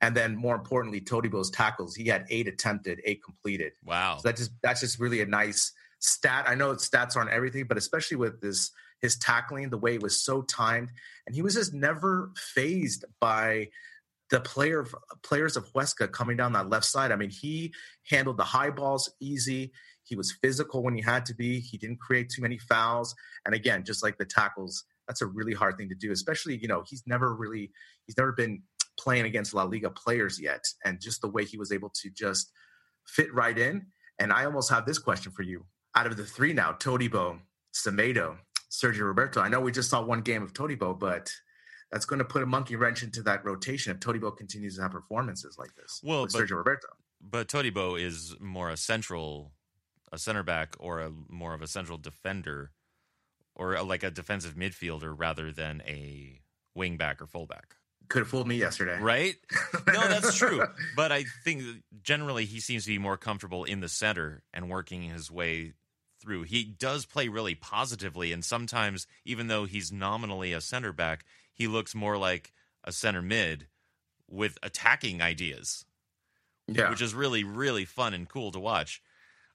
And 0.00 0.14
then 0.14 0.36
more 0.36 0.54
importantly, 0.54 1.00
Todibo's 1.00 1.50
tackles, 1.50 1.94
he 1.94 2.06
had 2.06 2.26
eight 2.28 2.48
attempted, 2.48 3.00
eight 3.04 3.22
completed. 3.24 3.72
Wow. 3.84 4.18
So 4.18 4.28
that 4.28 4.36
just 4.36 4.52
that's 4.62 4.80
just 4.80 4.98
really 5.00 5.20
a 5.22 5.26
nice 5.26 5.72
stat. 5.98 6.44
I 6.46 6.54
know 6.54 6.74
stats 6.74 7.16
aren't 7.16 7.30
everything, 7.30 7.64
but 7.66 7.78
especially 7.78 8.16
with 8.16 8.40
this 8.40 8.70
his 9.00 9.18
tackling, 9.18 9.70
the 9.70 9.78
way 9.78 9.94
it 9.94 10.02
was 10.02 10.22
so 10.22 10.42
timed, 10.42 10.90
and 11.26 11.34
he 11.34 11.42
was 11.42 11.54
just 11.54 11.74
never 11.74 12.30
phased 12.36 13.04
by 13.20 13.68
the 14.30 14.40
player 14.40 14.86
players 15.22 15.56
of 15.56 15.70
Huesca 15.72 16.10
coming 16.10 16.36
down 16.36 16.52
that 16.52 16.68
left 16.68 16.86
side. 16.86 17.12
I 17.12 17.16
mean, 17.16 17.30
he 17.30 17.72
handled 18.10 18.38
the 18.38 18.44
high 18.44 18.70
balls 18.70 19.12
easy. 19.20 19.72
He 20.04 20.16
was 20.16 20.36
physical 20.42 20.82
when 20.82 20.94
he 20.94 21.02
had 21.02 21.26
to 21.26 21.34
be. 21.34 21.60
He 21.60 21.78
didn't 21.78 22.00
create 22.00 22.30
too 22.30 22.42
many 22.42 22.58
fouls. 22.58 23.14
And 23.44 23.54
again, 23.54 23.84
just 23.84 24.02
like 24.02 24.18
the 24.18 24.24
tackles, 24.24 24.84
that's 25.06 25.22
a 25.22 25.26
really 25.26 25.54
hard 25.54 25.76
thing 25.76 25.88
to 25.88 25.94
do. 25.94 26.12
Especially, 26.12 26.56
you 26.56 26.68
know, 26.68 26.84
he's 26.88 27.02
never 27.06 27.34
really 27.34 27.70
he's 28.06 28.16
never 28.16 28.32
been 28.32 28.62
playing 28.98 29.26
against 29.26 29.54
La 29.54 29.64
Liga 29.64 29.90
players 29.90 30.40
yet, 30.40 30.64
and 30.84 31.00
just 31.00 31.20
the 31.20 31.28
way 31.28 31.44
he 31.44 31.58
was 31.58 31.72
able 31.72 31.90
to 32.02 32.10
just 32.10 32.50
fit 33.06 33.32
right 33.34 33.58
in. 33.58 33.86
And 34.18 34.32
I 34.32 34.44
almost 34.44 34.70
have 34.70 34.86
this 34.86 34.98
question 34.98 35.32
for 35.32 35.42
you: 35.42 35.64
Out 35.94 36.06
of 36.06 36.16
the 36.16 36.24
three 36.24 36.52
now, 36.52 36.72
Todibo, 36.72 37.38
Semedo, 37.74 38.38
Sergio 38.70 39.02
Roberto. 39.02 39.40
I 39.40 39.48
know 39.48 39.60
we 39.60 39.72
just 39.72 39.90
saw 39.90 40.02
one 40.02 40.22
game 40.22 40.42
of 40.42 40.52
Todibo, 40.52 40.98
but 40.98 41.30
that's 41.90 42.04
going 42.04 42.18
to 42.18 42.24
put 42.24 42.42
a 42.42 42.46
monkey 42.46 42.76
wrench 42.76 43.02
into 43.02 43.22
that 43.22 43.44
rotation 43.44 43.92
if 43.92 44.00
Todibo 44.00 44.36
continues 44.36 44.76
to 44.76 44.82
have 44.82 44.92
performances 44.92 45.56
like 45.58 45.74
this. 45.74 46.00
Well, 46.02 46.22
but, 46.22 46.32
Sergio 46.32 46.56
Roberto. 46.56 46.88
But 47.20 47.48
Todibo 47.48 48.00
is 48.00 48.34
more 48.40 48.70
a 48.70 48.76
central, 48.76 49.52
a 50.12 50.18
center 50.18 50.42
back, 50.42 50.74
or 50.78 51.00
a 51.00 51.10
more 51.28 51.54
of 51.54 51.62
a 51.62 51.66
central 51.66 51.98
defender, 51.98 52.72
or 53.54 53.74
a, 53.74 53.82
like 53.82 54.02
a 54.02 54.10
defensive 54.10 54.54
midfielder 54.54 55.14
rather 55.16 55.52
than 55.52 55.82
a 55.86 56.40
wing 56.74 56.96
back 56.96 57.22
or 57.22 57.26
fullback 57.26 57.76
could 58.08 58.20
have 58.20 58.28
fooled 58.28 58.46
me 58.46 58.56
yesterday. 58.56 58.98
Right? 59.00 59.34
No, 59.86 60.08
that's 60.08 60.36
true. 60.36 60.64
but 60.96 61.12
I 61.12 61.24
think 61.44 61.62
generally 62.02 62.44
he 62.44 62.60
seems 62.60 62.84
to 62.84 62.90
be 62.90 62.98
more 62.98 63.16
comfortable 63.16 63.64
in 63.64 63.80
the 63.80 63.88
center 63.88 64.42
and 64.54 64.70
working 64.70 65.02
his 65.02 65.30
way 65.30 65.72
through. 66.26 66.42
He 66.42 66.64
does 66.64 67.06
play 67.06 67.28
really 67.28 67.54
positively, 67.54 68.32
and 68.32 68.44
sometimes, 68.44 69.06
even 69.24 69.46
though 69.46 69.64
he's 69.64 69.92
nominally 69.92 70.52
a 70.52 70.60
center 70.60 70.92
back, 70.92 71.24
he 71.54 71.68
looks 71.68 71.94
more 71.94 72.18
like 72.18 72.52
a 72.82 72.90
center 72.90 73.22
mid 73.22 73.68
with 74.28 74.58
attacking 74.62 75.22
ideas. 75.22 75.84
Yeah. 76.66 76.90
Which 76.90 77.00
is 77.00 77.14
really, 77.14 77.44
really 77.44 77.84
fun 77.84 78.12
and 78.12 78.28
cool 78.28 78.50
to 78.50 78.58
watch. 78.58 79.00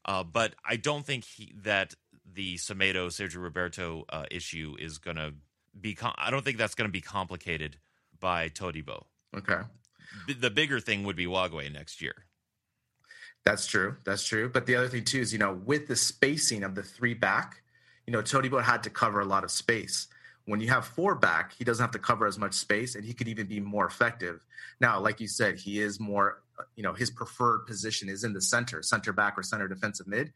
Uh, 0.05 0.23
but 0.23 0.55
I 0.65 0.77
don't 0.77 1.05
think 1.05 1.25
he, 1.25 1.53
that 1.63 1.93
the 2.25 2.55
Semedo 2.55 3.07
Sergio 3.07 3.43
Roberto 3.43 4.05
uh, 4.07 4.25
issue 4.31 4.75
is 4.79 4.97
going 4.97 5.17
to 5.17 5.33
be. 5.79 5.93
Com- 5.93 6.15
I 6.17 6.31
don't 6.31 6.45
think 6.45 6.57
that's 6.57 6.73
going 6.73 6.87
to 6.87 6.91
be 6.91 7.01
complicated 7.01 7.77
by 8.17 8.47
Todibo. 8.47 9.03
Okay. 9.35 9.59
B- 10.25 10.33
the 10.33 10.49
bigger 10.49 10.79
thing 10.79 11.03
would 11.03 11.17
be 11.17 11.25
Wagué 11.25 11.71
next 11.71 12.01
year. 12.01 12.15
That's 13.45 13.65
true. 13.65 13.97
That's 14.03 14.23
true. 14.23 14.49
But 14.49 14.65
the 14.65 14.75
other 14.75 14.87
thing 14.87 15.03
too 15.03 15.19
is, 15.19 15.33
you 15.33 15.39
know, 15.39 15.53
with 15.53 15.87
the 15.87 15.95
spacing 15.95 16.63
of 16.63 16.75
the 16.75 16.83
three 16.83 17.13
back, 17.13 17.63
you 18.05 18.13
know, 18.13 18.21
Todibo 18.21 18.61
had 18.61 18.83
to 18.83 18.89
cover 18.89 19.19
a 19.19 19.25
lot 19.25 19.43
of 19.43 19.51
space. 19.51 20.07
When 20.45 20.59
you 20.59 20.69
have 20.69 20.85
four 20.85 21.15
back, 21.15 21.53
he 21.53 21.63
doesn't 21.63 21.83
have 21.83 21.91
to 21.91 21.99
cover 21.99 22.25
as 22.25 22.37
much 22.37 22.53
space, 22.53 22.95
and 22.95 23.05
he 23.05 23.13
could 23.13 23.27
even 23.27 23.47
be 23.47 23.59
more 23.59 23.85
effective. 23.85 24.45
Now, 24.79 24.99
like 24.99 25.19
you 25.19 25.27
said, 25.27 25.57
he 25.57 25.79
is 25.79 25.99
more, 25.99 26.41
you 26.75 26.83
know, 26.83 26.93
his 26.93 27.11
preferred 27.11 27.67
position 27.67 28.09
is 28.09 28.23
in 28.23 28.33
the 28.33 28.41
center, 28.41 28.81
center 28.81 29.13
back 29.13 29.37
or 29.37 29.43
center 29.43 29.67
defensive 29.67 30.07
mid. 30.07 30.33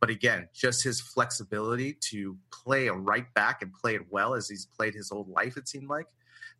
But 0.00 0.10
again, 0.10 0.48
just 0.54 0.82
his 0.82 1.00
flexibility 1.00 1.92
to 2.10 2.36
play 2.50 2.88
a 2.88 2.94
right 2.94 3.32
back 3.34 3.62
and 3.62 3.72
play 3.72 3.94
it 3.94 4.10
well 4.10 4.34
as 4.34 4.48
he's 4.48 4.66
played 4.66 4.94
his 4.94 5.10
whole 5.10 5.26
life, 5.28 5.56
it 5.56 5.68
seemed 5.68 5.88
like 5.88 6.06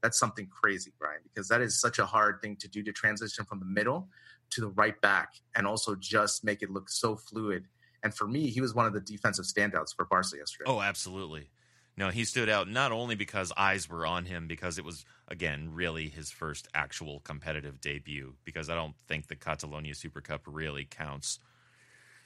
that's 0.02 0.18
something 0.18 0.46
crazy, 0.46 0.92
Brien, 0.98 1.20
because 1.24 1.48
that 1.48 1.60
is 1.60 1.80
such 1.80 1.98
a 1.98 2.06
hard 2.06 2.40
thing 2.40 2.56
to 2.56 2.68
do 2.68 2.82
to 2.82 2.92
transition 2.92 3.44
from 3.44 3.58
the 3.58 3.66
middle 3.66 4.08
to 4.52 4.60
the 4.60 4.68
right 4.68 5.00
back 5.00 5.34
and 5.54 5.66
also 5.66 5.94
just 5.94 6.44
make 6.44 6.62
it 6.62 6.70
look 6.70 6.88
so 6.88 7.16
fluid. 7.16 7.66
And 8.02 8.14
for 8.14 8.26
me, 8.26 8.48
he 8.48 8.60
was 8.60 8.74
one 8.74 8.86
of 8.86 8.92
the 8.92 9.00
defensive 9.00 9.44
standouts 9.44 9.94
for 9.94 10.04
Barca 10.04 10.36
yesterday. 10.36 10.70
Oh, 10.70 10.80
absolutely. 10.80 11.50
No, 11.96 12.08
he 12.08 12.24
stood 12.24 12.48
out 12.48 12.68
not 12.68 12.90
only 12.90 13.14
because 13.14 13.52
eyes 13.56 13.88
were 13.88 14.06
on 14.06 14.24
him, 14.24 14.48
because 14.48 14.78
it 14.78 14.84
was, 14.84 15.04
again, 15.28 15.68
really 15.72 16.08
his 16.08 16.30
first 16.30 16.66
actual 16.74 17.20
competitive 17.20 17.80
debut, 17.80 18.34
because 18.44 18.70
I 18.70 18.74
don't 18.74 18.94
think 19.06 19.26
the 19.26 19.36
Catalonia 19.36 19.94
Super 19.94 20.22
Cup 20.22 20.42
really 20.46 20.86
counts. 20.86 21.38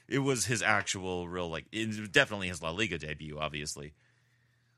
It 0.07 0.19
was 0.19 0.45
his 0.45 0.61
actual, 0.61 1.27
real, 1.27 1.49
like, 1.49 1.65
definitely 2.11 2.47
his 2.47 2.61
La 2.61 2.69
Liga 2.69 2.97
debut, 2.97 3.37
obviously. 3.37 3.93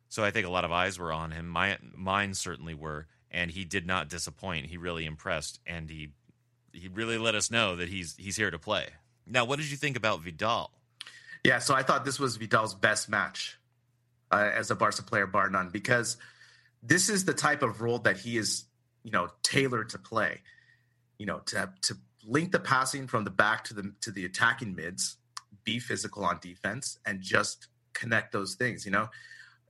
So 0.09 0.23
I 0.23 0.31
think 0.31 0.47
a 0.47 0.51
lot 0.51 0.65
of 0.65 0.71
eyes 0.71 0.97
were 0.97 1.13
on 1.13 1.31
him. 1.31 1.47
My 1.47 1.77
mine 1.95 2.33
certainly 2.33 2.73
were, 2.73 3.05
and 3.29 3.51
he 3.51 3.63
did 3.63 3.85
not 3.85 4.09
disappoint. 4.09 4.65
He 4.65 4.77
really 4.77 5.05
impressed, 5.05 5.59
and 5.67 5.87
he 5.87 6.13
he 6.73 6.87
really 6.87 7.17
let 7.17 7.35
us 7.35 7.51
know 7.51 7.75
that 7.75 7.89
he's 7.89 8.15
he's 8.17 8.35
here 8.35 8.51
to 8.51 8.59
play. 8.59 8.87
Now, 9.25 9.45
what 9.45 9.59
did 9.59 9.69
you 9.69 9.77
think 9.77 9.97
about 9.97 10.21
Vidal? 10.21 10.71
Yeah, 11.43 11.59
so 11.59 11.73
I 11.73 11.83
thought 11.83 12.03
this 12.03 12.19
was 12.19 12.37
Vidal's 12.37 12.73
best 12.73 13.09
match 13.09 13.57
uh, 14.31 14.49
as 14.53 14.71
a 14.71 14.75
Barca 14.75 15.03
player, 15.03 15.25
bar 15.27 15.49
none, 15.49 15.69
because 15.69 16.17
this 16.83 17.09
is 17.09 17.25
the 17.25 17.33
type 17.33 17.61
of 17.61 17.81
role 17.81 17.99
that 17.99 18.17
he 18.17 18.37
is, 18.37 18.65
you 19.03 19.11
know, 19.11 19.29
tailored 19.43 19.89
to 19.89 19.99
play. 19.99 20.41
You 21.17 21.25
know, 21.25 21.39
to 21.47 21.71
to 21.83 21.95
link 22.25 22.51
the 22.51 22.59
passing 22.59 23.07
from 23.07 23.23
the 23.23 23.29
back 23.29 23.63
to 23.65 23.73
the 23.73 23.93
to 24.01 24.11
the 24.11 24.25
attacking 24.25 24.75
mids, 24.75 25.17
be 25.63 25.79
physical 25.79 26.23
on 26.23 26.39
defense, 26.41 26.97
and 27.05 27.21
just 27.21 27.67
connect 27.93 28.31
those 28.31 28.55
things. 28.55 28.85
You 28.85 28.91
know, 28.91 29.09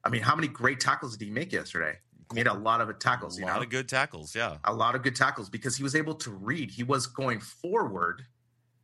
I 0.03 0.09
mean, 0.09 0.21
how 0.21 0.35
many 0.35 0.47
great 0.47 0.79
tackles 0.79 1.17
did 1.17 1.25
he 1.25 1.31
make 1.31 1.51
yesterday? 1.51 1.97
Made 2.33 2.47
a 2.47 2.53
lot 2.53 2.81
of 2.81 2.99
tackles. 2.99 3.39
A 3.39 3.45
lot 3.45 3.55
know? 3.55 3.61
of 3.63 3.69
good 3.69 3.89
tackles, 3.89 4.35
yeah. 4.35 4.57
A 4.63 4.73
lot 4.73 4.95
of 4.95 5.01
good 5.01 5.15
tackles 5.15 5.49
because 5.49 5.75
he 5.75 5.83
was 5.83 5.95
able 5.95 6.13
to 6.15 6.31
read. 6.31 6.69
He 6.69 6.83
was 6.83 7.07
going 7.07 7.39
forward 7.39 8.23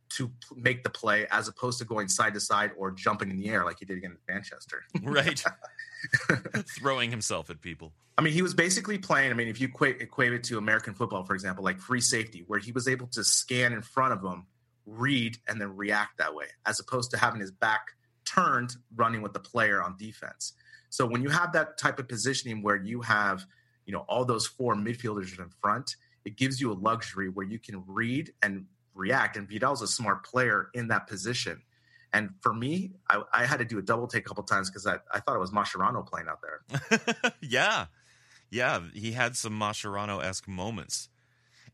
to 0.08 0.30
make 0.56 0.82
the 0.82 0.90
play 0.90 1.26
as 1.30 1.48
opposed 1.48 1.78
to 1.78 1.84
going 1.84 2.08
side 2.08 2.34
to 2.34 2.40
side 2.40 2.70
or 2.76 2.90
jumping 2.90 3.30
in 3.30 3.36
the 3.36 3.48
air 3.48 3.64
like 3.64 3.78
he 3.78 3.84
did 3.84 3.98
against 3.98 4.18
Manchester. 4.28 4.82
right. 5.02 5.42
Throwing 6.78 7.10
himself 7.10 7.50
at 7.50 7.60
people. 7.60 7.92
I 8.18 8.22
mean, 8.22 8.32
he 8.32 8.42
was 8.42 8.54
basically 8.54 8.98
playing. 8.98 9.30
I 9.30 9.34
mean, 9.34 9.48
if 9.48 9.60
you 9.60 9.68
equate, 9.68 10.00
equate 10.00 10.32
it 10.32 10.44
to 10.44 10.58
American 10.58 10.94
football, 10.94 11.24
for 11.24 11.34
example, 11.34 11.64
like 11.64 11.78
free 11.78 12.00
safety, 12.00 12.44
where 12.46 12.58
he 12.58 12.72
was 12.72 12.88
able 12.88 13.06
to 13.08 13.24
scan 13.24 13.72
in 13.72 13.82
front 13.82 14.12
of 14.12 14.22
him 14.22 14.46
read 14.86 15.36
and 15.48 15.60
then 15.60 15.76
react 15.76 16.18
that 16.18 16.34
way, 16.34 16.46
as 16.64 16.80
opposed 16.80 17.10
to 17.10 17.18
having 17.18 17.40
his 17.40 17.50
back 17.50 17.92
turned 18.24 18.76
running 18.94 19.22
with 19.22 19.32
the 19.32 19.40
player 19.40 19.82
on 19.82 19.96
defense. 19.98 20.54
So 20.90 21.06
when 21.06 21.22
you 21.22 21.28
have 21.28 21.52
that 21.52 21.78
type 21.78 21.98
of 21.98 22.08
positioning 22.08 22.62
where 22.62 22.76
you 22.76 23.00
have, 23.02 23.46
you 23.84 23.92
know, 23.92 24.04
all 24.08 24.24
those 24.24 24.46
four 24.46 24.74
midfielders 24.74 25.38
in 25.38 25.48
front, 25.60 25.96
it 26.24 26.36
gives 26.36 26.60
you 26.60 26.72
a 26.72 26.74
luxury 26.74 27.28
where 27.28 27.46
you 27.46 27.58
can 27.58 27.84
read 27.86 28.32
and 28.42 28.66
react. 28.94 29.36
And 29.36 29.48
Vidal's 29.48 29.82
a 29.82 29.86
smart 29.86 30.24
player 30.24 30.70
in 30.74 30.88
that 30.88 31.06
position. 31.06 31.62
And 32.12 32.30
for 32.40 32.54
me, 32.54 32.92
I, 33.10 33.22
I 33.32 33.46
had 33.46 33.58
to 33.58 33.64
do 33.64 33.78
a 33.78 33.82
double 33.82 34.06
take 34.06 34.24
a 34.24 34.28
couple 34.28 34.44
times 34.44 34.70
because 34.70 34.86
I, 34.86 34.96
I 35.12 35.20
thought 35.20 35.36
it 35.36 35.40
was 35.40 35.50
Mascherano 35.50 36.06
playing 36.06 36.28
out 36.28 36.40
there. 36.40 37.32
yeah. 37.42 37.86
Yeah. 38.50 38.80
He 38.94 39.12
had 39.12 39.36
some 39.36 39.58
Mascherano 39.58 40.22
esque 40.22 40.48
moments. 40.48 41.08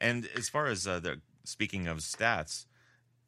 And 0.00 0.28
as 0.36 0.48
far 0.48 0.66
as 0.66 0.86
uh, 0.86 1.00
the 1.00 1.20
speaking 1.44 1.86
of 1.86 1.98
stats, 1.98 2.66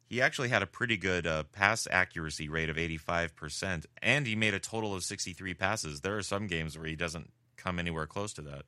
he 0.05 0.21
actually 0.21 0.49
had 0.49 0.61
a 0.61 0.67
pretty 0.67 0.97
good 0.97 1.25
uh, 1.25 1.43
pass 1.51 1.87
accuracy 1.89 2.47
rate 2.47 2.69
of 2.69 2.77
85%, 2.77 3.85
and 4.01 4.27
he 4.27 4.35
made 4.35 4.53
a 4.53 4.59
total 4.59 4.93
of 4.93 5.03
63 5.03 5.53
passes. 5.55 6.01
There 6.01 6.17
are 6.17 6.21
some 6.21 6.47
games 6.47 6.77
where 6.77 6.87
he 6.87 6.95
doesn't 6.95 7.31
come 7.57 7.79
anywhere 7.79 8.05
close 8.05 8.31
to 8.33 8.41
that. 8.43 8.63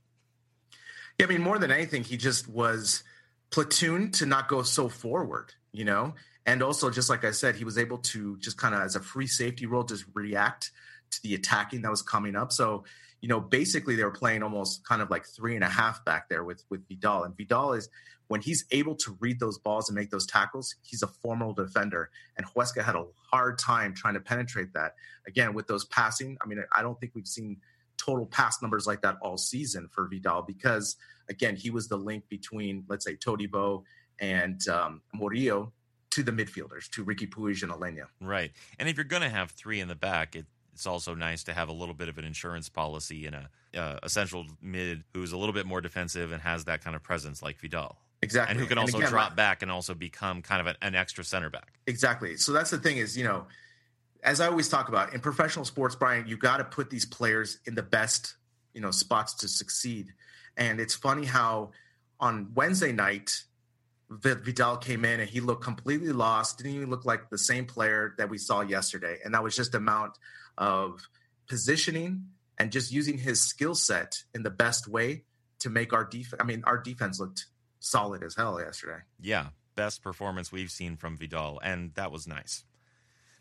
Yeah, 1.19 1.25
I 1.25 1.29
mean, 1.29 1.41
more 1.41 1.59
than 1.59 1.71
anything, 1.71 2.03
he 2.03 2.17
just 2.17 2.47
was 2.47 3.03
platoon 3.51 4.11
to 4.13 4.25
not 4.25 4.47
go 4.47 4.63
so 4.63 4.89
forward, 4.89 5.53
you 5.71 5.85
know? 5.85 6.13
And 6.45 6.63
also, 6.63 6.89
just 6.89 7.09
like 7.09 7.23
I 7.23 7.31
said, 7.31 7.55
he 7.55 7.65
was 7.65 7.77
able 7.77 7.97
to 7.99 8.37
just 8.37 8.57
kind 8.57 8.73
of, 8.73 8.81
as 8.81 8.95
a 8.95 8.99
free 8.99 9.27
safety 9.27 9.65
role, 9.65 9.83
just 9.83 10.05
react 10.13 10.71
to 11.11 11.21
the 11.21 11.35
attacking 11.35 11.81
that 11.83 11.91
was 11.91 12.01
coming 12.01 12.35
up. 12.35 12.51
So, 12.51 12.83
you 13.21 13.27
know, 13.27 13.39
basically 13.39 13.95
they 13.95 14.03
were 14.03 14.11
playing 14.11 14.43
almost 14.43 14.85
kind 14.85 15.01
of 15.01 15.09
like 15.09 15.25
three 15.25 15.55
and 15.55 15.63
a 15.63 15.69
half 15.69 16.03
back 16.05 16.29
there 16.29 16.43
with 16.43 16.63
with 16.69 16.87
Vidal. 16.87 17.23
And 17.23 17.35
Vidal 17.35 17.73
is 17.73 17.89
when 18.27 18.41
he's 18.41 18.65
able 18.71 18.95
to 18.95 19.17
read 19.19 19.39
those 19.39 19.57
balls 19.57 19.89
and 19.89 19.95
make 19.95 20.09
those 20.09 20.25
tackles, 20.25 20.75
he's 20.83 21.01
a 21.01 21.07
formidable 21.07 21.53
defender. 21.53 22.09
And 22.37 22.45
Huesca 22.45 22.83
had 22.83 22.95
a 22.95 23.05
hard 23.31 23.57
time 23.57 23.93
trying 23.93 24.15
to 24.15 24.19
penetrate 24.19 24.73
that. 24.73 24.95
Again, 25.27 25.53
with 25.53 25.67
those 25.67 25.85
passing, 25.85 26.37
I 26.41 26.47
mean, 26.47 26.63
I 26.75 26.81
don't 26.81 26.99
think 26.99 27.13
we've 27.15 27.27
seen 27.27 27.57
total 27.97 28.25
pass 28.25 28.61
numbers 28.61 28.85
like 28.85 29.01
that 29.01 29.17
all 29.21 29.37
season 29.37 29.87
for 29.91 30.07
Vidal 30.07 30.43
because, 30.43 30.97
again, 31.29 31.55
he 31.55 31.69
was 31.69 31.87
the 31.87 31.97
link 31.97 32.27
between, 32.29 32.83
let's 32.87 33.05
say, 33.05 33.15
Todibo 33.15 33.83
and 34.19 34.67
um, 34.67 35.01
Murillo 35.13 35.71
to 36.11 36.23
the 36.23 36.31
midfielders, 36.31 36.89
to 36.91 37.03
Ricky 37.03 37.27
Puig 37.27 37.63
and 37.63 37.71
Aleñá. 37.71 38.05
Right. 38.21 38.51
And 38.79 38.89
if 38.89 38.97
you're 38.97 39.03
going 39.05 39.21
to 39.21 39.29
have 39.29 39.51
three 39.51 39.79
in 39.79 39.87
the 39.87 39.95
back, 39.95 40.35
it, 40.35 40.45
it's 40.73 40.85
also 40.85 41.13
nice 41.13 41.43
to 41.45 41.53
have 41.53 41.69
a 41.69 41.73
little 41.73 41.95
bit 41.95 42.07
of 42.07 42.17
an 42.17 42.25
insurance 42.25 42.69
policy 42.69 43.25
in 43.25 43.33
a, 43.33 43.49
uh, 43.75 43.99
a 44.03 44.09
central 44.09 44.45
mid 44.61 45.03
who's 45.13 45.31
a 45.31 45.37
little 45.37 45.53
bit 45.53 45.65
more 45.65 45.81
defensive 45.81 46.31
and 46.31 46.41
has 46.41 46.65
that 46.65 46.83
kind 46.83 46.95
of 46.95 47.03
presence 47.03 47.41
like 47.41 47.59
Vidal. 47.59 47.97
Exactly. 48.21 48.51
And 48.51 48.59
who 48.59 48.65
can 48.65 48.77
also 48.77 48.97
again, 48.97 49.09
drop 49.09 49.35
back 49.35 49.61
and 49.61 49.71
also 49.71 49.93
become 49.93 50.41
kind 50.41 50.61
of 50.61 50.67
an, 50.67 50.75
an 50.81 50.95
extra 50.95 51.23
center 51.23 51.49
back. 51.49 51.79
Exactly. 51.85 52.37
So 52.37 52.51
that's 52.51 52.71
the 52.71 52.79
thing 52.79 52.97
is, 52.97 53.17
you 53.17 53.23
know, 53.23 53.45
as 54.23 54.41
I 54.41 54.47
always 54.47 54.69
talk 54.69 54.89
about 54.89 55.13
in 55.13 55.19
professional 55.19 55.65
sports, 55.65 55.95
Brien, 55.95 56.27
you 56.27 56.37
got 56.37 56.57
to 56.57 56.63
put 56.63 56.89
these 56.89 57.05
players 57.05 57.59
in 57.65 57.75
the 57.75 57.83
best, 57.83 58.35
you 58.73 58.81
know, 58.81 58.91
spots 58.91 59.35
to 59.35 59.47
succeed. 59.47 60.13
And 60.57 60.79
it's 60.79 60.95
funny 60.95 61.25
how 61.25 61.71
on 62.19 62.51
Wednesday 62.55 62.91
night, 62.91 63.31
Vidal 64.09 64.77
came 64.77 65.05
in 65.05 65.19
and 65.19 65.29
he 65.29 65.39
looked 65.39 65.63
completely 65.63 66.11
lost. 66.11 66.57
Didn't 66.57 66.73
even 66.73 66.89
look 66.89 67.05
like 67.05 67.29
the 67.29 67.37
same 67.37 67.65
player 67.65 68.15
that 68.17 68.29
we 68.29 68.37
saw 68.37 68.61
yesterday. 68.61 69.17
And 69.23 69.33
that 69.33 69.43
was 69.43 69.55
just 69.55 69.75
amount 69.75 70.17
of 70.57 71.07
positioning 71.47 72.25
and 72.57 72.71
just 72.71 72.91
using 72.91 73.17
his 73.17 73.41
skill 73.41 73.75
set 73.75 74.23
in 74.33 74.43
the 74.43 74.49
best 74.49 74.87
way 74.87 75.23
to 75.59 75.69
make 75.69 75.93
our 75.93 76.05
defense. 76.05 76.41
I 76.41 76.45
mean, 76.45 76.63
our 76.65 76.77
defense 76.77 77.19
looked 77.19 77.45
solid 77.89 78.23
as 78.23 78.35
hell 78.35 78.59
yesterday. 78.59 78.99
Yeah, 79.19 79.47
best 79.75 80.03
performance 80.03 80.51
we've 80.51 80.71
seen 80.71 80.97
from 80.97 81.17
Vidal, 81.17 81.59
and 81.63 81.93
that 81.95 82.11
was 82.11 82.27
nice. 82.27 82.63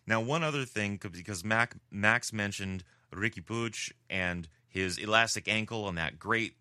Now, 0.07 0.21
one 0.21 0.45
other 0.45 0.65
thing, 0.65 1.01
because 1.03 1.45
Mac, 1.45 1.75
Max 1.91 2.33
mentioned 2.33 2.85
Ricky 3.13 3.41
Puig 3.41 3.93
and 4.09 4.49
his 4.69 4.99
elastic 4.99 5.49
ankle 5.49 5.85
on 5.85 5.97
that 5.97 6.19
great, 6.19 6.55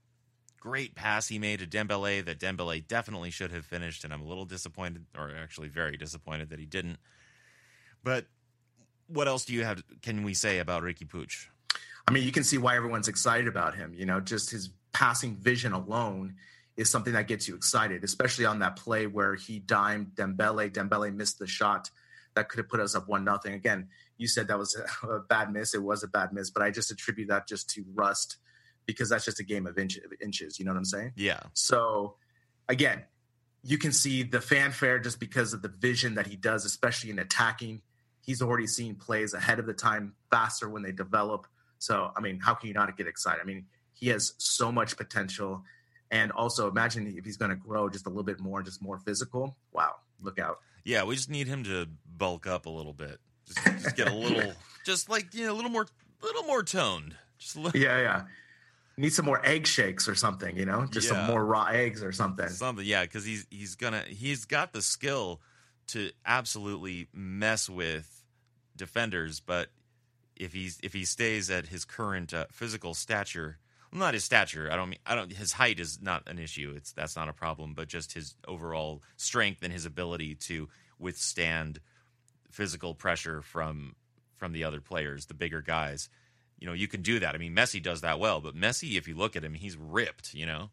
great 0.59 0.95
pass 0.95 1.27
he 1.27 1.37
made 1.37 1.59
to 1.59 1.67
Dembele 1.67 2.25
that 2.25 2.39
Dembele 2.39 2.87
definitely 2.87 3.29
should 3.29 3.51
have 3.51 3.65
finished, 3.65 4.03
and 4.03 4.13
I'm 4.13 4.21
a 4.21 4.27
little 4.27 4.45
disappointed, 4.45 5.05
or 5.15 5.31
actually 5.41 5.67
very 5.67 5.97
disappointed 5.97 6.49
that 6.49 6.59
he 6.59 6.65
didn't. 6.65 6.97
But 8.03 8.25
what 9.07 9.27
else 9.27 9.45
do 9.45 9.53
you 9.53 9.63
have? 9.63 9.83
Can 10.01 10.23
we 10.23 10.33
say 10.33 10.59
about 10.59 10.81
Ricky 10.81 11.05
Puig? 11.05 11.47
I 12.07 12.11
mean, 12.11 12.23
you 12.23 12.31
can 12.31 12.43
see 12.43 12.57
why 12.57 12.75
everyone's 12.75 13.07
excited 13.07 13.47
about 13.47 13.75
him. 13.75 13.93
You 13.93 14.05
know, 14.05 14.19
just 14.19 14.49
his 14.49 14.69
passing 14.93 15.35
vision 15.35 15.73
alone 15.73 16.35
is 16.77 16.89
something 16.89 17.13
that 17.13 17.27
gets 17.27 17.47
you 17.47 17.55
excited, 17.55 18.03
especially 18.03 18.45
on 18.45 18.59
that 18.59 18.75
play 18.75 19.07
where 19.07 19.35
he 19.35 19.59
dimed 19.59 20.11
Dembele. 20.15 20.71
Dembele 20.71 21.13
missed 21.13 21.39
the 21.39 21.47
shot 21.47 21.89
that 22.35 22.49
could 22.49 22.57
have 22.57 22.69
put 22.69 22.79
us 22.79 22.95
up 22.95 23.07
one 23.07 23.23
nothing. 23.23 23.53
Again, 23.53 23.87
you 24.17 24.27
said 24.27 24.47
that 24.49 24.59
was 24.59 24.75
a, 24.75 25.07
a, 25.07 25.19
bad 25.19 25.51
miss. 25.51 25.73
It 25.73 25.81
was 25.81 26.03
a 26.03 26.07
bad 26.07 26.33
miss, 26.33 26.49
but 26.49 26.61
I 26.61 26.71
just 26.71 26.91
attribute 26.91 27.29
that 27.29 27.47
just 27.47 27.69
to 27.71 27.85
rust 27.93 28.37
because 28.85 29.09
that's 29.09 29.25
just 29.25 29.39
a 29.39 29.43
game 29.43 29.65
of, 29.65 29.77
inch, 29.77 29.97
of 29.97 30.11
inches. 30.21 30.59
You 30.59 30.65
know 30.65 30.71
what 30.71 30.77
I'm 30.77 30.85
saying? 30.85 31.13
Yeah. 31.15 31.39
So 31.53 32.15
again, 32.67 33.03
you 33.63 33.77
can 33.77 33.91
see 33.91 34.21
the 34.23 34.41
fanfare 34.41 34.99
just 34.99 35.19
because 35.19 35.53
of 35.53 35.61
the 35.61 35.69
vision 35.69 36.15
that 36.15 36.27
he 36.27 36.35
does, 36.35 36.65
especially 36.65 37.09
in 37.09 37.19
attacking. 37.19 37.81
He's 38.21 38.41
already 38.41 38.67
seen 38.67 38.95
plays 38.95 39.33
ahead 39.33 39.59
of 39.59 39.65
the 39.65 39.73
time, 39.73 40.13
faster 40.29 40.69
when 40.69 40.83
they 40.83 40.91
develop. 40.91 41.47
So, 41.79 42.11
I 42.15 42.21
mean, 42.21 42.39
how 42.39 42.53
can 42.53 42.67
you 42.67 42.73
not 42.73 42.95
get 42.95 43.07
excited? 43.07 43.41
I 43.41 43.45
mean, 43.45 43.65
he 43.93 44.09
has 44.09 44.33
so 44.37 44.71
much 44.71 44.97
potential. 44.97 45.63
And 46.11 46.31
also, 46.31 46.69
imagine 46.69 47.13
if 47.17 47.25
he's 47.25 47.37
going 47.37 47.49
to 47.49 47.55
grow 47.55 47.89
just 47.89 48.05
a 48.05 48.09
little 48.09 48.23
bit 48.23 48.39
more, 48.39 48.61
just 48.61 48.81
more 48.81 48.99
physical. 48.99 49.55
Wow, 49.73 49.95
look 50.21 50.39
out. 50.39 50.59
Yeah, 50.83 51.03
we 51.03 51.15
just 51.15 51.29
need 51.29 51.47
him 51.47 51.63
to 51.63 51.87
bulk 52.17 52.45
up 52.45 52.67
a 52.67 52.69
little 52.69 52.93
bit. 52.93 53.19
Just, 53.47 53.63
just 53.83 53.95
get 53.95 54.07
a 54.07 54.15
little, 54.15 54.53
just 54.85 55.09
like 55.09 55.33
you 55.33 55.45
know, 55.45 55.53
a 55.53 55.55
little 55.55 55.71
more, 55.71 55.87
little 56.21 56.43
more 56.43 56.63
toned. 56.63 57.15
Just 57.37 57.55
a 57.55 57.59
little... 57.59 57.79
yeah, 57.79 57.99
yeah. 57.99 58.23
Need 58.97 59.13
some 59.13 59.25
more 59.25 59.45
egg 59.45 59.67
shakes 59.67 60.07
or 60.07 60.15
something, 60.15 60.55
you 60.55 60.65
know, 60.65 60.85
just 60.89 61.09
yeah. 61.09 61.15
some 61.15 61.27
more 61.27 61.43
raw 61.43 61.65
eggs 61.65 62.01
or 62.01 62.13
something. 62.13 62.47
Something, 62.47 62.85
yeah, 62.85 63.03
because 63.03 63.25
he's 63.25 63.45
he's 63.49 63.75
gonna 63.75 64.03
he's 64.07 64.45
got 64.45 64.71
the 64.71 64.81
skill 64.81 65.41
to 65.87 66.11
absolutely 66.25 67.07
mess 67.13 67.69
with 67.69 68.23
defenders, 68.75 69.39
but 69.39 69.69
if 70.35 70.53
he's 70.53 70.79
if 70.83 70.93
he 70.93 71.05
stays 71.05 71.49
at 71.49 71.67
his 71.67 71.85
current 71.85 72.33
uh, 72.33 72.45
physical 72.51 72.93
stature, 72.93 73.57
not 73.99 74.13
his 74.13 74.23
stature. 74.23 74.69
I 74.71 74.75
don't 74.75 74.89
mean 74.89 74.99
I 75.05 75.15
don't. 75.15 75.31
His 75.31 75.53
height 75.53 75.79
is 75.79 76.01
not 76.01 76.23
an 76.27 76.39
issue. 76.39 76.73
It's 76.75 76.91
that's 76.91 77.15
not 77.15 77.29
a 77.29 77.33
problem. 77.33 77.73
But 77.73 77.87
just 77.87 78.13
his 78.13 78.35
overall 78.47 79.01
strength 79.17 79.63
and 79.63 79.71
his 79.71 79.85
ability 79.85 80.35
to 80.35 80.69
withstand 80.99 81.79
physical 82.51 82.93
pressure 82.93 83.41
from 83.41 83.95
from 84.35 84.51
the 84.51 84.63
other 84.63 84.81
players, 84.81 85.25
the 85.25 85.33
bigger 85.33 85.61
guys. 85.61 86.09
You 86.59 86.67
know, 86.67 86.73
you 86.73 86.87
can 86.87 87.01
do 87.01 87.19
that. 87.19 87.35
I 87.35 87.37
mean, 87.37 87.55
Messi 87.55 87.81
does 87.81 88.01
that 88.01 88.19
well. 88.19 88.39
But 88.41 88.55
Messi, 88.55 88.97
if 88.97 89.07
you 89.07 89.15
look 89.15 89.35
at 89.35 89.43
him, 89.43 89.53
he's 89.53 89.77
ripped. 89.77 90.33
You 90.33 90.45
know, 90.45 90.69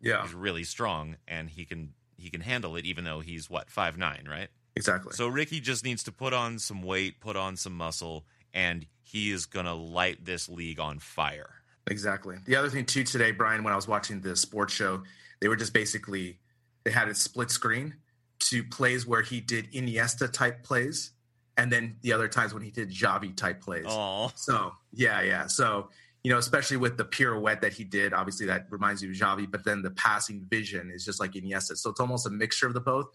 yeah, 0.00 0.22
he's 0.22 0.34
really 0.34 0.64
strong 0.64 1.16
and 1.28 1.48
he 1.50 1.64
can 1.64 1.94
he 2.16 2.30
can 2.30 2.40
handle 2.40 2.76
it. 2.76 2.84
Even 2.84 3.04
though 3.04 3.20
he's 3.20 3.48
what 3.48 3.70
five 3.70 3.96
nine, 3.96 4.26
right? 4.28 4.48
Exactly. 4.76 5.12
So 5.12 5.28
Ricky 5.28 5.60
just 5.60 5.84
needs 5.84 6.02
to 6.04 6.12
put 6.12 6.32
on 6.32 6.58
some 6.58 6.82
weight, 6.82 7.20
put 7.20 7.36
on 7.36 7.56
some 7.56 7.76
muscle, 7.76 8.24
and 8.52 8.86
he 9.02 9.30
is 9.30 9.46
going 9.46 9.66
to 9.66 9.74
light 9.74 10.24
this 10.24 10.48
league 10.48 10.78
on 10.78 10.98
fire. 10.98 11.50
Exactly. 11.90 12.36
The 12.46 12.56
other 12.56 12.70
thing 12.70 12.86
too 12.86 13.04
today, 13.04 13.32
Brien, 13.32 13.64
when 13.64 13.72
I 13.72 13.76
was 13.76 13.88
watching 13.88 14.20
the 14.20 14.36
sports 14.36 14.72
show, 14.72 15.02
they 15.40 15.48
were 15.48 15.56
just 15.56 15.74
basically 15.74 16.38
they 16.84 16.90
had 16.90 17.08
a 17.08 17.14
split 17.14 17.50
screen 17.50 17.96
to 18.40 18.64
plays 18.64 19.06
where 19.06 19.22
he 19.22 19.40
did 19.40 19.70
Iniesta 19.72 20.32
type 20.32 20.62
plays, 20.62 21.10
and 21.56 21.70
then 21.70 21.96
the 22.02 22.12
other 22.12 22.28
times 22.28 22.54
when 22.54 22.62
he 22.62 22.70
did 22.70 22.90
Xavi 22.90 23.36
type 23.36 23.60
plays. 23.60 23.86
Oh, 23.88 24.30
so 24.36 24.72
yeah, 24.92 25.20
yeah. 25.20 25.46
So 25.46 25.90
you 26.22 26.30
know, 26.30 26.38
especially 26.38 26.76
with 26.76 26.96
the 26.96 27.04
pirouette 27.04 27.60
that 27.62 27.72
he 27.72 27.82
did, 27.82 28.12
obviously 28.12 28.46
that 28.46 28.66
reminds 28.70 29.02
you 29.02 29.10
of 29.10 29.16
Xavi, 29.16 29.50
but 29.50 29.64
then 29.64 29.82
the 29.82 29.90
passing 29.90 30.46
vision 30.48 30.90
is 30.94 31.04
just 31.04 31.18
like 31.18 31.32
Iniesta. 31.32 31.76
So 31.76 31.90
it's 31.90 32.00
almost 32.00 32.26
a 32.26 32.30
mixture 32.30 32.66
of 32.66 32.74
the 32.74 32.80
both. 32.80 33.06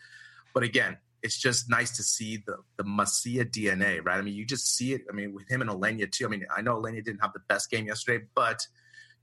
But 0.54 0.64
again, 0.64 0.98
it's 1.26 1.40
just 1.40 1.72
nice 1.72 1.90
to 1.98 2.04
see 2.04 2.38
the 2.46 2.58
the 2.78 2.84
Masia 2.84 3.44
DNA, 3.44 4.00
right? 4.06 4.18
I 4.18 4.22
mean, 4.22 4.36
you 4.36 4.46
just 4.46 4.78
see 4.78 4.94
it. 4.94 5.02
I 5.10 5.14
mean, 5.14 5.34
with 5.34 5.50
him 5.50 5.62
and 5.62 5.70
Aleñá 5.72 6.10
too. 6.12 6.26
I 6.26 6.30
mean, 6.30 6.46
I 6.56 6.62
know 6.62 6.80
Aleñá 6.80 7.04
didn't 7.04 7.22
have 7.22 7.34
the 7.34 7.42
best 7.50 7.72
game 7.72 7.88
yesterday, 7.88 8.24
but 8.36 8.68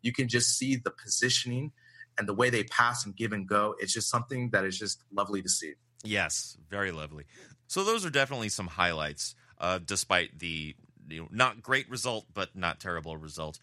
you 0.03 0.13
can 0.13 0.27
just 0.27 0.59
see 0.59 0.75
the 0.75 0.91
positioning 0.91 1.71
and 2.19 2.29
the 2.29 2.35
way 2.35 2.51
they 2.51 2.65
pass 2.65 3.07
and 3.07 3.15
give 3.15 3.33
and 3.33 3.47
go. 3.47 3.77
It's 3.79 3.93
just 3.93 4.11
something 4.11 4.51
that 4.51 4.65
is 4.65 4.77
just 4.77 5.05
lovely 5.13 5.43
to 5.43 5.49
see. 5.49 5.75
Yes, 6.03 6.59
very 6.69 6.91
lovely. 6.91 7.25
So 7.69 7.85
those 7.85 8.05
are 8.05 8.11
definitely 8.11 8.49
some 8.49 8.67
highlights, 8.67 9.37
uh, 9.59 9.79
despite 9.79 10.41
the 10.41 10.75
you 11.09 11.21
know, 11.21 11.29
not 11.31 11.63
great 11.63 11.89
result, 11.89 12.27
but 12.35 12.57
not 12.57 12.81
terrible 12.81 13.17
result. 13.17 13.61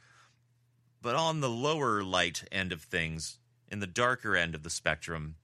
But 1.01 1.15
on 1.15 1.41
the 1.41 1.49
lower 1.49 2.03
light 2.03 2.45
end 2.53 2.71
of 2.71 2.81
things, 2.83 3.37
in 3.67 3.81
the 3.81 3.87
darker 3.87 4.37
end 4.37 4.55
of 4.55 4.63
the 4.63 4.69
spectrum, 4.69 5.35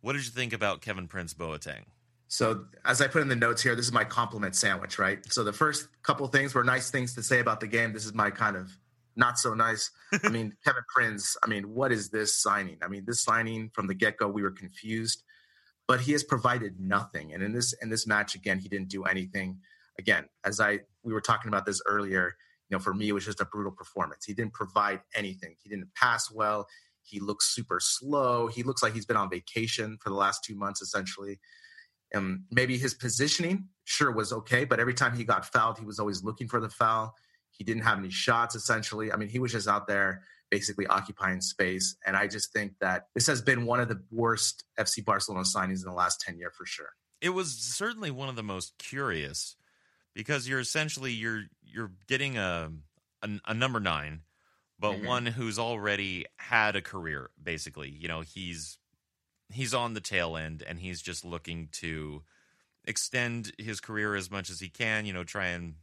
what 0.00 0.14
did 0.14 0.24
you 0.24 0.30
think 0.30 0.54
about 0.54 0.80
Kevin 0.80 1.08
Prince 1.08 1.34
Boateng? 1.34 1.84
So 2.32 2.64
as 2.86 3.02
I 3.02 3.08
put 3.08 3.20
in 3.20 3.28
the 3.28 3.36
notes 3.36 3.62
here, 3.62 3.74
this 3.74 3.84
is 3.84 3.92
my 3.92 4.04
compliment 4.04 4.56
sandwich, 4.56 4.98
right? 4.98 5.18
So 5.30 5.44
the 5.44 5.52
first 5.52 5.86
couple 6.02 6.26
things 6.28 6.54
were 6.54 6.64
nice 6.64 6.90
things 6.90 7.14
to 7.16 7.22
say 7.22 7.40
about 7.40 7.60
the 7.60 7.66
game. 7.66 7.92
This 7.92 8.06
is 8.06 8.14
my 8.14 8.30
kind 8.30 8.56
of 8.56 8.74
not 9.16 9.38
so 9.38 9.52
nice. 9.52 9.90
I 10.24 10.30
mean, 10.30 10.56
Kevin 10.64 10.82
Prince, 10.88 11.36
I 11.42 11.46
mean, 11.46 11.74
what 11.74 11.92
is 11.92 12.08
this 12.08 12.34
signing? 12.34 12.78
I 12.80 12.88
mean, 12.88 13.04
this 13.04 13.22
signing 13.22 13.70
from 13.74 13.86
the 13.86 13.92
get 13.92 14.16
go, 14.16 14.28
we 14.28 14.40
were 14.40 14.50
confused. 14.50 15.24
but 15.86 16.00
he 16.00 16.12
has 16.12 16.24
provided 16.24 16.80
nothing. 16.80 17.34
And 17.34 17.42
in 17.42 17.52
this 17.52 17.74
in 17.82 17.90
this 17.90 18.06
match 18.06 18.34
again, 18.34 18.58
he 18.58 18.68
didn't 18.68 18.88
do 18.88 19.04
anything. 19.04 19.58
Again, 19.98 20.24
as 20.42 20.58
I 20.58 20.80
we 21.02 21.12
were 21.12 21.20
talking 21.20 21.48
about 21.48 21.66
this 21.66 21.82
earlier, 21.86 22.34
you 22.70 22.74
know, 22.74 22.82
for 22.82 22.94
me 22.94 23.10
it 23.10 23.12
was 23.12 23.26
just 23.26 23.42
a 23.42 23.44
brutal 23.44 23.72
performance. 23.72 24.24
He 24.24 24.32
didn't 24.32 24.54
provide 24.54 25.00
anything. 25.14 25.54
He 25.62 25.68
didn't 25.68 25.94
pass 25.94 26.30
well. 26.30 26.66
He 27.02 27.20
looks 27.20 27.54
super 27.54 27.78
slow. 27.78 28.46
He 28.46 28.62
looks 28.62 28.82
like 28.82 28.94
he's 28.94 29.04
been 29.04 29.18
on 29.18 29.28
vacation 29.28 29.98
for 30.00 30.08
the 30.08 30.16
last 30.16 30.44
two 30.44 30.54
months, 30.54 30.80
essentially. 30.80 31.38
Um, 32.14 32.44
maybe 32.50 32.78
his 32.78 32.94
positioning 32.94 33.68
sure 33.84 34.12
was 34.12 34.32
okay, 34.32 34.64
but 34.64 34.80
every 34.80 34.94
time 34.94 35.16
he 35.16 35.24
got 35.24 35.46
fouled, 35.46 35.78
he 35.78 35.84
was 35.84 35.98
always 35.98 36.22
looking 36.22 36.48
for 36.48 36.60
the 36.60 36.68
foul. 36.68 37.14
He 37.50 37.64
didn't 37.64 37.82
have 37.82 37.98
any 37.98 38.10
shots, 38.10 38.54
essentially. 38.54 39.12
I 39.12 39.16
mean, 39.16 39.28
he 39.28 39.38
was 39.38 39.52
just 39.52 39.68
out 39.68 39.86
there 39.86 40.22
basically 40.50 40.86
occupying 40.86 41.40
space. 41.40 41.96
And 42.06 42.14
I 42.14 42.26
just 42.26 42.52
think 42.52 42.74
that 42.80 43.06
this 43.14 43.26
has 43.26 43.40
been 43.40 43.64
one 43.64 43.80
of 43.80 43.88
the 43.88 44.02
worst 44.10 44.64
FC 44.78 45.02
Barcelona 45.04 45.44
signings 45.44 45.82
in 45.82 45.88
the 45.88 45.94
last 45.94 46.20
10 46.20 46.36
years 46.38 46.52
for 46.56 46.66
sure. 46.66 46.90
It 47.22 47.30
was 47.30 47.52
certainly 47.52 48.10
one 48.10 48.28
of 48.28 48.36
the 48.36 48.42
most 48.42 48.76
curious 48.78 49.56
because 50.14 50.46
you're 50.46 50.60
essentially 50.60 51.12
you're 51.12 51.44
you're 51.62 51.92
getting 52.06 52.36
a 52.36 52.70
a, 53.22 53.30
a 53.46 53.54
number 53.54 53.80
9 53.80 54.20
but 54.82 54.94
mm-hmm. 54.94 55.06
one 55.06 55.26
who's 55.26 55.60
already 55.60 56.26
had 56.36 56.74
a 56.74 56.82
career 56.82 57.30
basically. 57.40 57.88
You 57.88 58.08
know, 58.08 58.20
he's 58.20 58.78
he's 59.52 59.74
on 59.74 59.94
the 59.94 60.00
tail 60.00 60.36
end 60.36 60.62
and 60.66 60.78
he's 60.78 61.00
just 61.00 61.24
looking 61.24 61.68
to 61.72 62.22
extend 62.84 63.52
his 63.58 63.80
career 63.80 64.14
as 64.14 64.30
much 64.30 64.50
as 64.50 64.60
he 64.60 64.68
can, 64.68 65.06
you 65.06 65.12
know, 65.12 65.24
try 65.24 65.48
and 65.48 65.74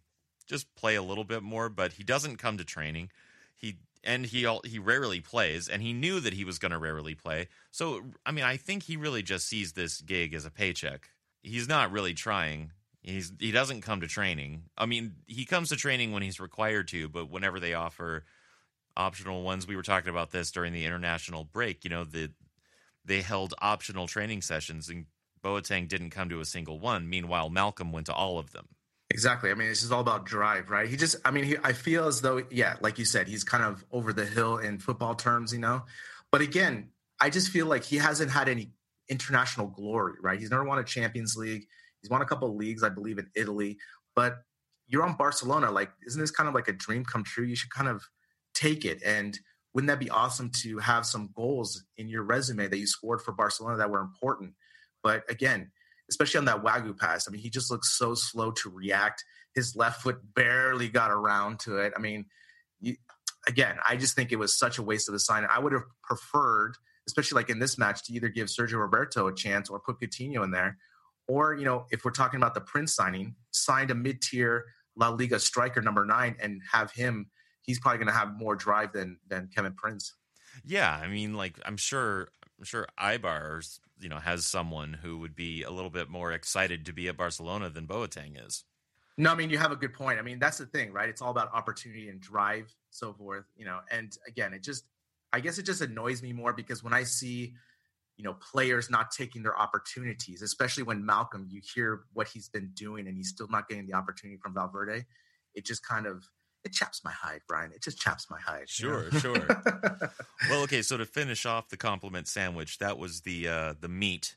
just 0.48 0.74
play 0.76 0.96
a 0.96 1.04
little 1.04 1.24
bit 1.24 1.44
more, 1.44 1.70
but 1.70 1.94
he 1.94 2.04
doesn't 2.04 2.38
come 2.38 2.58
to 2.58 2.66
training. 2.66 3.10
He 3.56 3.78
and 4.04 4.26
he 4.26 4.48
he 4.66 4.80
rarely 4.80 5.20
plays 5.20 5.68
and 5.68 5.82
he 5.82 5.94
knew 5.94 6.20
that 6.20 6.34
he 6.34 6.44
was 6.44 6.60
going 6.60 6.72
to 6.72 6.78
rarely 6.78 7.16
play. 7.16 7.48
So 7.72 8.02
I 8.26 8.32
mean, 8.32 8.44
I 8.44 8.58
think 8.58 8.84
he 8.84 8.98
really 8.98 9.24
just 9.24 9.48
sees 9.48 9.74
this 9.74 10.02
gig 10.02 10.34
as 10.34 10.46
a 10.46 10.52
paycheck. 10.52 11.10
He's 11.44 11.68
not 11.68 11.92
really 11.92 12.14
trying. 12.14 12.72
He's 13.02 13.32
he 13.40 13.52
doesn't 13.52 13.82
come 13.82 14.02
to 14.02 14.08
training. 14.08 14.64
I 14.78 14.86
mean, 14.86 15.16
he 15.26 15.46
comes 15.46 15.70
to 15.70 15.76
training 15.76 16.12
when 16.12 16.24
he's 16.24 16.40
required 16.40 16.88
to, 16.90 17.08
but 17.08 17.30
whenever 17.30 17.60
they 17.60 17.74
offer 17.74 18.26
optional 18.98 19.44
ones, 19.44 19.68
we 19.68 19.76
were 19.76 19.84
talking 19.84 20.10
about 20.10 20.32
this 20.32 20.52
during 20.52 20.74
the 20.74 20.86
international 20.86 21.46
break, 21.46 21.84
you 21.84 21.90
know, 21.90 22.04
the 22.04 22.32
they 23.10 23.22
held 23.22 23.54
optional 23.60 24.08
training 24.08 24.42
sessions 24.42 24.88
and 24.88 25.06
Boateng 25.44 25.88
didn't 25.88 26.12
come 26.12 26.30
to 26.30 26.40
a 26.40 26.46
single 26.46 26.80
one. 26.80 27.10
Meanwhile, 27.10 27.50
Malcom 27.50 27.92
went 27.92 28.06
to 28.06 28.14
all 28.14 28.38
of 28.38 28.52
them. 28.52 28.68
Exactly. 29.10 29.50
I 29.50 29.56
mean, 29.56 29.68
this 29.68 29.82
is 29.82 29.92
all 29.92 30.02
about 30.02 30.26
drive, 30.26 30.70
right? 30.70 30.88
He 30.88 30.96
just, 30.96 31.16
I 31.26 31.32
mean, 31.32 31.44
he, 31.44 31.58
I 31.64 31.74
feel 31.74 32.06
as 32.06 32.22
though, 32.22 32.44
yeah, 32.52 32.76
like 32.82 33.00
you 33.00 33.06
said, 33.06 33.28
he's 33.28 33.44
kind 33.44 33.64
of 33.64 33.84
over 33.92 34.14
the 34.14 34.26
hill 34.26 34.60
in 34.60 34.78
football 34.78 35.16
terms, 35.16 35.52
you 35.52 35.58
know? 35.58 35.82
But 36.32 36.42
again, 36.42 36.90
I 37.20 37.32
just 37.32 37.50
feel 37.50 37.66
like 37.66 37.84
he 37.84 37.98
hasn't 37.98 38.30
had 38.30 38.48
any 38.48 38.72
international 39.10 39.68
glory, 39.68 40.14
right? 40.22 40.40
He's 40.40 40.52
never 40.52 40.64
won 40.64 40.78
a 40.78 40.84
Champions 40.84 41.36
League. 41.36 41.66
He's 42.02 42.12
won 42.12 42.22
a 42.22 42.26
couple 42.26 42.50
of 42.50 42.56
leagues, 42.56 42.84
I 42.84 42.90
believe, 42.90 43.18
in 43.18 43.28
Italy. 43.36 43.80
But 44.16 44.44
you're 44.88 45.04
on 45.04 45.16
Barcelona. 45.16 45.72
Like, 45.72 45.90
isn't 46.06 46.22
this 46.22 46.32
kind 46.32 46.48
of 46.48 46.54
like 46.54 46.68
a 46.68 46.74
dream 46.74 47.04
come 47.04 47.24
true? 47.24 47.46
You 47.46 47.56
should 47.56 47.72
kind 47.72 47.88
of 47.88 48.04
take 48.54 48.86
it. 48.86 49.02
And 49.04 49.40
wouldn't 49.74 49.90
that 49.90 50.00
be 50.00 50.10
awesome 50.10 50.50
to 50.62 50.80
have 50.80 51.06
some 51.06 51.30
goals 51.36 51.84
in 51.98 52.08
your 52.08 52.24
resume 52.24 52.68
that 52.68 52.78
you 52.78 52.88
scored 52.88 53.22
for 53.22 53.32
Barcelona 53.32 53.78
that 53.78 53.90
were 53.90 54.02
important? 54.02 54.54
But 55.04 55.30
again, 55.30 55.72
especially 56.10 56.40
on 56.40 56.46
that 56.46 56.64
Wagué 56.64 56.98
pass. 56.98 57.28
I 57.28 57.32
mean, 57.32 57.42
he 57.42 57.50
just 57.50 57.70
looks 57.70 57.98
so 57.98 58.16
slow 58.16 58.52
to 58.52 58.70
react. 58.70 59.24
His 59.54 59.76
left 59.76 60.02
foot 60.02 60.20
barely 60.34 60.90
got 60.90 61.12
around 61.12 61.60
to 61.62 61.78
it. 61.78 61.94
I 61.96 62.00
mean, 62.00 62.26
you, 62.80 62.96
again, 63.48 63.78
I 63.88 63.96
just 63.96 64.16
think 64.16 64.32
it 64.32 64.40
was 64.40 64.58
such 64.58 64.78
a 64.78 64.84
waste 64.84 65.08
of 65.08 65.14
the 65.14 65.20
sign. 65.20 65.46
I 65.50 65.60
would 65.60 65.74
have 65.74 65.84
preferred, 66.04 66.76
especially 67.08 67.36
like 67.36 67.50
in 67.50 67.60
this 67.60 67.78
match, 67.78 68.04
to 68.06 68.14
either 68.14 68.30
give 68.30 68.48
Sergio 68.48 68.80
Roberto 68.80 69.28
a 69.28 69.36
chance 69.36 69.70
or 69.70 69.80
put 69.80 70.00
Coutinho 70.00 70.44
in 70.44 70.52
there. 70.52 70.78
Or, 71.28 71.54
you 71.54 71.66
know, 71.66 71.86
if 71.92 72.04
we're 72.04 72.12
talking 72.12 72.40
about 72.40 72.56
the 72.56 72.62
Prince 72.62 72.96
signing, 72.96 73.36
signed 73.52 73.92
a 73.92 73.96
mid 73.96 74.22
tier 74.22 74.66
La 74.96 75.10
Liga 75.10 75.40
striker 75.40 75.82
number 75.82 76.06
nine 76.06 76.36
and 76.42 76.62
have 76.72 76.92
him, 76.92 77.30
he's 77.70 77.80
probably 77.80 78.00
going 78.00 78.08
to 78.08 78.20
have 78.20 78.36
more 78.36 78.56
drive 78.56 78.92
than 78.92 79.20
than 79.28 79.48
Kevin 79.56 79.74
Prince. 79.74 80.16
Yeah, 80.66 80.92
I 80.92 81.08
mean, 81.08 81.36
like 81.36 81.60
I'm 81.64 81.78
sure 81.78 82.30
I'm 82.58 82.66
sure 82.66 82.88
Eibar's 83.00 83.80
you 84.00 84.10
know 84.10 84.18
has 84.18 84.44
someone 84.44 84.98
who 85.04 85.20
would 85.20 85.36
be 85.36 85.62
a 85.62 85.70
little 85.70 85.92
bit 85.92 86.10
more 86.10 86.32
excited 86.32 86.84
to 86.88 86.94
be 86.94 87.08
at 87.10 87.16
Barcelona 87.16 87.70
than 87.70 87.86
Boateng 87.86 88.44
is. 88.44 88.64
No, 89.20 89.32
I 89.32 89.36
mean 89.36 89.52
you 89.52 89.60
have 89.60 89.72
a 89.72 89.76
good 89.76 89.94
point. 89.94 90.18
I 90.18 90.24
mean 90.24 90.40
that's 90.40 90.58
the 90.58 90.66
thing, 90.66 90.92
right? 90.92 91.10
It's 91.10 91.22
all 91.22 91.30
about 91.30 91.54
opportunity 91.54 92.10
and 92.10 92.20
drive, 92.20 92.74
so 92.90 93.14
forth. 93.14 93.46
You 93.56 93.66
know, 93.66 93.82
and 93.92 94.18
again, 94.28 94.56
it 94.56 94.64
just 94.64 94.86
I 95.32 95.40
guess 95.40 95.60
it 95.60 95.64
just 95.64 95.82
annoys 95.82 96.24
me 96.24 96.34
more 96.34 96.54
because 96.54 96.84
when 96.84 96.94
I 96.94 97.04
see 97.04 97.54
you 98.18 98.24
know 98.24 98.34
players 98.34 98.90
not 98.90 99.12
taking 99.12 99.44
their 99.44 99.60
opportunities, 99.60 100.42
especially 100.42 100.82
when 100.82 101.04
Malcom, 101.04 101.46
you 101.52 101.62
hear 101.76 102.06
what 102.14 102.28
he's 102.28 102.50
been 102.50 102.72
doing 102.74 103.08
and 103.08 103.16
he's 103.16 103.30
still 103.30 103.48
not 103.48 103.70
getting 103.70 103.86
the 103.86 103.94
opportunity 103.94 104.40
from 104.42 104.56
Valverde. 104.56 105.06
It 105.54 105.66
just 105.66 105.86
kind 105.86 106.08
of 106.08 106.28
it 106.64 106.74
chaps 106.74 107.02
my 107.04 107.12
hide, 107.12 107.42
Brien. 107.48 107.72
It 107.72 107.82
just 107.82 108.00
chaps 108.00 108.28
my 108.30 108.40
hide. 108.40 108.70
Sure, 108.70 109.06
you 109.06 109.12
know? 109.12 109.20
sure. 109.20 109.48
well, 110.50 110.64
okay. 110.64 110.82
So 110.82 110.98
to 110.98 111.06
finish 111.06 111.46
off 111.46 111.70
the 111.70 111.78
compliment 111.78 112.28
sandwich, 112.28 112.80
that 112.80 112.98
was 112.98 113.22
the 113.22 113.48
uh, 113.48 113.74
the 113.80 113.88
meat, 113.88 114.36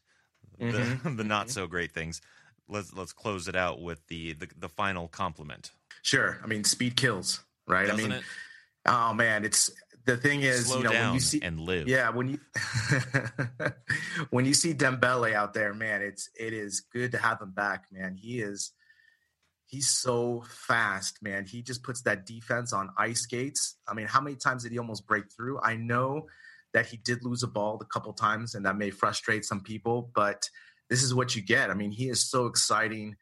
mm-hmm. 0.61 1.09
the, 1.09 1.14
the 1.23 1.25
not 1.25 1.51
so 1.51 1.66
great 1.66 1.93
things. 1.93 2.20
Let's 2.68 2.93
let's 2.95 3.12
close 3.12 3.49
it 3.49 3.57
out 3.57 3.83
with 3.83 4.07
the 4.09 4.35
the, 4.35 4.49
the 4.57 4.68
final 4.68 5.09
compliment. 5.09 5.73
Sure. 6.03 6.39
I 6.43 6.47
mean, 6.47 6.64
speed 6.64 6.97
kills, 6.97 7.43
right? 7.66 7.87
Doesn't 7.87 8.05
I 8.05 8.09
mean, 8.09 8.18
it? 8.18 8.25
oh 8.87 9.14
man, 9.14 9.45
it's 9.45 9.70
the 10.05 10.16
thing 10.16 10.43
is, 10.43 10.66
Slow 10.66 10.79
you 10.79 10.85
know, 10.85 10.91
when 10.91 11.14
you 11.14 11.20
see 11.20 11.41
and 11.43 11.61
live. 11.61 11.89
Yeah, 11.89 12.11
when 12.11 12.29
you 12.29 12.41
when 14.31 14.45
you 14.45 14.55
see 14.55 14.75
Dembele 14.75 15.35
out 15.35 15.55
there, 15.55 15.75
man, 15.75 16.03
it's 16.03 16.29
it 16.39 16.53
is 16.53 16.81
good 16.81 17.12
to 17.12 17.18
have 17.18 17.41
him 17.41 17.53
back, 17.53 17.87
man. 17.93 18.16
He 18.16 18.41
is 18.41 18.73
he's 19.73 19.89
so 19.89 20.45
fast, 20.47 21.23
man. 21.23 21.47
He 21.47 21.62
just 21.62 21.83
puts 21.83 22.03
that 22.03 22.27
defense 22.27 22.75
on 22.75 22.91
ice 22.99 23.23
skates. 23.23 23.79
I 23.89 23.95
mean, 23.95 24.07
how 24.07 24.20
many 24.20 24.37
times 24.37 24.62
did 24.62 24.73
he 24.73 24.79
almost 24.79 25.07
break 25.07 25.25
through? 25.35 25.61
I 25.62 25.77
know 25.77 26.27
that 26.75 26.87
he 26.87 26.99
did 26.99 27.25
lose 27.25 27.43
a 27.43 27.49
ball 27.49 27.79
a 27.81 27.87
couple 27.87 28.12
times, 28.12 28.55
and 28.55 28.66
that 28.66 28.77
may 28.77 28.91
frustrate 28.91 29.47
some 29.47 29.62
people, 29.62 30.11
but 30.14 30.47
this 30.91 31.03
is 31.03 31.14
what 31.14 31.35
you 31.35 31.41
get. 31.41 31.70
I 31.70 31.75
mean, 31.75 31.91
he 31.91 32.11
is 32.11 32.31
so 32.31 32.45
exciting. 32.47 33.16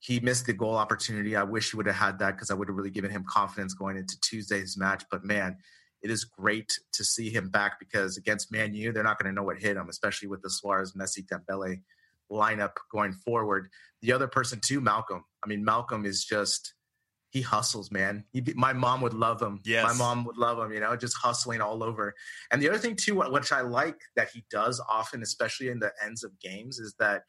He 0.00 0.18
missed 0.18 0.46
the 0.46 0.54
goal 0.54 0.76
opportunity. 0.76 1.36
I 1.36 1.42
wish 1.42 1.70
he 1.70 1.76
would 1.76 1.86
have 1.86 1.94
had 1.94 2.18
that 2.20 2.36
because 2.36 2.50
I 2.50 2.54
would 2.54 2.68
have 2.68 2.76
really 2.76 2.90
given 2.90 3.10
him 3.10 3.24
confidence 3.28 3.74
going 3.74 3.98
into 3.98 4.18
Tuesday's 4.20 4.78
match. 4.78 5.04
But 5.10 5.24
man, 5.24 5.58
it 6.00 6.10
is 6.10 6.24
great 6.24 6.72
to 6.94 7.04
see 7.04 7.28
him 7.28 7.50
back 7.50 7.78
because 7.78 8.16
against 8.16 8.50
Man 8.50 8.72
U, 8.74 8.92
they're 8.92 9.04
not 9.04 9.22
going 9.22 9.32
to 9.32 9.38
know 9.38 9.44
what 9.44 9.58
hit 9.58 9.76
him, 9.76 9.90
especially 9.90 10.28
with 10.28 10.40
the 10.40 10.48
Suarez, 10.48 10.94
Messi, 10.94 11.24
Dembele 11.26 11.82
lineup 12.30 12.72
going 12.90 13.12
forward. 13.12 13.68
The 14.00 14.12
other 14.12 14.26
person 14.26 14.58
too, 14.64 14.80
Malcom. 14.80 15.20
I 15.44 15.48
mean, 15.48 15.64
Malcom 15.64 16.06
is 16.06 16.24
just 16.24 16.74
he 17.32 17.40
hustles, 17.40 17.90
man. 17.90 18.24
He, 18.32 18.44
my 18.54 18.74
mom 18.74 19.00
would 19.00 19.14
love 19.14 19.40
him. 19.40 19.60
Yes. 19.64 19.84
my 19.84 19.94
mom 19.94 20.24
would 20.26 20.36
love 20.36 20.58
him. 20.58 20.70
You 20.70 20.80
know, 20.80 20.94
just 20.96 21.16
hustling 21.16 21.62
all 21.62 21.82
over. 21.82 22.14
And 22.50 22.60
the 22.60 22.68
other 22.68 22.78
thing 22.78 22.94
too, 22.94 23.22
which 23.22 23.52
I 23.52 23.62
like 23.62 23.98
that 24.16 24.28
he 24.34 24.44
does 24.50 24.82
often, 24.86 25.22
especially 25.22 25.68
in 25.68 25.78
the 25.78 25.92
ends 26.04 26.24
of 26.24 26.38
games, 26.40 26.78
is 26.78 26.94
that 26.98 27.22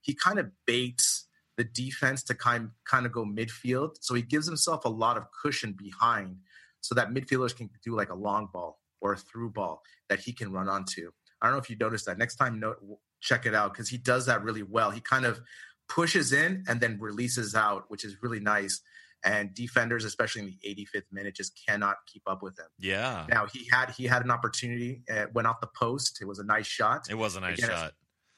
he 0.00 0.14
kind 0.14 0.38
of 0.38 0.50
baits 0.66 1.26
the 1.58 1.64
defense 1.64 2.22
to 2.24 2.34
kind 2.34 2.70
kind 2.88 3.04
of 3.04 3.12
go 3.12 3.26
midfield. 3.26 3.96
So 4.00 4.14
he 4.14 4.22
gives 4.22 4.46
himself 4.46 4.86
a 4.86 4.88
lot 4.88 5.18
of 5.18 5.24
cushion 5.42 5.74
behind, 5.76 6.36
so 6.80 6.94
that 6.94 7.10
midfielders 7.10 7.54
can 7.54 7.68
do 7.84 7.94
like 7.94 8.10
a 8.10 8.14
long 8.14 8.48
ball 8.50 8.80
or 9.02 9.12
a 9.12 9.16
through 9.18 9.50
ball 9.50 9.82
that 10.08 10.20
he 10.20 10.32
can 10.32 10.52
run 10.52 10.70
onto. 10.70 11.10
I 11.42 11.46
don't 11.46 11.54
know 11.54 11.60
if 11.60 11.68
you 11.68 11.76
noticed 11.76 12.06
that. 12.06 12.16
Next 12.16 12.36
time, 12.36 12.60
note, 12.60 12.78
check 13.20 13.44
it 13.44 13.54
out 13.54 13.74
because 13.74 13.90
he 13.90 13.98
does 13.98 14.26
that 14.26 14.42
really 14.42 14.62
well. 14.62 14.90
He 14.90 15.00
kind 15.00 15.26
of 15.26 15.40
pushes 15.90 16.32
in 16.32 16.64
and 16.68 16.80
then 16.80 16.96
releases 16.98 17.54
out, 17.54 17.84
which 17.88 18.04
is 18.04 18.16
really 18.22 18.40
nice. 18.40 18.80
And 19.22 19.52
defenders, 19.52 20.06
especially 20.06 20.42
in 20.42 20.46
the 20.46 20.86
85th 20.94 21.12
minute, 21.12 21.34
just 21.34 21.60
cannot 21.66 21.96
keep 22.06 22.22
up 22.26 22.42
with 22.42 22.58
him. 22.58 22.68
Yeah. 22.78 23.26
Now 23.28 23.46
he 23.52 23.68
had 23.70 23.90
he 23.90 24.06
had 24.06 24.24
an 24.24 24.30
opportunity. 24.30 25.02
It 25.08 25.34
went 25.34 25.46
off 25.46 25.60
the 25.60 25.68
post. 25.78 26.20
It 26.22 26.24
was 26.24 26.38
a 26.38 26.44
nice 26.44 26.66
shot. 26.66 27.10
It 27.10 27.16
was 27.16 27.36
a 27.36 27.40
nice 27.40 27.58
Again, 27.58 27.70
shot. 27.70 27.92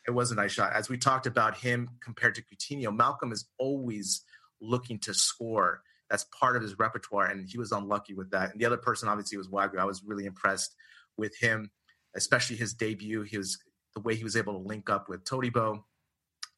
It 0.09 0.11
was 0.11 0.33
a 0.33 0.35
nice 0.35 0.51
shot. 0.51 0.73
As 0.73 0.89
we 0.89 0.99
talked 0.99 1.29
about 1.29 1.57
him 1.57 1.89
compared 2.01 2.35
to 2.35 2.43
Coutinho, 2.43 2.89
Malcom 2.97 3.33
is 3.33 3.45
always 3.59 4.25
looking 4.61 4.99
to 5.01 5.15
score. 5.15 5.83
That's 6.11 6.25
part 6.39 6.57
of 6.57 6.63
his 6.63 6.79
repertoire, 6.81 7.27
and 7.27 7.49
he 7.49 7.59
was 7.59 7.71
unlucky 7.71 8.15
with 8.15 8.31
that. 8.33 8.51
And 8.51 8.61
the 8.61 8.67
other 8.67 8.77
person, 8.77 9.09
obviously, 9.09 9.39
was 9.39 9.49
Wagué. 9.49 9.79
I 9.79 9.85
was 9.85 10.03
really 10.05 10.27
impressed 10.27 10.75
with 11.17 11.37
him, 11.39 11.71
especially 12.17 12.57
his 12.57 12.75
debut. 12.75 13.23
He 13.23 13.39
was 13.39 13.57
the 13.95 14.01
way 14.01 14.17
he 14.17 14.25
was 14.25 14.37
able 14.37 14.55
to 14.55 14.59
link 14.59 14.91
up 14.91 15.09
with 15.09 15.25
Todibo 15.25 15.85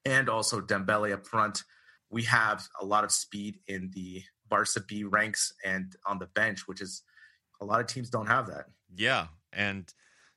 and 0.04 0.28
also 0.28 0.60
Dembele 0.60 1.12
up 1.12 1.26
front. 1.26 1.62
We 2.10 2.24
have 2.24 2.66
a 2.80 2.84
lot 2.84 3.04
of 3.04 3.12
speed 3.12 3.58
in 3.66 3.90
the 3.94 4.22
Barca 4.48 4.80
B 4.86 5.04
ranks 5.04 5.52
and 5.64 5.94
on 6.06 6.18
the 6.18 6.26
bench, 6.26 6.68
which 6.68 6.80
is 6.80 7.02
a 7.60 7.64
lot 7.64 7.80
of 7.80 7.86
teams 7.86 8.10
don't 8.10 8.26
have 8.26 8.46
that. 8.48 8.66
Yeah, 8.94 9.28
and 9.52 9.92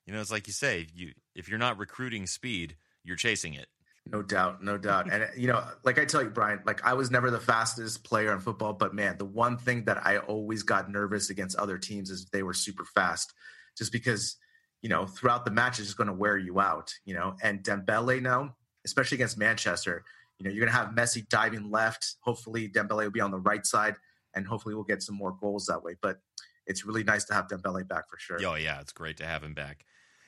you 0.06 0.14
know 0.14 0.22
it's 0.22 0.32
like 0.32 0.48
you 0.48 0.54
say, 0.54 0.88
you 0.94 1.12
if 1.36 1.48
you're 1.50 1.60
not 1.60 1.78
recruiting 1.78 2.26
speed, 2.26 2.76
you're 3.04 3.16
chasing 3.16 3.54
it. 3.54 3.68
No 4.12 4.22
doubt, 4.22 4.64
no 4.64 4.78
doubt. 4.78 5.12
And 5.12 5.28
you 5.36 5.48
know, 5.48 5.64
like 5.84 6.00
I 6.00 6.06
tell 6.06 6.24
you, 6.24 6.30
Brien, 6.30 6.62
like 6.66 6.84
I 6.86 6.94
was 6.94 7.12
never 7.12 7.30
the 7.30 7.40
fastest 7.40 8.04
player 8.04 8.34
in 8.34 8.40
football, 8.40 8.74
but 8.74 8.94
man, 8.94 9.18
the 9.18 9.26
one 9.26 9.58
thing 9.58 9.86
that 9.86 10.06
I 10.06 10.18
always 10.18 10.64
got 10.64 10.90
nervous 10.90 11.30
against 11.30 11.58
other 11.58 11.78
teams 11.78 12.10
is 12.10 12.26
they 12.26 12.44
were 12.44 12.54
super 12.54 12.86
fast, 12.86 13.34
just 13.78 13.92
because 13.92 14.38
you 14.82 14.90
know 14.90 15.06
throughout 15.06 15.46
the 15.46 15.52
match 15.52 15.80
is 15.80 15.88
just 15.88 15.98
going 15.98 16.08
to 16.08 16.14
wear 16.14 16.38
you 16.38 16.60
out. 16.60 16.94
You 17.06 17.16
know, 17.16 17.36
and 17.44 17.64
Dembele 17.64 18.22
now 18.22 18.56
especially 18.88 19.16
against 19.18 19.38
Manchester. 19.38 20.04
You 20.40 20.46
know, 20.46 20.52
you're 20.52 20.66
going 20.66 20.74
to 20.74 20.78
have 20.78 20.96
Messi 20.96 21.28
diving 21.28 21.70
left. 21.72 22.16
Hopefully, 22.22 22.70
Dembele 22.70 23.04
will 23.04 23.12
be 23.12 23.22
on 23.22 23.32
the 23.32 23.40
right 23.40 23.66
side, 23.66 23.96
and 24.34 24.48
hopefully, 24.48 24.76
we'll 24.76 24.84
get 24.84 25.04
some 25.04 25.16
more 25.16 25.36
goals 25.40 25.66
that 25.66 25.84
way. 25.84 25.96
But 26.02 26.20
it's 26.66 26.86
really 26.86 27.04
nice 27.04 27.26
to 27.26 27.34
have 27.34 27.48
Dembele 27.48 27.88
back 27.88 28.10
for 28.10 28.18
sure. 28.18 28.38
Oh 28.46 28.56
yeah, 28.56 28.80
it's 28.82 28.94
great 28.94 29.18
to 29.18 29.26
have 29.26 29.44
him 29.44 29.54
back. 29.54 29.86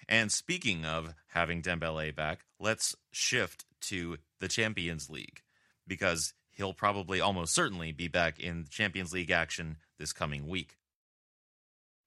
And 0.08 0.32
speaking 0.32 0.86
of 0.86 1.14
having 1.28 1.62
Dembele 1.62 2.16
back, 2.16 2.40
let's 2.60 2.96
shift 3.12 3.66
to 3.82 4.18
the 4.40 4.48
Champions 4.48 5.10
League 5.10 5.42
because 5.88 6.34
he'll 6.52 6.74
probably 6.74 7.22
almost 7.22 7.54
certainly 7.54 7.92
be 7.92 8.08
back 8.08 8.40
in 8.40 8.66
Champions 8.70 9.14
League 9.14 9.32
action 9.32 9.78
this 10.00 10.12
coming 10.12 10.48
week. 10.48 10.79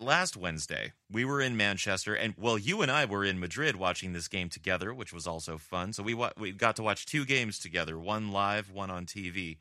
Last 0.03 0.37
Wednesday, 0.37 0.93
we 1.11 1.25
were 1.25 1.41
in 1.41 1.57
Manchester, 1.57 2.15
and 2.15 2.35
well, 2.37 2.59
you 2.59 2.83
and 2.83 2.91
I 2.91 3.05
were 3.05 3.25
in 3.25 3.39
Madrid 3.41 3.77
watching 3.77 4.13
this 4.13 4.29
game 4.29 4.49
together, 4.49 4.93
which 4.93 5.13
was 5.13 5.27
also 5.27 5.59
fun. 5.59 5.93
So 5.93 6.03
we 6.03 6.13
wa- 6.15 6.33
we 6.37 6.53
got 6.53 6.77
to 6.77 6.83
watch 6.83 7.07
two 7.07 7.25
games 7.25 7.59
together, 7.59 7.99
one 7.99 8.33
live, 8.33 8.71
one 8.71 8.91
on 8.91 9.07
TV. 9.07 9.59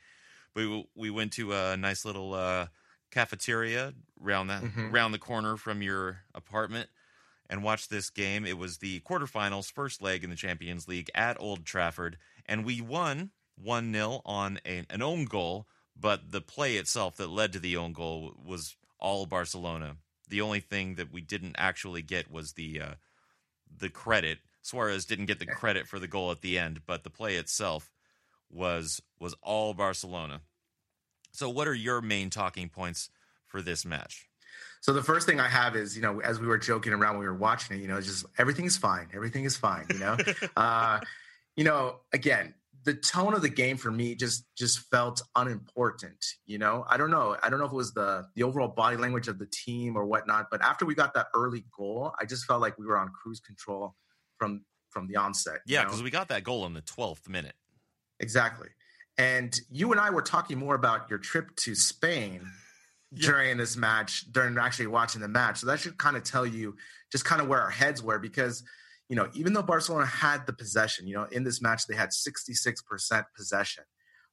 We 0.55 0.87
we 0.95 1.09
went 1.09 1.31
to 1.33 1.53
a 1.53 1.77
nice 1.77 2.03
little 2.05 2.33
uh, 2.33 2.67
cafeteria 3.11 3.93
around 4.23 4.47
the 4.47 4.53
Mhm. 4.55 4.91
around 4.91 5.11
the 5.11 5.19
corner 5.19 5.57
from 5.57 5.81
your 5.81 6.23
apartment 6.33 6.89
and 7.49 7.63
watched 7.63 7.89
this 7.89 8.09
game. 8.09 8.45
It 8.45 8.57
was 8.57 8.77
the 8.79 9.01
quarterfinals, 9.01 9.71
first 9.71 10.01
leg 10.01 10.23
in 10.23 10.29
the 10.29 10.35
Champions 10.35 10.87
League 10.87 11.09
at 11.13 11.39
Old 11.39 11.65
Trafford, 11.65 12.17
and 12.45 12.65
we 12.65 12.81
won 12.81 13.31
1 13.55 13.93
0 13.93 14.21
on 14.25 14.59
a, 14.65 14.85
an 14.89 15.01
own 15.01 15.25
goal, 15.25 15.67
but 15.95 16.31
the 16.31 16.41
play 16.41 16.77
itself 16.77 17.15
that 17.17 17.27
led 17.29 17.53
to 17.53 17.59
the 17.59 17.77
own 17.77 17.93
goal 17.93 18.33
was 18.43 18.75
all 18.99 19.25
Barcelona. 19.25 19.97
The 20.31 20.41
only 20.41 20.61
thing 20.61 20.95
that 20.95 21.13
we 21.13 21.21
didn't 21.21 21.55
actually 21.57 22.01
get 22.01 22.31
was 22.31 22.53
the 22.53 22.81
uh, 22.81 22.93
the 23.77 23.89
credit. 23.89 24.39
Suarez 24.63 25.05
didn't 25.05 25.25
get 25.25 25.39
the 25.39 25.45
credit 25.45 25.87
for 25.87 25.99
the 25.99 26.07
goal 26.07 26.31
at 26.31 26.41
the 26.41 26.57
end, 26.57 26.81
but 26.85 27.03
the 27.03 27.09
play 27.09 27.35
itself 27.35 27.91
was 28.49 29.01
was 29.19 29.35
all 29.43 29.73
Barcelona. 29.73 30.41
So, 31.33 31.49
what 31.49 31.67
are 31.67 31.73
your 31.73 32.01
main 32.01 32.29
talking 32.29 32.69
points 32.69 33.09
for 33.45 33.61
this 33.61 33.85
match? 33.85 34.27
So 34.81 34.93
the 34.93 35.03
first 35.03 35.27
thing 35.27 35.39
I 35.39 35.47
have 35.47 35.75
is, 35.75 35.95
you 35.95 36.01
know, 36.01 36.21
as 36.21 36.39
we 36.39 36.47
were 36.47 36.57
joking 36.57 36.91
around 36.91 37.13
when 37.13 37.19
we 37.19 37.27
were 37.27 37.35
watching 37.35 37.77
it, 37.77 37.81
you 37.81 37.87
know, 37.87 37.97
it's 37.97 38.07
just 38.07 38.25
everything 38.37 38.65
is 38.65 38.77
fine. 38.77 39.09
Everything 39.13 39.43
is 39.43 39.55
fine, 39.55 39.85
you 39.91 39.99
know. 39.99 40.17
uh, 40.57 40.99
you 41.55 41.63
know, 41.63 41.97
again, 42.13 42.55
the 42.83 42.93
tone 42.95 43.33
of 43.33 43.41
the 43.41 43.49
game 43.49 43.77
for 43.77 43.91
me 43.91 44.15
just 44.15 44.45
just 44.57 44.79
felt 44.89 45.21
unimportant, 45.35 46.25
you 46.45 46.57
know. 46.57 46.85
I 46.89 46.97
don't 46.97 47.11
know. 47.11 47.37
I 47.41 47.49
don't 47.49 47.59
know 47.59 47.65
if 47.65 47.71
it 47.71 47.75
was 47.75 47.93
the 47.93 48.25
the 48.35 48.43
overall 48.43 48.67
body 48.67 48.97
language 48.97 49.27
of 49.27 49.37
the 49.39 49.45
team 49.47 49.95
or 49.95 50.05
whatnot, 50.05 50.47
but 50.49 50.61
after 50.61 50.85
we 50.85 50.95
got 50.95 51.13
that 51.13 51.27
early 51.35 51.63
goal, 51.77 52.13
I 52.19 52.25
just 52.25 52.45
felt 52.45 52.61
like 52.61 52.77
we 52.77 52.85
were 52.85 52.97
on 52.97 53.09
cruise 53.09 53.39
control 53.39 53.95
from 54.37 54.65
from 54.89 55.07
the 55.07 55.15
onset. 55.15 55.61
Yeah, 55.65 55.83
because 55.83 56.03
we 56.03 56.09
got 56.09 56.29
that 56.29 56.43
goal 56.43 56.65
in 56.65 56.73
the 56.73 56.81
twelfth 56.81 57.29
minute. 57.29 57.55
Exactly. 58.19 58.69
And 59.17 59.59
you 59.69 59.91
and 59.91 59.99
I 59.99 60.09
were 60.09 60.21
talking 60.21 60.57
more 60.57 60.75
about 60.75 61.09
your 61.09 61.19
trip 61.19 61.55
to 61.57 61.75
Spain 61.75 62.41
Yeah. 63.13 63.27
during 63.29 63.57
this 63.57 63.75
match, 63.75 64.31
during 64.31 64.57
actually 64.57 64.87
watching 64.87 65.19
the 65.19 65.27
match. 65.27 65.57
So 65.57 65.67
that 65.67 65.81
should 65.81 65.97
kind 65.97 66.15
of 66.15 66.23
tell 66.23 66.45
you 66.45 66.77
just 67.11 67.25
kind 67.25 67.41
of 67.41 67.49
where 67.49 67.59
our 67.59 67.69
heads 67.69 68.01
were 68.01 68.19
because, 68.19 68.63
you 69.11 69.17
know, 69.17 69.27
even 69.33 69.51
though 69.51 69.61
Barcelona 69.61 70.05
had 70.05 70.47
the 70.47 70.53
possession, 70.53 71.05
you 71.05 71.13
know, 71.13 71.25
in 71.25 71.43
this 71.43 71.61
match 71.61 71.85
they 71.85 71.95
had 71.95 72.11
66% 72.11 73.25
possession. 73.35 73.83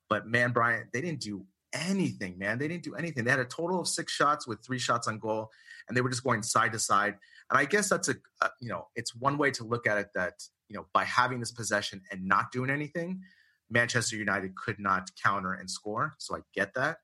But 0.08 0.28
man, 0.28 0.52
Brien, 0.52 0.88
they 0.92 1.00
didn't 1.00 1.20
do 1.20 1.46
anything, 1.72 2.38
man. 2.38 2.58
They 2.58 2.68
didn't 2.68 2.84
do 2.84 2.94
anything. 2.94 3.24
They 3.24 3.32
had 3.32 3.40
a 3.40 3.44
total 3.44 3.80
of 3.80 3.88
six 3.88 4.12
shots 4.12 4.46
with 4.46 4.64
three 4.64 4.78
shots 4.78 5.08
on 5.08 5.18
goal, 5.18 5.50
and 5.88 5.96
they 5.96 6.00
were 6.00 6.08
just 6.08 6.22
going 6.22 6.44
side 6.44 6.70
to 6.74 6.78
side. 6.78 7.16
And 7.50 7.58
I 7.58 7.64
guess 7.64 7.88
that's 7.88 8.08
a, 8.08 8.14
a 8.40 8.50
you 8.60 8.68
know, 8.68 8.86
it's 8.94 9.16
one 9.16 9.36
way 9.36 9.50
to 9.50 9.64
look 9.64 9.88
at 9.88 9.98
it 9.98 10.10
that, 10.14 10.34
you 10.68 10.76
know, 10.76 10.86
by 10.94 11.02
having 11.02 11.40
this 11.40 11.50
possession 11.50 12.00
and 12.12 12.24
not 12.24 12.52
doing 12.52 12.70
anything, 12.70 13.22
Manchester 13.68 14.14
United 14.14 14.54
could 14.54 14.78
not 14.78 15.10
counter 15.20 15.54
and 15.54 15.68
score. 15.68 16.14
So 16.18 16.36
I 16.36 16.40
get 16.54 16.74
that. 16.74 16.98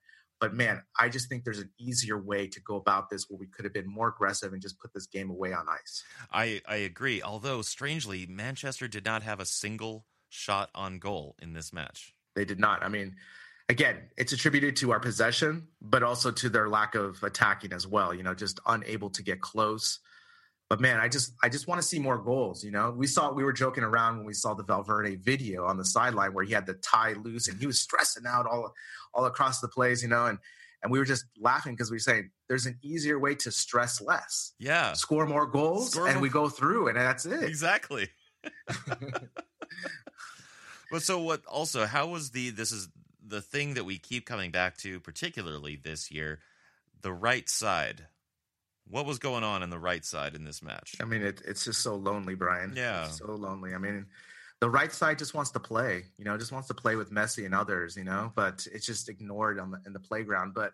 But 0.45 0.53
man, 0.53 0.83
I 0.99 1.09
just 1.09 1.31
think 1.31 1.43
there's 1.43 1.61
an 1.61 1.71
easier 1.79 2.19
way 2.21 2.47
to 2.49 2.61
go 2.61 2.77
about 2.77 3.09
this 3.09 3.31
where 3.31 3.39
we 3.39 3.47
could 3.47 3.65
have 3.65 3.73
been 3.73 3.89
more 3.89 4.09
aggressive 4.09 4.53
and 4.53 4.61
just 4.61 4.79
put 4.79 4.93
this 4.93 5.07
game 5.07 5.31
away 5.31 5.55
on 5.55 5.65
ice. 5.71 6.05
I, 6.31 6.61
I 6.69 6.77
agree. 6.77 7.23
Although, 7.23 7.63
strangely, 7.63 8.27
Manchester 8.27 8.87
did 8.87 9.07
not 9.07 9.23
have 9.23 9.41
a 9.41 9.47
single 9.47 10.05
shot 10.29 10.69
on 10.75 10.99
goal 10.99 11.35
in 11.41 11.55
this 11.55 11.73
match. 11.73 12.15
They 12.37 12.45
did 12.45 12.61
not. 12.61 12.85
I 12.85 12.89
mean, 12.89 13.17
again, 13.71 14.03
it's 14.19 14.35
attributed 14.35 14.77
to 14.77 14.93
our 14.93 15.01
possession, 15.01 15.67
but 15.81 16.03
also 16.03 16.31
to 16.33 16.51
their 16.51 16.69
lack 16.69 16.95
of 16.95 17.23
attacking 17.23 17.73
as 17.73 17.87
well, 17.87 18.13
you 18.13 18.23
know, 18.23 18.35
just 18.35 18.61
unable 18.67 19.09
to 19.09 19.23
get 19.23 19.41
close. 19.41 20.01
But 20.75 20.81
man, 20.81 20.99
I 20.99 21.07
just 21.07 21.35
I 21.41 21.49
just 21.49 21.69
want 21.69 21.81
to 21.81 21.87
see 21.87 22.01
more 22.01 22.19
goals, 22.19 22.65
you 22.65 22.73
know. 22.73 22.91
We 22.91 23.07
saw 23.07 23.33
we 23.33 23.45
were 23.45 23.53
joking 23.53 23.85
around 23.85 24.17
when 24.17 24.27
we 24.27 24.33
saw 24.35 24.55
the 24.55 24.65
Valverde 24.65 25.15
video 25.15 25.67
on 25.67 25.77
the 25.77 25.85
sideline 25.85 26.35
where 26.35 26.45
he 26.45 26.53
had 26.53 26.67
the 26.67 26.75
tie 26.75 27.13
loose 27.13 27.47
and 27.47 27.57
he 27.61 27.69
was 27.69 27.79
stressing 27.79 28.25
out 28.27 28.45
all 28.45 28.75
all 29.15 29.27
across 29.27 29.61
the 29.61 29.69
plays, 29.69 30.03
you 30.03 30.09
know, 30.09 30.27
and 30.27 30.41
and 30.83 30.91
we 30.91 30.99
were 30.99 31.05
just 31.05 31.27
laughing 31.39 31.75
because 31.75 31.93
we 31.93 31.95
were 31.95 32.01
saying 32.01 32.31
there's 32.49 32.67
an 32.67 32.77
easier 32.83 33.21
way 33.21 33.37
to 33.37 33.53
stress 33.53 34.01
less. 34.01 34.55
Yeah, 34.59 34.95
Score 34.95 35.27
more 35.27 35.47
goals 35.47 35.93
Score 35.93 36.09
and 36.09 36.17
more- 36.17 36.23
we 36.23 36.29
go 36.29 36.49
through 36.49 36.89
and 36.89 36.97
that's 36.97 37.25
it. 37.25 37.45
exactly. 37.45 38.09
but 40.91 41.03
so 41.03 41.21
what? 41.21 41.47
Also, 41.47 41.87
how 41.87 42.09
was 42.09 42.33
the? 42.33 42.51
This 42.51 42.73
is 42.73 42.89
the 43.25 43.41
thing 43.41 43.75
that 43.75 43.85
we 43.85 43.99
keep 43.99 44.27
coming 44.27 44.51
back 44.51 44.77
to, 44.79 44.99
particularly 44.99 45.77
this 45.77 46.11
year. 46.11 46.41
The 47.01 47.13
right 47.13 47.49
side. 47.49 48.09
What 48.87 49.07
was 49.07 49.19
going 49.19 49.45
on 49.45 49.63
in 49.63 49.71
the 49.71 49.79
right 49.79 50.05
side 50.05 50.35
in 50.35 50.45
this 50.45 50.63
match? 50.63 50.97
I 51.01 51.05
mean, 51.05 51.23
it, 51.23 51.43
it's 51.47 51.65
just 51.65 51.81
so 51.81 51.95
lonely, 51.97 52.35
Brien. 52.35 52.75
Yeah. 52.77 53.07
It's 53.07 53.19
so 53.19 53.33
lonely. 53.33 53.75
I 53.75 53.79
mean, 53.79 54.07
the 54.61 54.69
right 54.71 54.93
side 54.93 55.19
just 55.19 55.35
wants 55.35 55.51
to 55.53 55.61
play, 55.61 56.05
you 56.19 56.25
know, 56.25 56.37
just 56.37 56.53
wants 56.53 56.69
to 56.69 56.75
play 56.75 56.97
with 56.97 57.11
Messi 57.11 57.45
and 57.47 57.55
others, 57.55 57.97
you 57.97 58.05
know, 58.05 58.33
but 58.37 58.67
it's 58.73 58.87
just 58.87 59.09
ignored 59.09 59.59
on 59.59 59.71
the, 59.71 59.81
in 59.87 59.93
the 59.93 60.01
playground. 60.01 60.53
But 60.55 60.73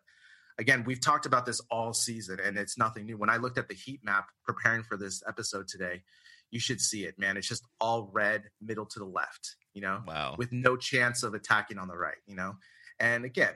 again, 0.58 0.84
we've 0.84 1.00
talked 1.00 1.24
about 1.26 1.46
this 1.46 1.60
all 1.70 1.92
season, 1.92 2.38
and 2.44 2.56
it's 2.58 2.76
nothing 2.76 3.06
new. 3.06 3.16
When 3.16 3.30
I 3.30 3.36
looked 3.36 3.58
at 3.58 3.68
the 3.68 3.74
heat 3.74 4.00
map 4.04 4.26
preparing 4.44 4.82
for 4.82 4.96
this 4.96 5.22
episode 5.26 5.68
today, 5.68 6.02
you 6.50 6.58
should 6.58 6.80
see 6.80 7.04
it, 7.04 7.16
man. 7.18 7.36
It's 7.36 7.48
just 7.48 7.64
all 7.80 8.10
red, 8.12 8.42
middle 8.60 8.86
to 8.86 8.98
the 8.98 9.04
left, 9.04 9.54
you 9.72 9.82
know, 9.82 10.02
Wow. 10.06 10.34
with 10.36 10.50
no 10.50 10.76
chance 10.76 11.22
of 11.22 11.34
attacking 11.34 11.78
on 11.78 11.86
the 11.86 11.96
right, 11.96 12.18
you 12.26 12.34
know. 12.34 12.56
And 12.98 13.24
again, 13.24 13.54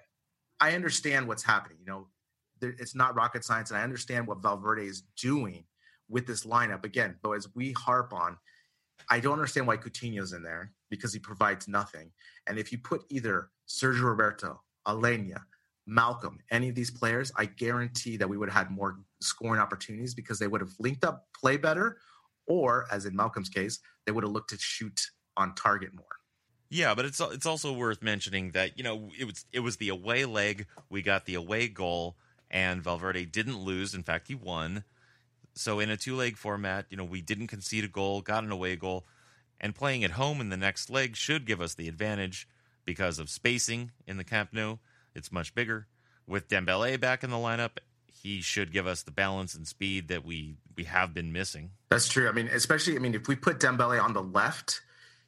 I 0.61 0.75
understand 0.75 1.27
what's 1.27 1.43
happening, 1.43 1.79
you 1.81 1.87
know. 1.87 2.07
It's 2.61 2.95
not 2.95 3.15
rocket 3.15 3.45
science, 3.45 3.71
and 3.71 3.79
I 3.79 3.83
understand 3.83 4.27
what 4.27 4.43
Valverde 4.43 4.87
is 4.87 5.03
doing 5.21 5.65
with 6.09 6.27
this 6.27 6.45
lineup 6.45 6.85
again. 6.85 7.17
But 7.23 7.33
as 7.33 7.49
we 7.55 7.73
harp 7.73 8.13
on, 8.13 8.37
I 9.11 9.21
don't 9.21 9.35
understand 9.35 9.67
why 9.67 9.77
Coutinho's 9.77 10.33
in 10.33 10.43
there 10.43 10.73
because 10.91 11.13
he 11.13 11.19
provides 11.19 11.69
nothing. 11.69 12.11
And 12.47 12.59
if 12.59 12.73
you 12.73 12.79
put 12.79 13.03
either 13.09 13.51
Sergio 13.69 14.05
Roberto, 14.05 14.63
Aleñá, 14.87 15.41
Malcom, 15.89 16.39
any 16.51 16.69
of 16.69 16.75
these 16.75 16.91
players, 16.91 17.33
I 17.37 17.47
guarantee 17.47 18.17
that 18.17 18.29
we 18.29 18.39
would 18.39 18.49
have 18.49 18.67
had 18.67 18.71
more 18.71 18.99
scoring 19.21 19.61
opportunities 19.61 20.15
because 20.15 20.39
they 20.39 20.47
would 20.47 20.61
have 20.61 20.73
linked 20.79 21.05
up, 21.05 21.27
play 21.39 21.57
better, 21.57 21.99
or 22.47 22.87
as 22.91 23.07
in 23.07 23.15
Malcom's 23.15 23.49
case, 23.49 23.81
they 24.07 24.13
would 24.13 24.25
have 24.25 24.33
looked 24.33 24.51
to 24.51 24.59
shoot 24.59 25.01
on 25.37 25.55
target 25.55 25.95
more. 25.95 26.07
Yeah, 26.71 26.95
but 26.95 27.05
it's 27.05 27.21
it's 27.21 27.47
also 27.47 27.73
worth 27.73 28.03
mentioning 28.03 28.51
that 28.53 28.77
you 28.77 28.85
know 28.85 29.11
it 29.19 29.25
was 29.25 29.45
it 29.53 29.61
was 29.61 29.77
the 29.77 29.91
away 29.91 30.25
leg. 30.25 30.67
We 30.91 31.03
got 31.03 31.25
the 31.25 31.35
away 31.35 31.69
goal, 31.69 32.17
and 32.55 32.83
Valverde 32.83 33.27
didn't 33.27 33.59
lose. 33.59 33.95
In 33.95 34.05
fact, 34.05 34.29
he 34.29 34.35
won. 34.35 34.85
So 35.55 35.81
in 35.81 35.91
a 35.91 35.97
two 35.97 36.17
leg 36.17 36.39
format, 36.39 36.87
you 36.89 36.97
know 36.97 37.05
we 37.05 37.21
didn't 37.21 37.49
concede 37.49 37.85
a 37.85 37.89
goal, 37.89 38.23
got 38.23 38.45
an 38.45 38.53
away 38.53 38.77
goal, 38.77 39.05
and 39.61 39.75
playing 39.75 40.05
at 40.05 40.13
home 40.13 40.41
in 40.41 40.49
the 40.49 40.57
next 40.57 40.89
leg 40.89 41.17
should 41.17 41.45
give 41.45 41.61
us 41.61 41.75
the 41.75 41.89
advantage 41.89 42.49
because 42.85 43.19
of 43.19 43.29
spacing 43.29 43.91
in 44.07 44.17
the 44.17 44.25
Camp 44.25 44.51
Nou. 44.53 44.77
It's 45.15 45.33
much 45.33 45.55
bigger. 45.55 45.89
With 46.27 46.49
Dembele 46.49 46.99
back 46.99 47.23
in 47.23 47.31
the 47.31 47.37
lineup, 47.37 47.79
he 48.07 48.41
should 48.41 48.73
give 48.73 48.87
us 48.87 49.03
the 49.03 49.11
balance 49.11 49.55
and 49.55 49.67
speed 49.67 50.09
that 50.09 50.25
we 50.25 50.57
we 50.77 50.85
have 50.85 51.13
been 51.13 51.33
missing. 51.33 51.71
That's 51.91 52.09
true. 52.09 52.29
I 52.29 52.33
mean, 52.33 52.49
especially, 52.49 52.97
I 52.97 53.01
mean, 53.01 53.15
if 53.15 53.29
we 53.29 53.37
put 53.37 53.59
Dembele 53.59 54.03
on 54.03 54.13
the 54.13 54.23
left, 54.23 54.81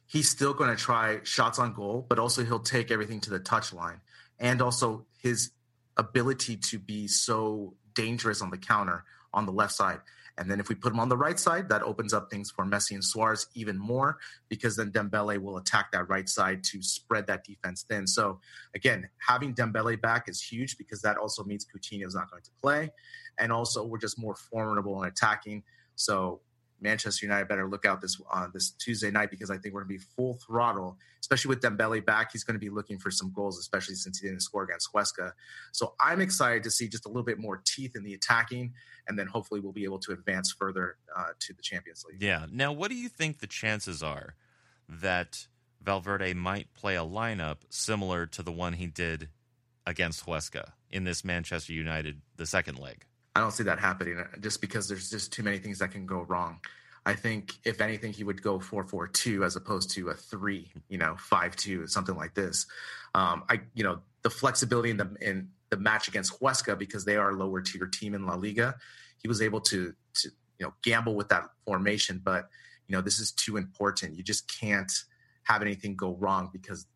he's 0.05 0.29
still 0.29 0.53
going 0.53 0.69
to 0.69 0.81
try 0.81 1.19
shots 1.23 1.59
on 1.59 1.73
goal, 1.73 2.05
but 2.07 2.19
also 2.19 2.43
he'll 2.43 2.59
take 2.59 2.89
everything 2.89 3.19
to 3.21 3.29
the 3.29 3.39
touch 3.39 3.73
line. 3.73 4.01
And 4.39 4.61
also 4.61 5.05
his 5.21 5.51
ability 5.97 6.57
to 6.57 6.79
be 6.79 7.07
so 7.07 7.73
dangerous 7.95 8.41
on 8.41 8.49
the 8.49 8.57
counter 8.57 9.03
on 9.33 9.45
the 9.45 9.51
left 9.51 9.73
side. 9.73 9.99
And 10.37 10.49
then 10.51 10.59
if 10.59 10.69
we 10.69 10.75
put 10.75 10.93
him 10.93 10.99
on 10.99 11.09
the 11.09 11.17
right 11.17 11.39
side, 11.39 11.67
that 11.69 11.81
opens 11.81 12.13
up 12.13 12.29
things 12.29 12.51
for 12.51 12.63
Messi 12.63 12.91
and 12.91 13.03
Suarez 13.03 13.47
even 13.55 13.77
more 13.77 14.19
because 14.49 14.75
then 14.75 14.91
Dembele 14.91 15.39
will 15.39 15.57
attack 15.57 15.91
that 15.91 16.07
right 16.09 16.29
side 16.29 16.63
to 16.65 16.81
spread 16.81 17.25
that 17.27 17.43
defense 17.43 17.85
thin. 17.89 18.05
So 18.05 18.39
again, 18.75 19.09
having 19.17 19.55
Dembele 19.55 19.99
back 19.99 20.29
is 20.29 20.41
huge 20.41 20.77
because 20.77 21.01
that 21.01 21.17
also 21.17 21.43
means 21.43 21.65
Coutinho 21.65 22.05
is 22.05 22.13
not 22.13 22.29
going 22.29 22.43
to 22.43 22.51
play. 22.61 22.91
And 23.39 23.51
also 23.51 23.83
we're 23.83 23.97
just 23.97 24.19
more 24.19 24.35
formidable 24.35 25.01
in 25.01 25.09
attacking. 25.09 25.63
So 25.95 26.41
Manchester 26.79 27.25
United 27.25 27.47
better 27.47 27.67
look 27.67 27.85
out 27.85 28.01
this 28.01 28.19
on 28.31 28.51
this 28.53 28.71
Tuesday 28.71 29.11
night 29.11 29.31
because 29.31 29.49
I 29.49 29.57
think 29.57 29.73
we're 29.73 29.83
going 29.83 29.97
to 29.97 29.99
be 29.99 30.11
full 30.15 30.35
throttle, 30.35 30.97
especially 31.19 31.49
with 31.49 31.61
Dembele 31.61 32.05
back. 32.05 32.31
He's 32.31 32.43
going 32.43 32.55
to 32.55 32.59
be 32.59 32.69
looking 32.69 32.99
for 32.99 33.11
some 33.11 33.31
goals, 33.33 33.59
especially 33.59 33.95
since 33.95 34.19
he 34.19 34.27
didn't 34.27 34.41
score 34.41 34.63
against 34.63 34.91
Huesca. 34.93 35.33
So 35.71 35.93
I'm 35.99 36.21
excited 36.21 36.63
to 36.63 36.71
see 36.71 36.87
just 36.87 37.05
a 37.05 37.09
little 37.09 37.23
bit 37.23 37.39
more 37.39 37.61
teeth 37.65 37.95
in 37.95 38.03
the 38.03 38.13
attacking, 38.13 38.73
and 39.07 39.17
then 39.17 39.27
hopefully 39.27 39.59
we'll 39.59 39.73
be 39.73 39.83
able 39.83 39.99
to 39.99 40.11
advance 40.11 40.51
further 40.51 40.97
uh, 41.15 41.29
to 41.39 41.53
the 41.53 41.61
Champions 41.61 42.05
League. 42.07 42.21
Yeah. 42.21 42.45
Now, 42.51 42.71
what 42.71 42.89
do 42.89 42.95
you 42.95 43.09
think 43.09 43.39
the 43.39 43.47
chances 43.47 44.03
are 44.03 44.35
that 44.87 45.47
Valverde 45.81 46.33
might 46.33 46.73
play 46.73 46.95
a 46.95 47.01
lineup 47.01 47.57
similar 47.69 48.25
to 48.27 48.43
the 48.43 48.51
one 48.51 48.73
he 48.73 48.87
did 48.87 49.29
against 49.87 50.25
Huesca 50.25 50.73
in 50.91 51.05
this 51.05 51.23
Manchester 51.23 51.73
United, 51.73 52.21
the 52.35 52.45
second 52.45 52.77
leg. 52.77 53.05
I 53.37 53.39
don't 53.39 53.51
see 53.51 53.65
that 53.65 53.77
happening 53.77 54.17
uh, 54.17 54.25
just 54.39 54.61
because 54.61 54.87
there's 54.89 55.11
just 55.11 55.31
too 55.31 55.43
many 55.43 55.59
things 55.59 55.77
that 55.77 55.91
can 55.91 56.07
go 56.07 56.21
wrong. 56.21 56.59
I 57.05 57.13
think 57.13 57.53
if 57.65 57.81
anything, 57.81 58.11
he 58.11 58.23
would 58.23 58.41
go 58.41 58.59
four 58.59 58.83
four 58.83 59.07
two 59.07 59.43
as 59.43 59.55
opposed 59.55 59.91
to 59.91 60.09
a 60.09 60.15
three, 60.15 60.71
you 60.89 60.97
know, 60.97 61.15
five 61.19 61.55
two, 61.55 61.85
something 61.85 62.15
like 62.15 62.33
this. 62.33 62.65
Um, 63.13 63.43
I, 63.47 63.61
you 63.75 63.83
know, 63.83 63.99
the 64.23 64.31
flexibility 64.31 64.89
in 64.89 64.97
the 64.97 65.15
in 65.21 65.49
the 65.69 65.77
match 65.77 66.07
against 66.07 66.39
Huesca 66.39 66.79
because 66.79 67.05
they 67.05 67.15
are 67.15 67.29
a 67.29 67.35
lower 67.35 67.61
tier 67.61 67.85
team 67.85 68.15
in 68.15 68.25
La 68.25 68.33
Liga. 68.33 68.75
He 69.21 69.27
was 69.27 69.39
able 69.39 69.61
to 69.61 69.93
to 70.15 70.29
you 70.57 70.65
know 70.65 70.73
gamble 70.81 71.13
with 71.13 71.29
that 71.29 71.43
formation, 71.63 72.19
but 72.23 72.49
you 72.87 72.95
know 72.95 73.03
this 73.03 73.19
is 73.19 73.31
too 73.31 73.55
important. 73.55 74.17
You 74.17 74.23
just 74.23 74.51
can't 74.59 74.91
have 75.43 75.61
anything 75.61 75.95
go 75.95 76.15
wrong 76.15 76.49
because 76.51 76.87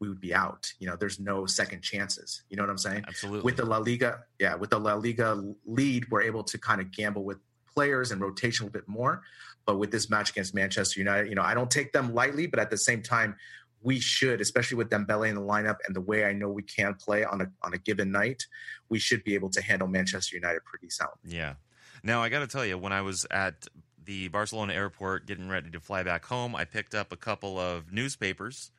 we 0.00 0.08
would 0.08 0.20
be 0.20 0.34
out. 0.34 0.72
You 0.78 0.88
know, 0.88 0.96
there's 0.96 1.20
no 1.20 1.46
second 1.46 1.82
chances. 1.82 2.42
You 2.48 2.56
know 2.56 2.62
what 2.62 2.70
I'm 2.70 2.78
saying? 2.78 3.04
Absolutely. 3.06 3.42
With 3.42 3.56
the 3.56 3.66
La 3.66 3.78
Liga, 3.78 4.24
yeah, 4.38 4.54
with 4.54 4.70
the 4.70 4.80
La 4.80 4.94
Liga 4.94 5.42
lead, 5.66 6.10
we're 6.10 6.22
able 6.22 6.42
to 6.44 6.58
kind 6.58 6.80
of 6.80 6.90
gamble 6.90 7.22
with 7.22 7.38
players 7.72 8.10
and 8.10 8.20
rotation 8.20 8.66
a 8.66 8.70
bit 8.70 8.88
more. 8.88 9.22
But 9.66 9.78
with 9.78 9.92
this 9.92 10.10
match 10.10 10.30
against 10.30 10.54
Manchester 10.54 10.98
United, 10.98 11.28
you 11.28 11.34
know, 11.34 11.42
I 11.42 11.54
don't 11.54 11.70
take 11.70 11.92
them 11.92 12.14
lightly, 12.14 12.46
but 12.46 12.58
at 12.58 12.70
the 12.70 12.78
same 12.78 13.02
time, 13.02 13.36
we 13.82 14.00
should, 14.00 14.40
especially 14.40 14.76
with 14.76 14.90
Dembele 14.90 15.28
in 15.28 15.34
the 15.34 15.40
lineup 15.40 15.76
and 15.86 15.94
the 15.94 16.00
way 16.00 16.24
I 16.24 16.32
know 16.32 16.48
we 16.48 16.62
can 16.62 16.94
play 16.94 17.24
on 17.24 17.40
a 17.40 17.50
on 17.62 17.72
a 17.72 17.78
given 17.78 18.10
night, 18.10 18.42
we 18.88 18.98
should 18.98 19.22
be 19.22 19.34
able 19.34 19.50
to 19.50 19.62
handle 19.62 19.86
Manchester 19.86 20.36
United 20.36 20.64
pretty 20.64 20.90
soundly. 20.90 21.16
Yeah. 21.24 21.54
Now 22.02 22.22
I 22.22 22.30
got 22.30 22.40
to 22.40 22.46
tell 22.46 22.64
you, 22.64 22.78
when 22.78 22.92
I 22.92 23.02
was 23.02 23.26
at 23.30 23.66
the 24.02 24.28
Barcelona 24.28 24.74
airport 24.74 25.26
getting 25.26 25.48
ready 25.48 25.70
to 25.70 25.80
fly 25.80 26.02
back 26.02 26.24
home, 26.24 26.56
I 26.56 26.64
picked 26.64 26.94
up 26.94 27.12
a 27.12 27.16
couple 27.16 27.58
of 27.58 27.92
newspapers 27.92 28.70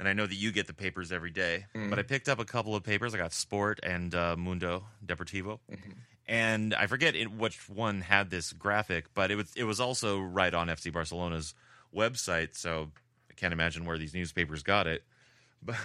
and 0.00 0.08
I 0.08 0.14
know 0.14 0.26
that 0.26 0.34
you 0.34 0.50
get 0.50 0.66
the 0.66 0.72
papers 0.72 1.12
every 1.12 1.30
day, 1.30 1.66
mm. 1.74 1.90
but 1.90 1.98
I 1.98 2.02
picked 2.02 2.30
up 2.30 2.38
a 2.38 2.44
couple 2.46 2.74
of 2.74 2.82
papers. 2.82 3.14
I 3.14 3.18
got 3.18 3.34
Sport 3.34 3.80
and 3.82 4.14
uh, 4.14 4.34
Mundo 4.34 4.84
Deportivo, 5.04 5.58
mm-hmm. 5.70 5.90
and 6.26 6.74
I 6.74 6.86
forget 6.86 7.14
it, 7.14 7.30
which 7.30 7.68
one 7.68 8.00
had 8.00 8.30
this 8.30 8.54
graphic, 8.54 9.12
but 9.12 9.30
it 9.30 9.34
was 9.36 9.52
it 9.54 9.64
was 9.64 9.78
also 9.78 10.18
right 10.18 10.54
on 10.54 10.68
FC 10.68 10.90
Barcelona's 10.90 11.54
website, 11.94 12.56
so 12.56 12.90
I 13.30 13.34
can't 13.34 13.52
imagine 13.52 13.84
where 13.84 13.98
these 13.98 14.14
newspapers 14.14 14.62
got 14.62 14.86
it. 14.88 15.04
But, 15.62 15.76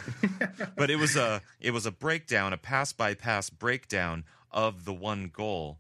but 0.78 0.90
it 0.90 0.96
was 0.96 1.18
a 1.18 1.42
it 1.60 1.72
was 1.72 1.86
a 1.86 1.92
breakdown, 1.92 2.54
a 2.54 2.58
pass 2.58 2.94
by 2.94 3.14
pass 3.14 3.50
breakdown 3.50 4.24
of 4.50 4.86
the 4.86 4.94
one 4.94 5.30
goal, 5.34 5.80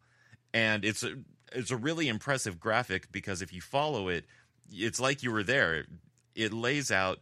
and 0.53 0.83
it's 0.83 1.01
a 1.01 1.15
it's 1.53 1.71
a 1.71 1.77
really 1.77 2.09
impressive 2.09 2.59
graphic 2.59 3.09
because 3.13 3.41
if 3.41 3.53
you 3.53 3.61
follow 3.61 4.09
it, 4.09 4.25
it's 4.69 4.99
like 4.99 5.23
you 5.23 5.31
were 5.31 5.43
there. 5.43 5.85
It 6.35 6.51
lays 6.51 6.91
out 6.91 7.19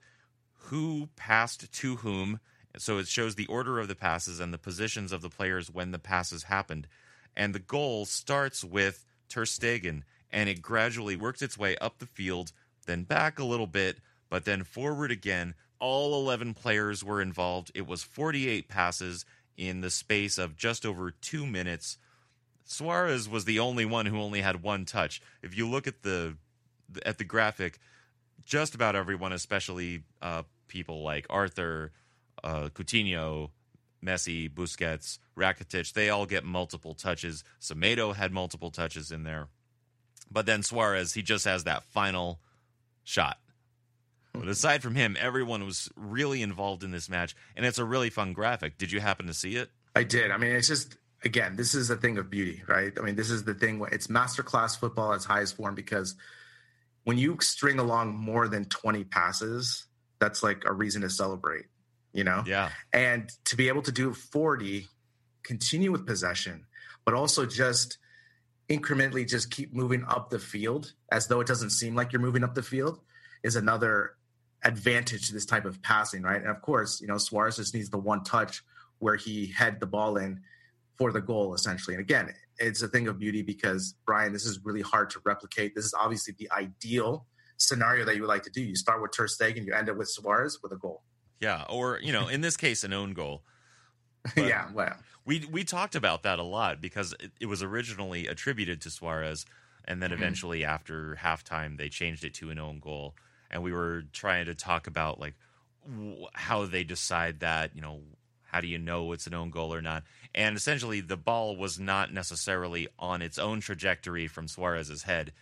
who 0.66 1.10
passed 1.16 1.72
to 1.72 1.98
whom. 1.98 2.40
So 2.78 2.98
it 2.98 3.08
shows 3.08 3.36
the 3.36 3.46
order 3.48 3.80
of 3.80 3.88
the 3.88 3.96
passes 3.96 4.40
and 4.40 4.54
the 4.54 4.58
positions 4.58 5.12
of 5.12 5.22
the 5.22 5.30
players 5.30 5.70
when 5.70 5.92
the 5.92 6.00
passes 6.00 6.44
happened. 6.44 6.88
And 7.36 7.54
the 7.54 7.60
goal 7.60 8.06
starts 8.06 8.64
with 8.64 9.06
Ter 9.30 9.46
Stegen, 9.46 10.04
and 10.32 10.50
it 10.50 10.62
gradually 10.62 11.16
works 11.16 11.42
its 11.42 11.58
way 11.58 11.76
up 11.78 12.00
the 12.00 12.06
field, 12.06 12.52
then 12.86 13.04
back 13.04 13.40
a 13.40 13.44
little 13.44 13.68
bit, 13.68 14.00
but 14.30 14.46
then 14.46 14.64
forward 14.64 15.12
again. 15.12 15.56
All 15.80 16.16
11 16.16 16.54
players 16.54 17.04
were 17.04 17.22
involved. 17.22 17.72
It 17.76 17.86
was 17.86 18.04
48 18.04 18.68
passes 18.68 19.26
in 19.58 19.82
the 19.82 19.90
space 19.90 20.38
of 20.38 20.56
just 20.56 20.86
over 20.86 21.12
two 21.12 21.46
minutes. 21.46 21.98
Suarez 22.64 23.28
was 23.28 23.46
the 23.46 23.60
only 23.60 23.86
one 23.86 24.06
who 24.06 24.20
only 24.20 24.42
had 24.42 24.64
one 24.64 24.86
touch. 24.86 25.22
If 25.42 25.56
you 25.58 25.70
look 25.70 25.88
at 25.88 26.04
the 26.04 26.38
at 27.06 27.18
the 27.18 27.24
graphic, 27.24 27.80
just 28.46 28.76
about 28.76 28.96
everyone, 28.96 29.34
especially 29.34 30.04
uh, 30.22 30.44
people 30.74 31.04
like 31.04 31.28
Arthur, 31.30 31.92
uh, 32.44 32.70
Coutinho, 32.74 33.52
Messi, 34.04 34.50
Busquets, 34.50 35.20
Rakitic, 35.38 35.94
they 35.94 36.10
all 36.10 36.26
get 36.26 36.44
multiple 36.44 36.96
touches. 36.96 37.44
Semedo 37.62 38.16
had 38.16 38.32
multiple 38.34 38.72
touches 38.72 39.12
in 39.12 39.24
there. 39.24 39.50
But 40.32 40.48
then 40.48 40.64
Suarez, 40.64 41.14
he 41.14 41.22
just 41.22 41.46
has 41.46 41.66
that 41.66 41.84
final 41.84 42.40
shot. 43.04 43.38
But 44.34 44.48
aside 44.48 44.82
from 44.82 44.96
him, 44.96 45.16
everyone 45.20 45.64
was 45.64 45.90
really 45.96 46.42
involved 46.42 46.84
in 46.84 46.90
this 46.90 47.08
match, 47.08 47.36
and 47.56 47.68
it's 47.68 47.78
a 47.78 47.86
really 47.86 48.10
fun 48.10 48.34
graphic. 48.34 48.80
Did 48.80 48.92
you 48.92 49.00
happen 49.00 49.28
to 49.28 49.34
see 49.34 49.56
it? 49.56 49.70
I 49.96 50.04
did. 50.04 50.32
I 50.32 50.38
mean, 50.38 50.54
it's 50.54 50.68
just 50.68 50.98
again, 51.24 51.56
this 51.56 51.76
is 51.76 51.92
a 51.92 51.96
thing 51.96 52.18
of 52.18 52.32
beauty, 52.32 52.64
right? 52.68 52.92
I 52.98 53.02
mean, 53.04 53.16
this 53.16 53.30
is 53.30 53.44
the 53.44 53.54
thing. 53.54 53.86
It's 53.92 54.08
masterclass 54.08 54.78
football 54.78 55.12
at 55.12 55.18
its 55.18 55.26
highest 55.26 55.56
form 55.56 55.76
because 55.76 56.16
when 57.04 57.20
you 57.20 57.38
string 57.42 57.78
along 57.78 58.16
more 58.16 58.48
than 58.48 58.66
20 58.66 59.04
passes, 59.04 59.86
that's 60.24 60.42
like 60.42 60.64
a 60.66 60.72
reason 60.72 61.02
to 61.02 61.10
celebrate, 61.10 61.66
you 62.14 62.24
know? 62.24 62.44
Yeah. 62.48 62.70
And 62.94 63.30
to 63.46 63.58
be 63.58 63.68
able 63.68 63.82
to 63.82 63.92
do 63.92 64.14
40, 64.14 64.88
continue 65.44 65.92
with 65.92 66.08
possession, 66.08 66.66
but 67.04 67.14
also 67.14 67.46
just 67.46 67.98
incrementally 68.70 69.28
just 69.28 69.52
keep 69.52 69.74
moving 69.74 70.06
up 70.08 70.30
the 70.30 70.40
field 70.40 70.94
as 71.12 71.28
though 71.28 71.42
it 71.42 71.48
doesn't 71.48 71.72
seem 71.72 71.94
like 71.94 72.14
you're 72.14 72.22
moving 72.22 72.44
up 72.44 72.56
the 72.56 72.64
field 72.64 73.02
is 73.44 73.58
another 73.58 74.14
advantage 74.64 75.28
to 75.28 75.34
this 75.34 75.46
type 75.46 75.66
of 75.66 75.82
passing, 75.82 76.22
right? 76.22 76.40
And 76.40 76.50
of 76.50 76.62
course, 76.62 77.02
you 77.02 77.08
know, 77.08 77.18
Suarez 77.18 77.58
just 77.58 77.74
needs 77.74 77.90
the 77.90 77.98
one 77.98 78.24
touch 78.24 78.64
where 79.00 79.18
he 79.18 79.48
head 79.48 79.82
the 79.82 79.86
ball 79.86 80.16
in 80.16 80.40
for 80.96 81.12
the 81.12 81.20
goal 81.20 81.54
essentially. 81.54 81.96
And 81.96 82.02
again, 82.02 82.34
it's 82.60 82.82
a 82.82 82.88
thing 82.88 83.10
of 83.10 83.20
beauty 83.20 83.42
because 83.42 83.96
Brien, 84.06 84.32
this 84.32 84.46
is 84.46 84.64
really 84.64 84.82
hard 84.82 85.10
to 85.10 85.20
replicate. 85.26 85.76
This 85.76 85.84
is 85.84 85.94
obviously 85.94 86.34
the 86.40 86.50
ideal 86.52 87.26
scenario 87.68 88.06
that 88.06 88.16
you 88.16 88.22
would 88.22 88.30
like 88.30 88.44
to 88.44 88.50
do. 88.50 88.62
You 88.62 88.76
start 88.76 89.02
with 89.02 89.12
Ter 89.12 89.28
Stegen, 89.28 89.66
you 89.66 89.74
end 89.74 89.90
up 89.90 89.98
with 89.98 90.10
Suarez 90.10 90.60
with 90.62 90.72
a 90.72 90.78
goal. 90.78 91.02
Yeah, 91.40 91.66
or 91.70 92.00
you 92.02 92.14
know, 92.14 92.28
in 92.28 92.42
this 92.42 92.56
case, 92.56 92.84
an 92.84 92.94
own 92.94 93.14
goal. 93.14 93.44
yeah, 94.38 94.70
well, 94.74 94.96
we 95.26 95.46
we 95.52 95.64
talked 95.64 95.96
about 95.96 96.24
that 96.24 96.40
a 96.40 96.44
lot 96.44 96.82
because 96.82 97.14
it, 97.20 97.32
it 97.42 97.46
was 97.48 97.62
originally 97.62 98.28
attributed 98.28 98.82
to 98.82 98.90
Suarez, 98.90 99.46
and 99.86 100.02
then 100.02 100.12
mm-hmm. 100.12 100.22
eventually 100.22 100.64
after 100.64 101.18
halftime 101.22 101.78
they 101.78 101.90
changed 101.90 102.24
it 102.24 102.34
to 102.36 102.50
an 102.50 102.60
own 102.60 102.80
goal, 102.80 103.16
and 103.52 103.62
we 103.64 103.74
were 103.74 104.04
trying 104.14 104.46
to 104.46 104.56
talk 104.56 104.88
about 104.88 105.20
like 105.20 105.34
w- 105.86 106.28
how 106.34 106.66
they 106.66 106.84
decide 106.84 107.42
that. 107.42 107.76
You 107.76 107.82
know, 107.82 108.00
how 108.44 108.62
do 108.62 108.68
you 108.68 108.78
know 108.78 109.12
it's 109.12 109.28
an 109.28 109.34
own 109.34 109.50
goal 109.50 109.74
or 109.74 109.82
not? 109.82 110.04
And 110.34 110.56
essentially, 110.56 111.02
the 111.02 111.18
ball 111.18 111.58
was 111.58 111.80
not 111.80 112.14
necessarily 112.14 112.88
on 112.98 113.22
its 113.22 113.38
own 113.38 113.60
trajectory 113.60 114.28
from 114.28 114.48
Suarez's 114.48 115.04
head 115.04 115.34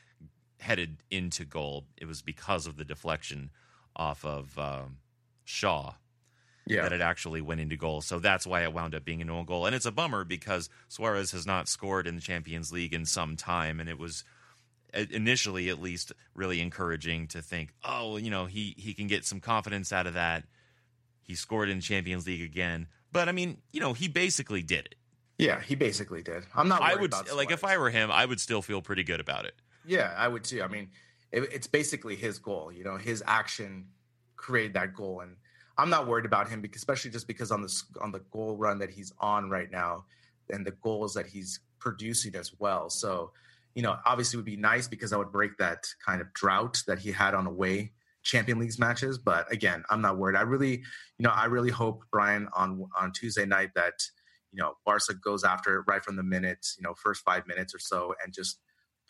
headed 0.61 0.97
into 1.09 1.43
goal. 1.43 1.85
It 1.97 2.05
was 2.05 2.21
because 2.21 2.67
of 2.67 2.77
the 2.77 2.85
deflection 2.85 3.49
off 3.95 4.23
of 4.23 4.57
um, 4.57 4.97
Shaw 5.43 5.95
yeah. 6.65 6.83
that 6.83 6.93
it 6.93 7.01
actually 7.01 7.41
went 7.41 7.61
into 7.61 7.75
goal. 7.75 8.01
So 8.01 8.19
that's 8.19 8.47
why 8.47 8.63
it 8.63 8.73
wound 8.73 8.95
up 8.95 9.03
being 9.03 9.21
an 9.21 9.29
own 9.29 9.45
goal. 9.45 9.65
And 9.65 9.75
it's 9.75 9.85
a 9.85 9.91
bummer 9.91 10.23
because 10.23 10.69
Suarez 10.87 11.31
has 11.31 11.45
not 11.45 11.67
scored 11.67 12.07
in 12.07 12.15
the 12.15 12.21
Champions 12.21 12.71
League 12.71 12.93
in 12.93 13.05
some 13.05 13.35
time, 13.35 13.79
and 13.79 13.89
it 13.89 13.97
was 13.97 14.23
initially 14.93 15.69
at 15.69 15.81
least 15.81 16.11
really 16.35 16.61
encouraging 16.61 17.27
to 17.27 17.41
think, 17.41 17.73
oh, 17.83 18.17
you 18.17 18.29
know, 18.29 18.45
he 18.45 18.75
he 18.77 18.93
can 18.93 19.07
get 19.07 19.25
some 19.25 19.39
confidence 19.39 19.91
out 19.91 20.07
of 20.07 20.13
that. 20.13 20.43
He 21.23 21.35
scored 21.35 21.69
in 21.69 21.81
Champions 21.81 22.27
League 22.27 22.41
again. 22.41 22.87
But 23.11 23.29
I 23.29 23.31
mean, 23.31 23.57
you 23.71 23.79
know, 23.79 23.93
he 23.93 24.07
basically 24.07 24.61
did 24.61 24.85
it. 24.85 24.95
Yeah, 25.37 25.59
he 25.59 25.75
basically 25.75 26.21
did. 26.21 26.45
I'm 26.53 26.67
not. 26.67 26.81
I 26.81 26.95
would 26.95 27.13
like 27.35 27.51
if 27.51 27.63
I 27.63 27.77
were 27.77 27.89
him, 27.89 28.11
I 28.11 28.25
would 28.25 28.39
still 28.39 28.61
feel 28.61 28.81
pretty 28.81 29.03
good 29.03 29.19
about 29.19 29.45
it. 29.45 29.55
Yeah, 29.83 30.13
I 30.17 30.27
would 30.27 30.43
too. 30.43 30.61
I 30.61 30.67
mean, 30.67 30.89
it, 31.31 31.43
it's 31.51 31.67
basically 31.67 32.15
his 32.15 32.39
goal. 32.39 32.71
You 32.71 32.83
know, 32.83 32.97
his 32.97 33.23
action 33.25 33.87
created 34.35 34.73
that 34.73 34.93
goal, 34.93 35.21
and 35.21 35.35
I'm 35.77 35.89
not 35.89 36.07
worried 36.07 36.25
about 36.25 36.49
him 36.49 36.61
because, 36.61 36.81
especially 36.81 37.11
just 37.11 37.27
because 37.27 37.51
on 37.51 37.61
the 37.61 37.83
on 38.01 38.11
the 38.11 38.19
goal 38.31 38.57
run 38.57 38.79
that 38.79 38.91
he's 38.91 39.11
on 39.19 39.49
right 39.49 39.71
now, 39.71 40.05
and 40.49 40.65
the 40.65 40.71
goals 40.71 41.13
that 41.15 41.27
he's 41.27 41.59
producing 41.79 42.35
as 42.35 42.53
well. 42.59 42.89
So, 42.89 43.31
you 43.73 43.81
know, 43.81 43.97
obviously 44.05 44.37
would 44.37 44.45
be 44.45 44.57
nice 44.57 44.87
because 44.87 45.13
I 45.13 45.17
would 45.17 45.31
break 45.31 45.57
that 45.57 45.85
kind 46.05 46.21
of 46.21 46.31
drought 46.33 46.83
that 46.87 46.99
he 46.99 47.11
had 47.11 47.33
on 47.33 47.47
away 47.47 47.91
Champion 48.23 48.59
Leagues 48.59 48.77
matches. 48.77 49.17
But 49.17 49.51
again, 49.51 49.83
I'm 49.89 50.01
not 50.01 50.17
worried. 50.17 50.37
I 50.37 50.41
really, 50.41 50.73
you 50.73 51.23
know, 51.23 51.31
I 51.31 51.45
really 51.45 51.71
hope 51.71 52.03
Brien 52.11 52.47
on 52.53 52.87
on 52.99 53.11
Tuesday 53.13 53.45
night 53.45 53.71
that 53.75 53.93
you 54.51 54.61
know 54.61 54.73
Barca 54.85 55.15
goes 55.15 55.43
after 55.43 55.77
it 55.79 55.83
right 55.87 56.03
from 56.03 56.17
the 56.17 56.23
minutes, 56.23 56.75
you 56.77 56.83
know, 56.83 56.93
first 56.93 57.23
five 57.23 57.47
minutes 57.47 57.73
or 57.73 57.79
so, 57.79 58.13
and 58.23 58.31
just 58.33 58.59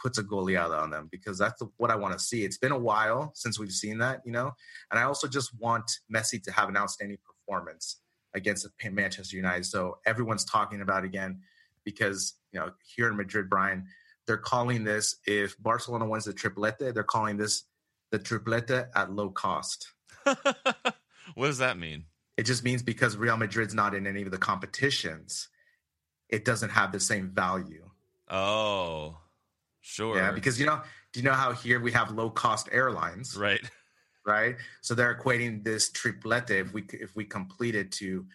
puts 0.02 0.18
a 0.18 0.24
goleada 0.24 0.80
on 0.82 0.89
them 0.89 1.08
because 1.12 1.38
that's 1.38 1.60
the, 1.60 1.70
what 1.78 1.91
I 1.91 1.95
want 1.95 2.14
to 2.14 2.20
see. 2.20 2.43
It's 2.43 2.58
been 2.58 2.72
a 2.72 2.80
while 2.80 3.32
since 3.36 3.60
we've 3.60 3.72
seen 3.72 3.97
that, 3.99 4.22
you 4.26 4.32
know, 4.32 4.52
and 4.89 4.99
I 4.99 5.04
also 5.04 5.28
just 5.28 5.52
want 5.60 5.89
Messi 6.14 6.41
to 6.43 6.52
have 6.52 6.70
an 6.70 6.78
outstanding 6.78 7.18
performance 7.26 8.02
against 8.34 8.68
Manchester 8.91 9.36
United. 9.36 9.66
So 9.66 9.99
everyone's 10.06 10.45
talking 10.45 10.82
about 10.82 11.04
again 11.04 11.41
because 11.84 12.34
you 12.52 12.60
know 12.60 12.72
here 12.95 13.08
in 13.08 13.18
Madrid, 13.18 13.49
Brien, 13.49 13.86
they're 14.28 14.38
calling 14.38 14.84
this 14.84 15.18
if 15.26 15.62
Barcelona 15.62 16.08
wins 16.08 16.26
the 16.26 16.34
triplete, 16.34 16.93
they're 16.93 17.04
calling 17.04 17.38
this 17.38 17.64
the 18.12 18.20
triplete 18.20 18.88
at 18.95 19.12
low 19.12 19.30
cost. 19.30 19.93
what 20.24 21.47
does 21.47 21.58
that 21.58 21.78
mean? 21.78 22.06
It 22.38 22.43
just 22.43 22.64
means 22.64 22.82
because 22.82 23.18
Real 23.18 23.38
Madrid's 23.38 23.74
not 23.74 23.93
in 23.93 24.08
any 24.08 24.22
of 24.24 24.32
the 24.32 24.38
competitions, 24.38 25.49
it 26.30 26.45
doesn't 26.45 26.70
have 26.70 26.91
the 26.91 26.99
same 26.99 27.30
value. 27.30 27.89
Oh. 28.30 29.18
Sure. 29.82 30.15
Yeah, 30.15 30.32
because 30.32 30.59
you 30.59 30.65
know, 30.65 30.82
do 31.11 31.19
you 31.19 31.25
know 31.25 31.34
how 31.34 31.51
here 31.51 31.79
we 31.79 31.91
have 31.91 32.11
low 32.11 32.29
cost 32.29 32.69
airlines? 32.71 33.36
Right. 33.36 33.61
right? 34.25 34.55
So 34.82 34.95
they're 34.95 35.15
equating 35.15 35.63
this 35.63 35.91
triplete 35.91 36.51
if 36.51 36.73
we 36.73 36.86
if 36.93 37.15
we 37.15 37.25
complete 37.25 37.75
it 37.75 37.91
to 37.93 38.25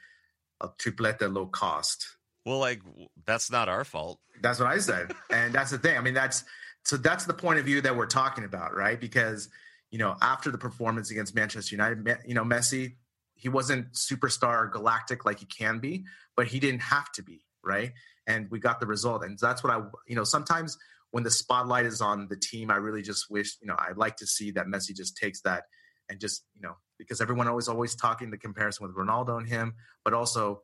a 0.61 0.69
triplete 0.69 1.33
low 1.33 1.47
cost. 1.47 2.07
Well, 2.45 2.59
like 2.59 2.81
that's 3.25 3.51
not 3.51 3.69
our 3.69 3.85
fault. 3.85 4.21
That's 4.41 4.61
what 4.61 4.69
I 4.69 4.79
said, 4.79 5.13
and 5.31 5.55
that's 5.55 5.71
the 5.71 5.79
thing. 5.79 5.97
I 5.97 6.01
mean, 6.01 6.15
that's 6.15 6.45
so 6.85 6.97
that's 6.97 7.25
the 7.25 7.35
point 7.35 7.59
of 7.59 7.65
view 7.65 7.81
that 7.81 7.97
we're 7.97 8.07
talking 8.07 8.45
about, 8.45 8.75
right? 8.75 9.01
Because 9.01 9.49
you 9.91 9.99
know, 9.99 10.17
after 10.21 10.51
the 10.51 10.59
performance 10.59 11.11
against 11.11 11.35
Manchester 11.35 11.75
United, 11.75 12.19
you 12.27 12.35
know, 12.35 12.45
Messi, 12.45 12.97
he 13.35 13.49
wasn't 13.49 13.93
superstar 13.93 14.71
galactic 14.71 15.25
like 15.25 15.39
he 15.39 15.47
can 15.47 15.79
be, 15.79 16.05
but 16.37 16.47
he 16.49 16.59
didn't 16.59 16.83
have 16.83 17.11
to 17.13 17.23
be, 17.23 17.45
right? 17.65 17.93
And 18.27 18.51
we 18.51 18.59
got 18.59 18.81
the 18.81 18.87
result, 18.87 19.25
and 19.25 19.39
that's 19.39 19.63
what 19.63 19.73
I, 19.73 19.83
you 20.07 20.17
know, 20.17 20.25
sometimes 20.25 20.77
when 21.17 21.25
the 21.25 21.31
spotlight 21.31 21.87
is 21.87 22.03
on 22.03 22.29
the 22.29 22.37
team, 22.37 22.71
I 22.71 22.77
really 22.77 23.01
just 23.01 23.31
wish, 23.31 23.57
you 23.63 23.67
know, 23.67 23.75
I'd 23.79 23.97
like 23.97 24.17
to 24.17 24.27
see 24.27 24.51
that 24.51 24.67
Messi 24.67 24.95
just 24.95 25.17
takes 25.17 25.41
that 25.41 25.63
and 26.11 26.21
just, 26.21 26.45
you 26.55 26.61
know, 26.61 26.75
because 26.99 27.23
everyone 27.23 27.49
always 27.49 27.69
always 27.69 27.95
talking 27.95 28.31
the 28.31 28.37
comparison 28.37 28.87
with 28.87 28.95
Ronaldo 28.95 29.39
and 29.39 29.49
him, 29.49 29.77
but 30.05 30.13
also 30.13 30.61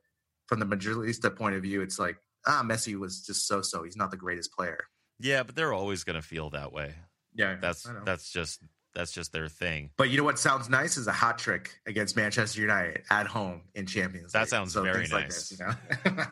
from 0.49 0.61
the 0.61 0.67
Madridista 0.67 1.35
point 1.35 1.55
of 1.55 1.63
view, 1.63 1.81
it's 1.81 1.99
like 1.99 2.19
ah, 2.47 2.63
Messi 2.63 2.99
was 2.99 3.25
just 3.25 3.49
so 3.49 3.63
so. 3.63 3.83
He's 3.83 3.97
not 3.97 4.11
the 4.11 4.19
greatest 4.19 4.53
player. 4.53 4.77
Yeah, 5.19 5.43
but 5.43 5.57
they're 5.57 5.73
always 5.73 6.05
going 6.05 6.17
to 6.17 6.23
feel 6.23 6.51
that 6.51 6.71
way. 6.71 6.97
Yeah, 7.35 7.57
that's 7.59 7.89
that's 8.05 8.31
just 8.31 8.61
that's 8.95 9.13
just 9.13 9.33
their 9.33 9.49
thing. 9.49 9.89
But 9.97 10.11
you 10.11 10.19
know 10.19 10.25
what 10.25 10.39
sounds 10.39 10.69
nice 10.69 10.99
is 10.99 11.07
a 11.07 11.13
hat 11.13 11.39
trick 11.39 11.81
against 11.87 12.15
Manchester 12.15 12.61
United 12.61 13.05
at 13.11 13.27
home 13.27 13.63
in 13.75 13.87
Champions. 13.87 14.33
That 14.33 14.51
sounds 14.51 14.75
so 14.75 14.83
very 14.83 15.07
nice. 15.09 15.13
Like 15.13 15.27
this, 15.29 15.51
you 15.51 15.65
know? 15.65 16.25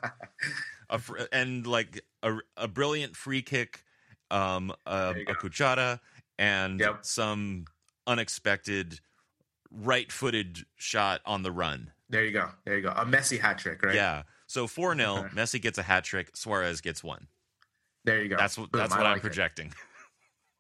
a, 0.91 1.01
and 1.33 1.67
like 1.67 2.05
a, 2.23 2.37
a 2.59 2.69
brilliant 2.69 3.17
free 3.17 3.41
kick, 3.41 3.83
um, 4.31 4.73
a, 4.87 5.15
a 5.29 5.35
cuchara, 5.35 6.01
and 6.39 6.81
yep. 6.81 7.05
some 7.05 7.65
unexpected 8.07 9.01
right-footed 9.71 10.59
shot 10.77 11.21
on 11.25 11.43
the 11.43 11.53
run. 11.53 11.91
There 12.09 12.25
you 12.25 12.33
go. 12.33 12.49
There 12.65 12.77
you 12.77 12.83
go. 12.83 12.91
A 12.91 13.05
Messi 13.05 13.39
hat 13.39 13.59
trick, 13.59 13.83
right? 13.83 13.95
Yeah. 13.95 14.23
So 14.47 14.67
4 14.67 14.97
0, 14.97 15.29
Messi 15.35 15.61
gets 15.61 15.79
a 15.79 15.83
hat 15.83 16.05
trick, 16.05 16.37
Suarez 16.37 16.81
gets 16.81 17.05
one. 17.05 17.29
There 18.05 18.23
you 18.23 18.29
go. 18.29 18.37
That's 18.37 18.59
what 18.59 18.73
that's 18.73 18.91
what 18.91 19.05
like 19.05 19.15
I'm 19.17 19.21
projecting. 19.21 19.69
It. 19.69 19.75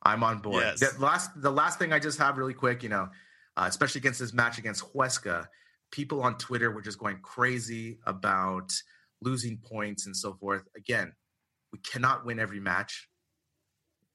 I'm 0.02 0.22
on 0.22 0.38
board. 0.38 0.62
Yes. 0.62 0.80
The 0.80 1.00
last 1.00 1.30
the 1.40 1.50
last 1.50 1.78
thing 1.78 1.92
I 1.92 1.98
just 1.98 2.18
have 2.18 2.38
really 2.38 2.54
quick, 2.54 2.82
you 2.82 2.88
know, 2.88 3.08
uh, 3.56 3.66
especially 3.68 3.98
against 4.00 4.20
this 4.20 4.32
match 4.32 4.58
against 4.58 4.84
Huesca, 4.92 5.46
people 5.90 6.22
on 6.22 6.38
Twitter 6.38 6.70
were 6.70 6.82
just 6.82 6.98
going 6.98 7.18
crazy 7.20 7.98
about 8.06 8.72
losing 9.22 9.58
points 9.58 10.06
and 10.06 10.16
so 10.16 10.34
forth. 10.34 10.62
Again, 10.76 11.12
we 11.72 11.78
cannot 11.80 12.24
win 12.24 12.38
every 12.38 12.60
match. 12.60 13.08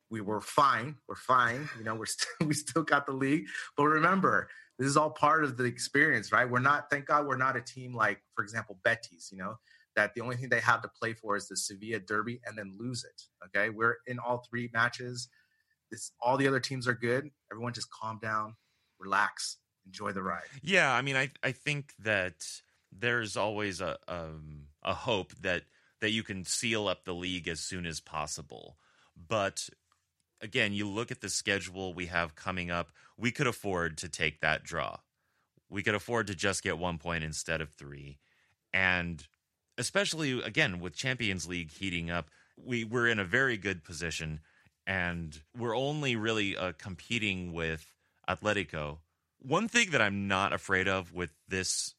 We 0.10 0.22
were 0.22 0.42
fine. 0.42 0.96
We're 1.08 1.16
fine. 1.16 1.70
You 1.78 1.84
know, 1.84 1.96
we're 1.96 2.06
still 2.06 2.30
we 2.48 2.54
still 2.54 2.84
got 2.84 3.06
the 3.06 3.14
league. 3.14 3.48
But 3.76 3.86
remember, 3.86 4.50
this 4.78 4.88
is 4.88 4.98
all 4.98 5.10
part 5.10 5.44
of 5.44 5.58
the 5.58 5.64
experience, 5.64 6.32
right? 6.32 6.50
We're 6.50 6.60
not, 6.60 6.90
thank 6.90 7.06
God, 7.06 7.28
we're 7.28 7.38
not 7.38 7.56
a 7.56 7.62
team 7.62 7.94
like, 7.94 8.22
for 8.36 8.44
example, 8.44 8.78
Betis. 8.84 9.30
You 9.32 9.38
know, 9.38 9.56
that 9.96 10.14
the 10.14 10.22
only 10.22 10.36
thing 10.36 10.50
they 10.50 10.60
have 10.60 10.82
to 10.82 10.90
play 11.00 11.14
for 11.14 11.36
is 11.36 11.48
the 11.48 11.58
Sevilla 11.58 12.00
Derby 12.00 12.42
and 12.46 12.58
then 12.58 12.76
lose 12.78 13.04
it. 13.04 13.22
Okay, 13.46 13.70
we're 13.70 13.96
in 14.08 14.20
all 14.20 14.46
three 14.50 14.70
matches. 14.74 15.30
This 15.92 16.12
all 16.22 16.38
the 16.38 16.48
other 16.48 16.60
teams 16.60 16.88
are 16.88 16.94
good. 16.94 17.30
Everyone 17.52 17.74
just 17.74 17.90
calm 17.92 18.20
down, 18.22 18.56
relax, 19.00 19.58
enjoy 19.86 20.12
the 20.12 20.24
ride. 20.24 20.44
Yeah, 20.62 20.94
I 20.94 21.02
mean, 21.02 21.16
I 21.16 21.32
I 21.44 21.52
think 21.52 21.94
that 22.00 22.46
there's 22.92 23.38
always 23.38 23.82
a 23.82 23.98
um, 24.08 24.68
a 24.84 24.94
hope 24.94 25.34
that 25.42 25.64
that 26.02 26.12
you 26.12 26.24
can 26.24 26.44
seal 26.44 26.88
up 26.88 27.06
the 27.06 27.14
league 27.14 27.48
as 27.48 27.60
soon 27.60 27.86
as 27.86 28.00
possible, 28.00 28.78
but 29.16 29.70
again, 30.42 30.74
you 30.74 30.88
look 30.88 31.12
at 31.12 31.22
the 31.22 31.30
schedule 31.30 31.94
we 31.94 32.08
have 32.08 32.36
coming 32.36 32.72
up, 32.72 32.92
we 33.18 33.32
could 33.32 33.48
afford 33.48 33.98
to 33.98 34.10
take 34.10 34.42
that 34.42 34.64
draw. 34.64 34.98
We 35.70 35.84
could 35.84 35.96
afford 35.96 36.28
to 36.28 36.36
just 36.36 36.64
get 36.64 36.78
one 36.78 36.98
point 36.98 37.24
instead 37.24 37.62
of 37.62 37.70
three. 37.72 38.20
And 38.74 39.26
especially, 39.78 40.42
again, 40.42 40.80
with 40.80 40.96
Champions 40.96 41.48
League 41.48 41.72
heating 41.72 42.10
up, 42.10 42.30
we, 42.58 42.84
we're 42.84 43.08
in 43.08 43.20
a 43.20 43.26
very 43.26 43.58
good 43.58 43.84
position. 43.84 44.42
And 44.88 45.42
we're 45.58 45.76
only 45.76 46.16
really 46.16 46.56
uh, 46.56 46.74
competing 46.78 47.54
with 47.54 47.92
Atletico. 48.30 49.00
One 49.40 49.68
thing 49.68 49.92
that 49.92 50.02
I'm 50.02 50.28
not 50.28 50.54
afraid 50.54 50.88
of 50.88 51.14
with 51.14 51.32
this, 51.48 51.96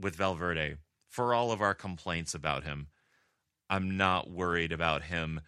with 0.00 0.14
Valverde, 0.14 0.76
for 1.08 1.34
all 1.34 1.50
of 1.50 1.60
our 1.60 1.74
complaints 1.74 2.34
about 2.34 2.64
him, 2.64 2.88
I'm 3.68 3.96
not 3.96 4.30
worried 4.30 4.72
about 4.72 5.02
him 5.02 5.40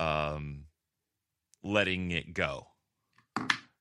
um, 0.00 0.64
letting 1.62 2.10
it 2.10 2.34
go. 2.34 2.66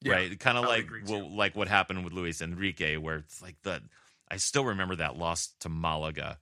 Yeah, 0.04 0.14
right, 0.14 0.40
kind 0.40 0.58
of 0.58 0.66
like 0.66 0.90
well, 1.08 1.36
like 1.36 1.56
what 1.56 1.68
happened 1.68 2.04
with 2.04 2.14
Luis 2.14 2.42
Enrique, 2.42 2.98
where 2.98 3.18
it's 3.18 3.42
like 3.42 3.56
the 3.62 3.82
I 4.30 4.38
still 4.38 4.66
remember 4.66 4.96
that 4.96 5.18
loss 5.18 5.50
to 5.60 5.70
Malaga, 5.70 6.40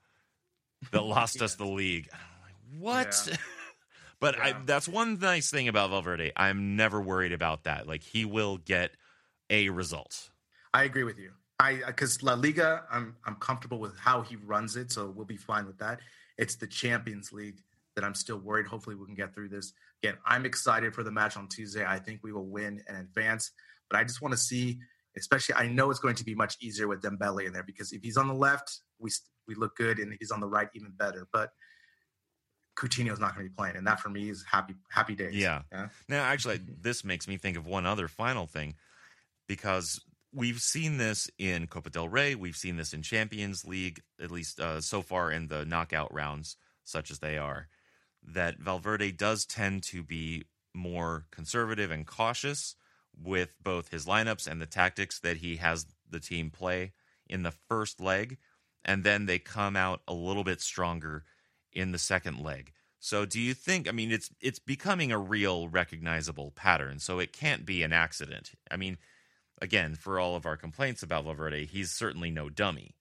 that 0.92 1.02
lost 1.04 1.42
us 1.42 1.56
the 1.56 1.66
league. 1.66 2.08
Like, 2.12 2.56
what? 2.80 3.28
Yeah. 3.30 3.36
but 4.20 4.38
yeah. 4.38 4.44
I, 4.44 4.56
that's 4.66 4.88
one 4.88 5.20
nice 5.20 5.52
thing 5.52 5.68
about 5.68 5.90
Valverde. 5.90 6.32
I'm 6.38 6.78
never 6.78 7.02
worried 7.02 7.34
about 7.34 7.66
that. 7.66 7.88
Like 7.88 8.04
he 8.04 8.24
will 8.24 8.58
get 8.58 8.92
a 9.50 9.70
result. 9.70 10.30
I 10.74 10.84
agree 10.84 11.04
with 11.04 11.20
you. 11.20 11.32
I 11.60 11.82
because 11.86 12.24
La 12.24 12.36
Liga, 12.36 12.84
I'm 12.90 13.16
I'm 13.26 13.36
comfortable 13.36 13.80
with 13.80 13.98
how 13.98 14.22
he 14.22 14.38
runs 14.38 14.78
it, 14.78 14.92
so 14.92 15.12
we'll 15.14 15.26
be 15.26 15.36
fine 15.36 15.66
with 15.66 15.80
that. 15.80 16.00
It's 16.38 16.56
the 16.56 16.68
Champions 16.68 17.34
League 17.34 17.58
that 18.00 18.06
I'm 18.06 18.16
still 18.16 18.38
worried. 18.38 18.66
Hopefully, 18.66 18.96
we 18.96 19.06
can 19.06 19.16
get 19.16 19.34
through 19.34 19.50
this. 19.50 19.74
Again, 20.02 20.18
I'm 20.26 20.46
excited 20.46 20.96
for 20.96 21.04
the 21.04 21.12
match 21.12 21.36
on 21.36 21.50
Tuesday. 21.50 21.86
I 21.86 22.00
think 22.00 22.22
we 22.24 22.32
will 22.32 22.46
win 22.46 22.82
and 22.88 22.98
advance, 22.98 23.52
but 23.90 24.00
I 24.00 24.06
just 24.06 24.22
want 24.22 24.32
to 24.32 24.38
see, 24.38 24.80
especially, 25.18 25.56
I 25.56 25.68
know 25.68 25.92
it's 25.92 26.00
going 26.00 26.16
to 26.16 26.24
be 26.24 26.34
much 26.34 26.56
easier 26.62 26.88
with 26.88 27.02
Dembele 27.02 27.46
in 27.46 27.52
there 27.52 27.64
because 27.64 27.92
if 27.92 28.02
he's 28.02 28.16
on 28.16 28.30
the 28.30 28.34
left, 28.34 28.80
we 29.00 29.12
we 29.48 29.56
look 29.56 29.76
good, 29.76 30.00
and 30.00 30.14
if 30.14 30.20
he's 30.20 30.32
on 30.32 30.40
the 30.40 30.48
right, 30.48 30.70
even 30.74 30.94
better. 30.98 31.28
But 31.34 31.50
Coutinho's 32.78 33.20
not 33.20 33.36
going 33.36 33.46
to 33.46 33.50
be 33.50 33.56
playing, 33.56 33.76
and 33.76 33.86
that 33.86 34.00
for 34.00 34.10
me 34.10 34.30
is 34.30 34.46
happy 34.50 34.76
happy 34.90 35.16
days. 35.16 35.36
Yeah. 35.36 35.64
yeah? 35.72 35.90
Now, 36.08 36.24
actually, 36.24 36.62
this 36.82 37.04
makes 37.04 37.28
me 37.28 37.36
think 37.36 37.58
of 37.58 37.68
one 37.68 37.86
other 37.86 38.08
final 38.08 38.48
thing 38.48 38.76
because 39.46 40.00
we've 40.34 40.60
seen 40.60 40.98
this 40.98 41.30
in 41.38 41.68
Copa 41.68 41.90
del 41.90 42.08
Rey, 42.08 42.36
we've 42.36 42.56
seen 42.56 42.78
this 42.78 42.94
in 42.94 43.02
Champions 43.02 43.66
League, 43.66 44.02
at 44.22 44.32
least 44.32 44.60
uh, 44.62 44.80
so 44.80 45.02
far 45.02 45.32
in 45.32 45.48
the 45.48 45.66
knockout 45.66 46.14
rounds, 46.14 46.56
such 46.86 47.12
as 47.12 47.20
they 47.20 47.38
are 47.38 47.68
that 48.24 48.60
Valverde 48.60 49.12
does 49.12 49.46
tend 49.46 49.84
to 49.84 50.04
be 50.04 50.44
more 50.74 51.26
conservative 51.32 51.92
and 51.92 52.06
cautious 52.06 52.76
with 53.22 53.56
both 53.62 53.90
his 53.90 54.06
lineups 54.06 54.48
and 54.48 54.62
the 54.62 54.66
tactics 54.66 55.20
that 55.20 55.38
he 55.38 55.58
has 55.58 55.86
the 56.10 56.20
team 56.20 56.50
play 56.50 56.94
in 57.28 57.44
the 57.44 57.52
first 57.52 58.00
leg, 58.00 58.38
and 58.84 59.04
then 59.04 59.26
they 59.26 59.40
come 59.40 59.76
out 59.76 60.02
a 60.08 60.14
little 60.14 60.44
bit 60.44 60.62
stronger 60.62 61.24
in 61.72 61.92
the 61.92 61.98
second 61.98 62.40
leg. 62.40 62.72
So 63.00 63.26
do 63.26 63.40
you 63.40 63.54
think 63.54 63.88
I 63.88 63.92
mean 63.92 64.12
it's 64.12 64.30
it's 64.42 64.60
becoming 64.60 65.12
a 65.12 65.18
real 65.18 65.70
recognizable 65.70 66.52
pattern, 66.52 67.00
so 67.00 67.20
it 67.20 67.32
can't 67.32 67.66
be 67.66 67.84
an 67.84 67.94
accident. 67.94 68.52
I 68.70 68.78
mean, 68.78 68.98
again, 69.62 69.96
for 69.96 70.20
all 70.20 70.36
of 70.36 70.46
our 70.46 70.58
complaints 70.58 71.04
about 71.04 71.24
Valverde, 71.24 71.66
he's 71.66 71.92
certainly 71.92 72.30
no 72.30 72.50
dummy. 72.50 72.96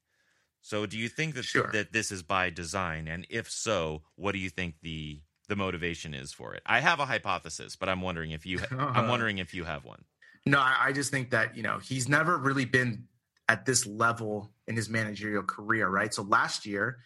So 0.61 0.87
do 0.87 0.99
you 0.99 1.09
think 1.09 1.35
that 1.35 1.45
sure. 1.45 1.71
that 1.73 1.93
this 1.93 2.11
is 2.11 2.23
by 2.23 2.51
design 2.51 3.09
and 3.09 3.27
if 3.31 3.51
so, 3.51 4.03
what 4.17 4.33
do 4.33 4.39
you 4.39 4.51
think 4.51 4.77
the 4.83 5.21
the 5.49 5.57
motivation 5.57 6.15
is 6.15 6.33
for 6.33 6.55
it? 6.55 6.63
I 6.67 6.81
have 6.81 7.01
a 7.01 7.07
hypothesis, 7.07 7.77
but 7.77 7.89
I'm 7.89 8.03
wondering 8.03 8.33
if 8.33 8.45
you 8.45 8.61
I'm 8.71 9.09
wondering 9.09 9.39
if 9.39 9.55
you 9.55 9.65
have 9.65 9.85
one. 9.85 10.05
No, 10.47 10.61
I 10.61 10.93
just 10.93 11.11
think 11.11 11.31
that, 11.31 11.57
you 11.57 11.63
know, 11.63 11.79
he's 11.79 12.09
never 12.09 12.39
really 12.39 12.65
been 12.65 13.05
at 13.49 13.67
this 13.67 13.87
level 13.87 14.51
in 14.67 14.77
his 14.77 14.89
managerial 14.89 15.43
career, 15.43 15.89
right? 15.89 16.13
So 16.13 16.23
last 16.23 16.65
year 16.65 16.99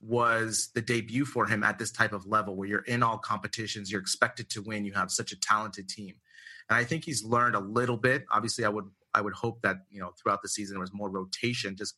was 0.00 0.70
the 0.74 0.80
debut 0.80 1.24
for 1.24 1.46
him 1.46 1.62
at 1.62 1.78
this 1.78 1.90
type 1.90 2.12
of 2.12 2.26
level 2.26 2.56
where 2.56 2.68
you're 2.68 2.80
in 2.80 3.02
all 3.02 3.18
competitions, 3.18 3.90
you're 3.90 4.00
expected 4.00 4.48
to 4.50 4.62
win, 4.62 4.84
you 4.84 4.92
have 4.94 5.10
such 5.10 5.32
a 5.32 5.40
talented 5.40 5.88
team. 5.88 6.14
And 6.68 6.76
I 6.76 6.84
think 6.84 7.04
he's 7.04 7.24
learned 7.24 7.56
a 7.56 7.60
little 7.60 7.96
bit. 7.96 8.24
Obviously, 8.30 8.64
I 8.64 8.68
would 8.68 8.86
I 9.14 9.20
would 9.20 9.32
hope 9.32 9.62
that, 9.62 9.78
you 9.90 10.00
know, 10.00 10.12
throughout 10.20 10.42
the 10.42 10.48
season 10.48 10.74
there 10.74 10.80
was 10.80 10.92
more 10.92 11.08
rotation 11.08 11.76
just 11.76 11.96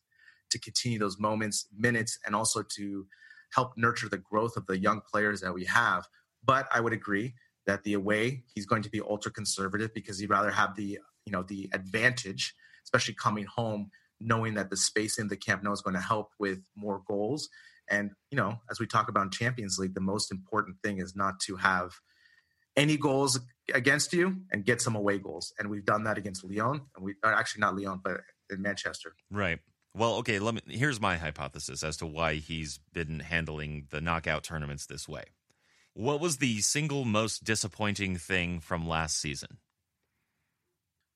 to 0.51 0.59
continue 0.59 0.99
those 0.99 1.19
moments, 1.19 1.67
minutes, 1.75 2.19
and 2.25 2.35
also 2.35 2.63
to 2.77 3.07
help 3.53 3.73
nurture 3.77 4.09
the 4.09 4.17
growth 4.17 4.55
of 4.55 4.65
the 4.67 4.77
young 4.77 5.01
players 5.01 5.41
that 5.41 5.53
we 5.53 5.65
have. 5.65 6.07
But 6.43 6.67
I 6.71 6.79
would 6.79 6.93
agree 6.93 7.35
that 7.67 7.83
the 7.83 7.93
away 7.93 8.43
he's 8.53 8.65
going 8.65 8.83
to 8.83 8.89
be 8.89 9.01
ultra 9.01 9.31
conservative 9.31 9.93
because 9.93 10.19
he'd 10.19 10.29
rather 10.29 10.51
have 10.51 10.75
the 10.75 10.99
you 11.25 11.31
know 11.31 11.43
the 11.43 11.69
advantage, 11.73 12.55
especially 12.83 13.13
coming 13.13 13.45
home, 13.45 13.91
knowing 14.19 14.55
that 14.55 14.69
the 14.69 14.77
space 14.77 15.19
in 15.19 15.27
the 15.27 15.37
Camp 15.37 15.63
Nou 15.63 15.71
is 15.71 15.81
going 15.81 15.95
to 15.95 16.01
help 16.01 16.31
with 16.39 16.59
more 16.75 17.01
goals. 17.07 17.49
And 17.89 18.11
you 18.31 18.37
know, 18.37 18.59
as 18.69 18.79
we 18.79 18.87
talk 18.87 19.09
about 19.09 19.31
Champions 19.31 19.77
League, 19.77 19.93
the 19.93 20.01
most 20.01 20.31
important 20.31 20.77
thing 20.83 20.99
is 20.99 21.15
not 21.15 21.39
to 21.41 21.55
have 21.57 21.91
any 22.75 22.97
goals 22.97 23.39
against 23.73 24.13
you 24.13 24.37
and 24.51 24.65
get 24.65 24.81
some 24.81 24.95
away 24.95 25.19
goals. 25.19 25.53
And 25.59 25.69
we've 25.69 25.85
done 25.85 26.03
that 26.05 26.17
against 26.17 26.43
Lyon, 26.43 26.81
and 26.95 27.05
we 27.05 27.15
are 27.23 27.33
actually 27.33 27.61
not 27.61 27.75
Lyon, 27.75 27.99
but 28.03 28.21
in 28.49 28.61
Manchester. 28.61 29.15
Right. 29.29 29.59
Well, 29.93 30.15
okay, 30.15 30.39
let 30.39 30.53
me 30.55 30.61
here's 30.67 31.01
my 31.01 31.17
hypothesis 31.17 31.83
as 31.83 31.97
to 31.97 32.05
why 32.05 32.35
he's 32.35 32.79
been 32.93 33.19
handling 33.19 33.87
the 33.89 34.01
knockout 34.01 34.43
tournaments 34.43 34.85
this 34.85 35.07
way. 35.07 35.23
What 35.93 36.21
was 36.21 36.37
the 36.37 36.61
single 36.61 37.03
most 37.03 37.43
disappointing 37.43 38.15
thing 38.15 38.61
from 38.61 38.87
last 38.87 39.19
season? 39.19 39.57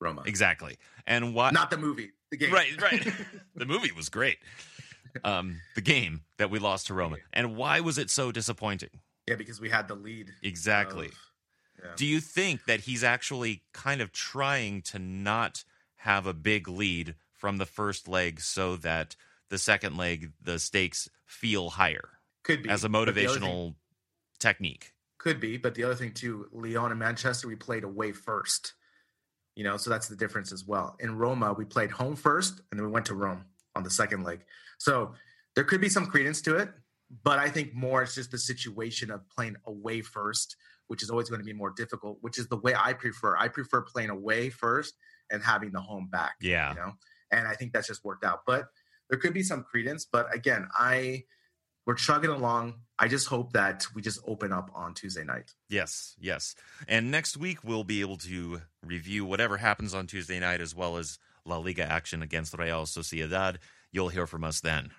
Roma. 0.00 0.22
Exactly. 0.26 0.76
And 1.06 1.34
why? 1.34 1.50
Not 1.50 1.70
the 1.70 1.78
movie, 1.78 2.10
the 2.30 2.36
game. 2.36 2.52
Right, 2.52 2.80
right. 2.80 3.06
the 3.54 3.64
movie 3.64 3.92
was 3.92 4.10
great. 4.10 4.36
Um, 5.24 5.60
the 5.74 5.80
game 5.80 6.24
that 6.36 6.50
we 6.50 6.58
lost 6.58 6.88
to 6.88 6.94
Roma. 6.94 7.16
And 7.32 7.56
why 7.56 7.80
was 7.80 7.96
it 7.96 8.10
so 8.10 8.30
disappointing? 8.30 8.90
Yeah, 9.26 9.36
because 9.36 9.60
we 9.60 9.70
had 9.70 9.88
the 9.88 9.94
lead. 9.94 10.32
Exactly. 10.42 11.06
of- 11.06 11.14
yeah. 11.82 11.90
Do 11.96 12.06
you 12.06 12.20
think 12.20 12.66
that 12.66 12.80
he's 12.80 13.04
actually 13.04 13.62
kind 13.72 14.00
of 14.00 14.12
trying 14.12 14.82
to 14.82 14.98
not 14.98 15.64
have 15.96 16.26
a 16.26 16.34
big 16.34 16.68
lead 16.68 17.14
from 17.36 17.58
the 17.58 17.66
first 17.66 18.08
leg 18.08 18.40
so 18.40 18.76
that 18.76 19.16
the 19.50 19.58
second 19.58 19.96
leg, 19.96 20.32
the 20.42 20.58
stakes 20.58 21.08
feel 21.24 21.70
higher 21.70 22.18
Could 22.42 22.62
be 22.62 22.68
as 22.70 22.84
a 22.84 22.88
other 22.88 23.12
thing- 23.12 23.26
motivational 23.26 23.74
technique? 24.38 24.92
Could 25.18 25.40
be, 25.40 25.56
but 25.56 25.74
the 25.74 25.82
other 25.84 25.94
thing 25.94 26.12
too, 26.12 26.48
Lyon 26.52 26.90
and 26.90 27.00
Manchester, 27.00 27.48
we 27.48 27.56
played 27.56 27.84
away 27.84 28.12
first. 28.12 28.74
You 29.56 29.64
know, 29.64 29.76
so 29.76 29.88
that's 29.90 30.06
the 30.08 30.16
difference 30.16 30.52
as 30.52 30.64
well. 30.66 30.96
In 31.00 31.16
Roma, 31.16 31.52
we 31.54 31.64
played 31.64 31.90
home 31.90 32.14
first, 32.14 32.60
and 32.70 32.78
then 32.78 32.84
we 32.86 32.92
went 32.92 33.06
to 33.06 33.14
Rome 33.14 33.44
on 33.74 33.82
the 33.82 33.90
second 33.90 34.22
leg. 34.22 34.44
So 34.78 35.14
there 35.54 35.64
could 35.64 35.80
be 35.80 35.88
some 35.88 36.06
credence 36.06 36.42
to 36.42 36.56
it, 36.56 36.68
but 37.24 37.38
I 37.38 37.48
think 37.48 37.74
more 37.74 38.02
it's 38.02 38.14
just 38.14 38.30
the 38.30 38.38
situation 38.38 39.10
of 39.10 39.26
playing 39.30 39.56
away 39.66 40.02
first, 40.02 40.56
which 40.88 41.02
is 41.02 41.08
always 41.10 41.30
going 41.30 41.40
to 41.40 41.44
be 41.44 41.54
more 41.54 41.70
difficult. 41.74 42.18
Which 42.20 42.38
is 42.38 42.46
the 42.48 42.58
way 42.58 42.74
I 42.78 42.92
prefer. 42.92 43.36
I 43.36 43.48
prefer 43.48 43.80
playing 43.80 44.10
away 44.10 44.50
first 44.50 44.94
and 45.30 45.42
having 45.42 45.72
the 45.72 45.80
home 45.80 46.08
back. 46.12 46.34
Yeah. 46.40 46.70
you 46.70 46.76
know, 46.76 46.92
and 47.30 47.46
I 47.46 47.54
think 47.54 47.72
that's 47.72 47.86
just 47.88 48.04
worked 48.04 48.24
out. 48.24 48.40
But 48.46 48.66
there 49.10 49.18
could 49.18 49.34
be 49.34 49.42
some 49.42 49.62
credence. 49.62 50.06
But 50.10 50.34
again, 50.34 50.68
I 50.78 51.24
we're 51.86 51.94
chugging 51.94 52.30
along. 52.30 52.74
I 52.98 53.08
just 53.08 53.28
hope 53.28 53.52
that 53.52 53.86
we 53.94 54.02
just 54.02 54.18
open 54.26 54.52
up 54.52 54.70
on 54.74 54.94
Tuesday 54.94 55.24
night. 55.24 55.52
Yes, 55.68 56.16
yes. 56.18 56.54
And 56.88 57.10
next 57.10 57.36
week 57.36 57.62
we'll 57.62 57.84
be 57.84 58.00
able 58.00 58.16
to 58.18 58.62
review 58.84 59.24
whatever 59.24 59.58
happens 59.58 59.94
on 59.94 60.06
Tuesday 60.06 60.40
night 60.40 60.60
as 60.60 60.74
well 60.74 60.96
as 60.96 61.18
La 61.44 61.58
Liga 61.58 61.88
action 61.88 62.22
against 62.22 62.58
Real 62.58 62.84
Sociedad. 62.84 63.58
You'll 63.92 64.08
hear 64.08 64.26
from 64.26 64.42
us 64.42 64.60
then. 64.60 64.90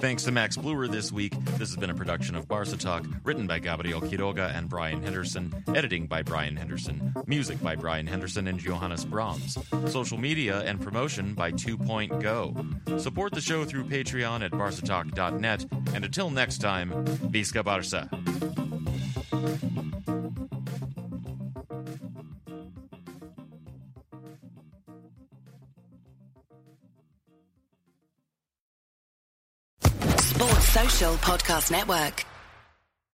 Thanks 0.00 0.24
to 0.24 0.32
Max 0.32 0.56
Bluer 0.56 0.88
this 0.88 1.12
week. 1.12 1.34
This 1.58 1.68
has 1.68 1.76
been 1.76 1.90
a 1.90 1.94
production 1.94 2.34
of 2.34 2.48
Barca 2.48 2.78
Talk, 2.78 3.04
written 3.22 3.46
by 3.46 3.58
Gabriel 3.58 4.00
Quiroga 4.00 4.50
and 4.56 4.66
Brien 4.66 5.02
Henderson, 5.02 5.62
editing 5.74 6.06
by 6.06 6.22
Brien 6.22 6.56
Henderson, 6.56 7.14
music 7.26 7.62
by 7.62 7.76
Brien 7.76 8.06
Henderson 8.06 8.48
and 8.48 8.58
Johannes 8.58 9.04
Brahms, 9.04 9.58
social 9.92 10.16
media 10.16 10.60
and 10.62 10.80
promotion 10.80 11.34
by 11.34 11.50
Two 11.50 11.76
Point 11.76 12.18
Go. 12.20 12.56
Support 12.96 13.32
the 13.34 13.42
show 13.42 13.66
through 13.66 13.84
Patreon 13.84 14.42
at 14.42 14.52
barcatalk.net, 14.52 15.66
and 15.94 16.04
until 16.04 16.30
next 16.30 16.58
time, 16.58 16.90
Visca 17.04 17.62
Barca. 17.62 18.08
Podcast 31.08 31.70
Network. 31.70 32.29